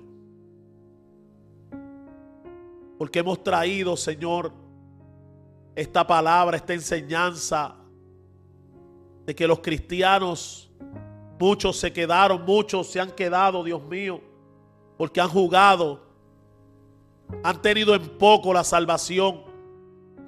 Porque 2.99 3.21
hemos 3.21 3.43
traído, 3.43 3.97
Señor, 3.97 4.53
esta 5.75 6.07
palabra, 6.07 6.59
esta 6.59 6.75
enseñanza 6.75 7.77
de 9.31 9.37
que 9.37 9.47
los 9.47 9.61
cristianos, 9.61 10.68
muchos 11.39 11.78
se 11.78 11.93
quedaron, 11.93 12.45
muchos 12.45 12.89
se 12.89 12.99
han 12.99 13.12
quedado, 13.12 13.62
Dios 13.62 13.81
mío 13.85 14.20
porque 15.01 15.18
han 15.18 15.31
jugado, 15.31 15.99
han 17.43 17.62
tenido 17.62 17.95
en 17.95 18.07
poco 18.18 18.53
la 18.53 18.62
salvación 18.62 19.45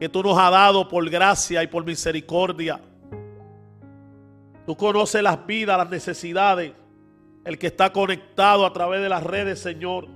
que 0.00 0.08
tú 0.08 0.22
nos 0.22 0.38
has 0.38 0.50
dado 0.50 0.88
por 0.88 1.10
gracia 1.10 1.62
y 1.62 1.66
por 1.66 1.84
misericordia. 1.84 2.80
Tú 4.64 4.74
conoces 4.74 5.22
las 5.22 5.46
vidas, 5.46 5.76
las 5.76 5.90
necesidades, 5.90 6.72
el 7.44 7.58
que 7.58 7.66
está 7.66 7.92
conectado 7.92 8.64
a 8.64 8.72
través 8.72 9.02
de 9.02 9.10
las 9.10 9.22
redes, 9.22 9.60
Señor. 9.60 10.08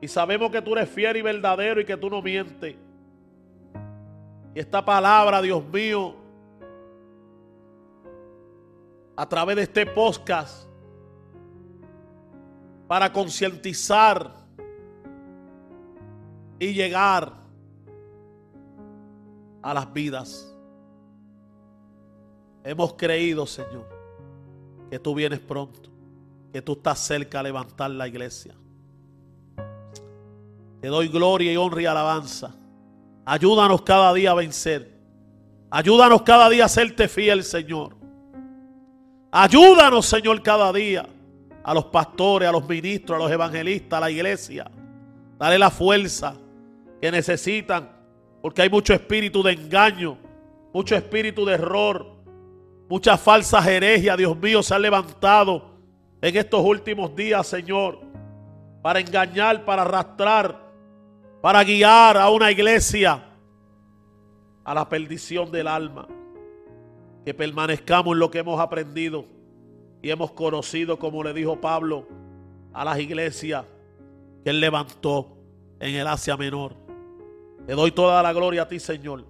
Y 0.00 0.08
sabemos 0.08 0.50
que 0.50 0.62
tú 0.62 0.74
eres 0.74 0.88
fiel 0.88 1.18
y 1.18 1.20
verdadero 1.20 1.82
y 1.82 1.84
que 1.84 1.98
tú 1.98 2.08
no 2.08 2.22
mientes. 2.22 2.74
Y 4.54 4.58
esta 4.58 4.82
palabra, 4.82 5.42
Dios 5.42 5.62
mío, 5.70 6.16
a 9.16 9.26
través 9.28 9.56
de 9.56 9.62
este 9.62 9.86
podcast, 9.86 10.68
para 12.86 13.12
concientizar 13.12 14.30
y 16.58 16.72
llegar 16.72 17.32
a 19.62 19.74
las 19.74 19.92
vidas. 19.92 20.54
Hemos 22.62 22.94
creído, 22.94 23.46
Señor, 23.46 23.88
que 24.90 24.98
tú 24.98 25.14
vienes 25.14 25.40
pronto, 25.40 25.90
que 26.52 26.62
tú 26.62 26.72
estás 26.72 27.00
cerca 27.00 27.40
a 27.40 27.42
levantar 27.42 27.90
la 27.90 28.06
iglesia. 28.06 28.54
Te 30.80 30.88
doy 30.88 31.08
gloria 31.08 31.52
y 31.52 31.56
honra 31.56 31.82
y 31.82 31.86
alabanza. 31.86 32.54
Ayúdanos 33.24 33.82
cada 33.82 34.12
día 34.14 34.30
a 34.30 34.34
vencer. 34.34 34.94
Ayúdanos 35.70 36.22
cada 36.22 36.48
día 36.48 36.66
a 36.66 36.68
serte 36.68 37.08
fiel, 37.08 37.42
Señor. 37.42 38.05
Ayúdanos, 39.30 40.06
Señor, 40.06 40.42
cada 40.42 40.72
día 40.72 41.06
a 41.62 41.74
los 41.74 41.86
pastores, 41.86 42.48
a 42.48 42.52
los 42.52 42.68
ministros, 42.68 43.16
a 43.16 43.22
los 43.22 43.30
evangelistas, 43.30 43.96
a 43.96 44.00
la 44.00 44.10
iglesia. 44.10 44.70
Dale 45.38 45.58
la 45.58 45.70
fuerza 45.70 46.36
que 47.00 47.10
necesitan, 47.10 47.90
porque 48.40 48.62
hay 48.62 48.70
mucho 48.70 48.94
espíritu 48.94 49.42
de 49.42 49.52
engaño, 49.52 50.16
mucho 50.72 50.94
espíritu 50.94 51.44
de 51.44 51.54
error, 51.54 52.06
muchas 52.88 53.20
falsas 53.20 53.66
herejía, 53.66 54.16
Dios 54.16 54.36
mío, 54.38 54.62
se 54.62 54.74
han 54.74 54.82
levantado 54.82 55.70
en 56.20 56.36
estos 56.36 56.64
últimos 56.64 57.14
días, 57.14 57.46
Señor, 57.46 58.00
para 58.82 59.00
engañar, 59.00 59.64
para 59.64 59.82
arrastrar, 59.82 60.64
para 61.42 61.64
guiar 61.64 62.16
a 62.16 62.30
una 62.30 62.50
iglesia 62.50 63.24
a 64.64 64.74
la 64.74 64.88
perdición 64.88 65.50
del 65.50 65.66
alma. 65.66 66.06
Que 67.26 67.34
permanezcamos 67.34 68.12
en 68.12 68.20
lo 68.20 68.30
que 68.30 68.38
hemos 68.38 68.60
aprendido 68.60 69.24
y 70.00 70.10
hemos 70.10 70.30
conocido, 70.30 70.96
como 70.96 71.24
le 71.24 71.34
dijo 71.34 71.60
Pablo, 71.60 72.06
a 72.72 72.84
las 72.84 73.00
iglesias 73.00 73.64
que 74.44 74.50
él 74.50 74.60
levantó 74.60 75.36
en 75.80 75.96
el 75.96 76.06
Asia 76.06 76.36
Menor. 76.36 76.74
Te 77.66 77.72
doy 77.72 77.90
toda 77.90 78.22
la 78.22 78.32
gloria 78.32 78.62
a 78.62 78.68
ti, 78.68 78.78
Señor. 78.78 79.24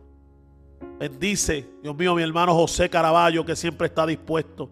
Bendice, 0.99 1.67
Dios 1.83 1.97
mío, 1.97 2.15
mi 2.15 2.23
hermano 2.23 2.55
José 2.55 2.91
Caraballo, 2.91 3.47
que 3.47 3.57
siempre 3.57 3.87
está 3.87 4.05
dispuesto. 4.05 4.69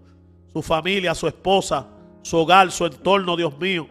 Su 0.53 0.61
familia, 0.61 1.15
su 1.15 1.27
esposa, 1.27 1.89
su 2.21 2.37
hogar, 2.37 2.71
su 2.71 2.85
entorno, 2.85 3.39
Dios 3.39 3.59
mío. 3.59 3.89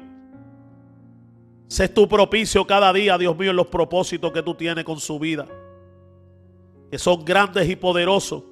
Sé 1.68 1.90
tu 1.90 2.08
propicio 2.08 2.68
cada 2.68 2.94
día, 2.94 3.18
Dios 3.18 3.36
mío, 3.36 3.50
en 3.50 3.56
los 3.56 3.66
propósitos 3.66 4.32
que 4.32 4.44
tú 4.44 4.54
tienes 4.54 4.84
con 4.84 5.00
su 5.00 5.18
vida. 5.18 5.48
Que 6.92 7.00
son 7.00 7.26
grandes 7.26 7.68
y 7.68 7.76
poderosos 7.76 8.44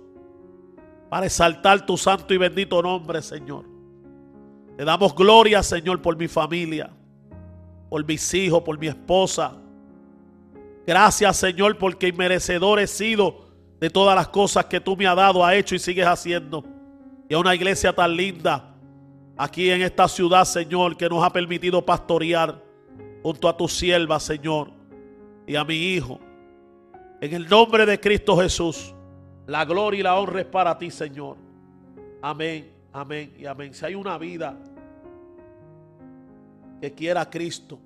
para 1.11 1.25
exaltar 1.25 1.85
tu 1.85 1.97
santo 1.97 2.33
y 2.33 2.37
bendito 2.37 2.81
nombre, 2.81 3.21
Señor. 3.21 3.65
Te 4.77 4.85
damos 4.85 5.13
gloria, 5.13 5.61
Señor, 5.61 6.01
por 6.01 6.15
mi 6.15 6.29
familia, 6.29 6.89
por 7.89 8.05
mis 8.05 8.33
hijos, 8.33 8.63
por 8.63 8.79
mi 8.79 8.87
esposa. 8.87 9.57
Gracias, 10.87 11.35
Señor, 11.35 11.77
porque 11.77 12.07
inmerecedor 12.07 12.79
he 12.79 12.87
sido 12.87 13.49
de 13.81 13.89
todas 13.89 14.15
las 14.15 14.29
cosas 14.29 14.67
que 14.67 14.79
tú 14.79 14.95
me 14.95 15.05
has 15.05 15.17
dado, 15.17 15.43
has 15.43 15.55
hecho 15.55 15.75
y 15.75 15.79
sigues 15.79 16.07
haciendo. 16.07 16.63
Y 17.27 17.33
a 17.33 17.39
una 17.39 17.55
iglesia 17.55 17.91
tan 17.91 18.15
linda 18.15 18.73
aquí 19.35 19.69
en 19.69 19.81
esta 19.81 20.07
ciudad, 20.07 20.45
Señor, 20.45 20.95
que 20.95 21.09
nos 21.09 21.21
ha 21.25 21.29
permitido 21.29 21.85
pastorear 21.85 22.63
junto 23.21 23.49
a 23.49 23.57
tu 23.57 23.67
sierva, 23.67 24.17
Señor, 24.17 24.71
y 25.45 25.57
a 25.57 25.65
mi 25.65 25.75
hijo. 25.75 26.21
En 27.19 27.33
el 27.33 27.49
nombre 27.49 27.85
de 27.85 27.99
Cristo 27.99 28.37
Jesús, 28.37 28.95
la 29.47 29.65
gloria 29.65 29.99
y 29.99 30.03
la 30.03 30.17
honra 30.17 30.41
es 30.41 30.47
para 30.47 30.77
ti, 30.77 30.91
Señor. 30.91 31.37
Amén, 32.21 32.71
amén 32.93 33.33
y 33.37 33.45
amén. 33.45 33.73
Si 33.73 33.85
hay 33.85 33.95
una 33.95 34.17
vida 34.17 34.57
que 36.79 36.93
quiera 36.93 37.29
Cristo, 37.29 37.79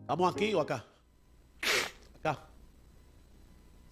¿estamos 0.00 0.34
aquí 0.34 0.52
o 0.54 0.60
acá? 0.60 0.84
Acá. 2.18 2.40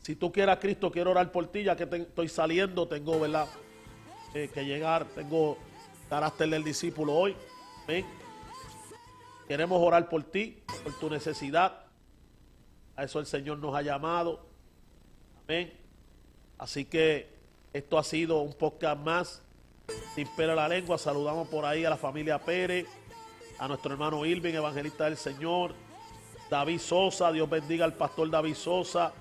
Si 0.03 0.17
tú 0.17 0.33
quieres 0.33 0.57
a 0.57 0.59
Cristo, 0.59 0.91
quiero 0.91 1.13
orar 1.13 1.31
por 1.31 1.47
ti, 1.47 1.63
ya 1.63 1.77
que 1.77 1.85
estoy 1.85 2.29
saliendo, 2.29 2.89
tengo, 2.89 3.21
¿verdad? 3.21 3.47
Eh, 4.35 4.51
que 4.53 4.65
llegar, 4.65 5.05
tengo 5.15 5.59
carácter 6.09 6.49
del 6.49 6.65
discípulo 6.65 7.15
hoy. 7.15 7.37
Amén. 7.85 8.05
Queremos 9.47 9.81
orar 9.81 10.09
por 10.09 10.25
ti, 10.25 10.63
por 10.83 10.93
tu 10.99 11.09
necesidad. 11.09 11.85
A 12.97 13.05
eso 13.05 13.21
el 13.21 13.27
Señor 13.27 13.59
nos 13.59 13.75
ha 13.75 13.83
llamado. 13.83 14.45
Amén. 15.45 15.82
Así 16.63 16.85
que 16.85 17.29
esto 17.73 17.99
ha 17.99 18.05
sido 18.05 18.41
un 18.41 18.53
podcast 18.53 19.01
más. 19.01 19.43
Sin 20.15 20.29
pera 20.37 20.55
la 20.55 20.69
lengua. 20.69 20.97
Saludamos 20.97 21.49
por 21.49 21.65
ahí 21.65 21.85
a 21.85 21.91
la 21.91 21.97
familia 21.97 22.39
Pérez, 22.39 22.87
a 23.59 23.67
nuestro 23.67 23.91
hermano 23.91 24.25
Irving, 24.25 24.55
evangelista 24.55 25.07
del 25.07 25.17
Señor. 25.17 25.75
David 26.49 26.79
Sosa, 26.79 27.33
Dios 27.33 27.51
bendiga 27.51 27.85
al 27.85 27.95
pastor 27.95 28.31
David 28.31 28.55
Sosa. 28.55 29.13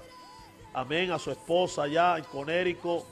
Amén. 0.71 1.09
A 1.11 1.17
su 1.17 1.31
esposa 1.31 1.81
allá 1.81 2.19
en 2.19 2.25
Conérico. 2.25 3.07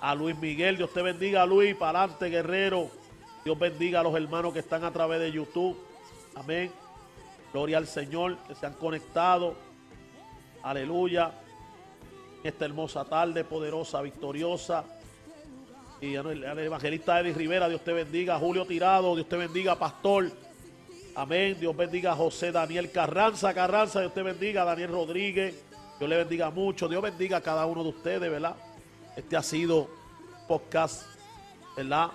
A 0.00 0.14
Luis 0.14 0.38
Miguel, 0.38 0.76
Dios 0.76 0.92
te 0.92 1.02
bendiga, 1.02 1.42
a 1.42 1.46
Luis, 1.46 1.74
para 1.74 1.98
adelante, 1.98 2.28
guerrero. 2.28 2.92
Dios 3.44 3.58
bendiga 3.58 3.98
a 3.98 4.02
los 4.04 4.14
hermanos 4.14 4.52
que 4.52 4.60
están 4.60 4.84
a 4.84 4.92
través 4.92 5.18
de 5.18 5.32
YouTube. 5.32 5.76
Amén. 6.36 6.70
Gloria 7.52 7.78
al 7.78 7.88
Señor, 7.88 8.38
que 8.46 8.54
se 8.54 8.66
han 8.66 8.74
conectado. 8.74 9.56
Aleluya. 10.62 11.40
Esta 12.44 12.66
hermosa 12.66 13.06
tarde, 13.06 13.42
poderosa, 13.42 14.02
victoriosa. 14.02 14.84
Y 15.98 16.14
al 16.14 16.58
evangelista 16.58 17.18
Eddie 17.18 17.32
Rivera, 17.32 17.70
Dios 17.70 17.82
te 17.82 17.94
bendiga. 17.94 18.38
Julio 18.38 18.66
Tirado, 18.66 19.14
Dios 19.14 19.26
te 19.26 19.38
bendiga, 19.38 19.78
pastor. 19.78 20.30
Amén. 21.14 21.56
Dios 21.58 21.74
bendiga 21.74 22.12
a 22.12 22.16
José 22.16 22.52
Daniel 22.52 22.90
Carranza. 22.90 23.54
Carranza, 23.54 24.00
Dios 24.00 24.12
te 24.12 24.22
bendiga. 24.22 24.62
Daniel 24.62 24.90
Rodríguez. 24.90 25.54
Dios 25.98 26.10
le 26.10 26.18
bendiga 26.18 26.50
mucho. 26.50 26.86
Dios 26.86 27.00
bendiga 27.00 27.38
a 27.38 27.40
cada 27.40 27.64
uno 27.64 27.82
de 27.82 27.88
ustedes, 27.88 28.30
¿verdad? 28.30 28.56
Este 29.16 29.38
ha 29.38 29.42
sido 29.42 29.88
podcast, 30.46 31.06
¿verdad? 31.74 32.10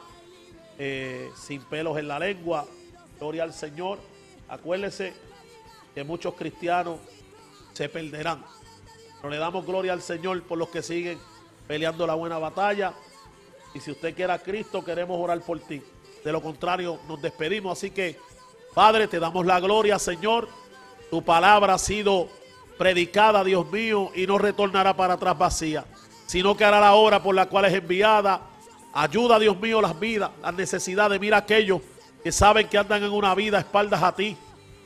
Eh, 0.77 1.31
sin 1.35 1.63
pelos 1.63 1.97
en 1.97 2.07
la 2.07 2.19
lengua. 2.19 2.67
Gloria 3.19 3.41
al 3.41 3.53
Señor. 3.53 3.97
Acuérdese 4.47 5.11
que 5.95 6.03
muchos 6.03 6.35
cristianos 6.35 6.99
se 7.73 7.89
perderán. 7.89 8.43
Pero 9.21 9.29
le 9.29 9.37
damos 9.37 9.65
gloria 9.65 9.93
al 9.93 10.01
Señor 10.01 10.41
por 10.43 10.57
los 10.57 10.69
que 10.69 10.81
siguen 10.81 11.19
peleando 11.67 12.07
la 12.07 12.15
buena 12.15 12.37
batalla. 12.37 12.93
Y 13.73 13.79
si 13.79 13.91
usted 13.91 14.15
quiere 14.15 14.33
a 14.33 14.39
Cristo, 14.39 14.83
queremos 14.83 15.17
orar 15.19 15.39
por 15.41 15.59
ti. 15.59 15.81
De 16.23 16.31
lo 16.31 16.41
contrario, 16.41 16.99
nos 17.07 17.21
despedimos. 17.21 17.77
Así 17.77 17.91
que, 17.91 18.17
Padre, 18.73 19.07
te 19.07 19.19
damos 19.19 19.45
la 19.45 19.59
gloria, 19.59 19.99
Señor. 19.99 20.47
Tu 21.09 21.23
palabra 21.23 21.75
ha 21.75 21.79
sido 21.79 22.27
predicada, 22.77 23.43
Dios 23.43 23.69
mío, 23.71 24.11
y 24.15 24.25
no 24.25 24.37
retornará 24.37 24.95
para 24.95 25.15
atrás 25.15 25.37
vacía 25.37 25.85
sino 26.29 26.55
que 26.55 26.63
hará 26.63 26.79
la 26.79 26.93
obra 26.93 27.23
por 27.23 27.33
la 27.33 27.47
cual 27.47 27.65
es 27.65 27.73
enviada. 27.73 28.41
Ayuda, 28.93 29.39
Dios 29.39 29.59
mío, 29.59 29.81
las 29.81 29.99
vidas, 29.99 30.29
las 30.43 30.53
necesidades. 30.53 31.19
Mira 31.19 31.37
aquellos 31.37 31.81
que 32.23 32.31
saben 32.31 32.67
que 32.67 32.77
andan 32.77 33.03
en 33.03 33.11
una 33.11 33.33
vida 33.33 33.57
espaldas 33.57 34.03
a 34.03 34.15
ti, 34.15 34.37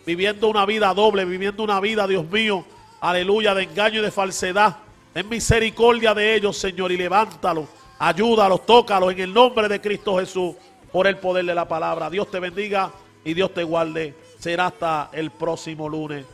viviendo 0.05 0.47
una 0.47 0.65
vida 0.65 0.93
doble, 0.93 1.25
viviendo 1.25 1.61
una 1.61 1.81
vida, 1.81 2.07
Dios 2.07 2.25
mío, 2.31 2.63
aleluya, 3.09 3.53
de 3.53 3.63
engaño 3.63 3.99
y 3.99 4.03
de 4.03 4.11
falsedad. 4.11 4.77
Ten 5.13 5.29
misericordia 5.29 6.13
de 6.13 6.35
ellos, 6.35 6.57
Señor, 6.57 6.91
y 6.91 6.97
levántalos, 6.97 7.67
ayúdalos, 7.99 8.65
tócalos 8.65 9.11
en 9.11 9.19
el 9.19 9.33
nombre 9.33 9.67
de 9.67 9.79
Cristo 9.79 10.17
Jesús, 10.17 10.55
por 10.91 11.05
el 11.05 11.17
poder 11.17 11.45
de 11.45 11.53
la 11.53 11.67
palabra. 11.67 12.09
Dios 12.09 12.31
te 12.31 12.39
bendiga 12.39 12.91
y 13.23 13.33
Dios 13.33 13.53
te 13.53 13.63
guarde. 13.63 14.15
Será 14.39 14.67
hasta 14.67 15.09
el 15.13 15.31
próximo 15.31 15.87
lunes. 15.87 16.25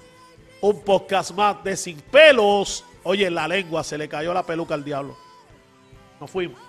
Un 0.61 0.81
podcast 0.83 1.31
más 1.31 1.63
de 1.63 1.75
Sin 1.75 1.99
Pelos 2.01 2.83
Oye, 3.03 3.29
la 3.31 3.47
lengua 3.47 3.83
se 3.83 3.97
le 3.97 4.09
cayó 4.09 4.33
la 4.33 4.45
peluca 4.45 4.73
al 4.73 4.83
diablo. 4.83 5.17
Nos 6.19 6.29
fuimos. 6.29 6.59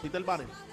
Quita 0.00 0.18
el 0.18 0.24
banner. 0.24 0.63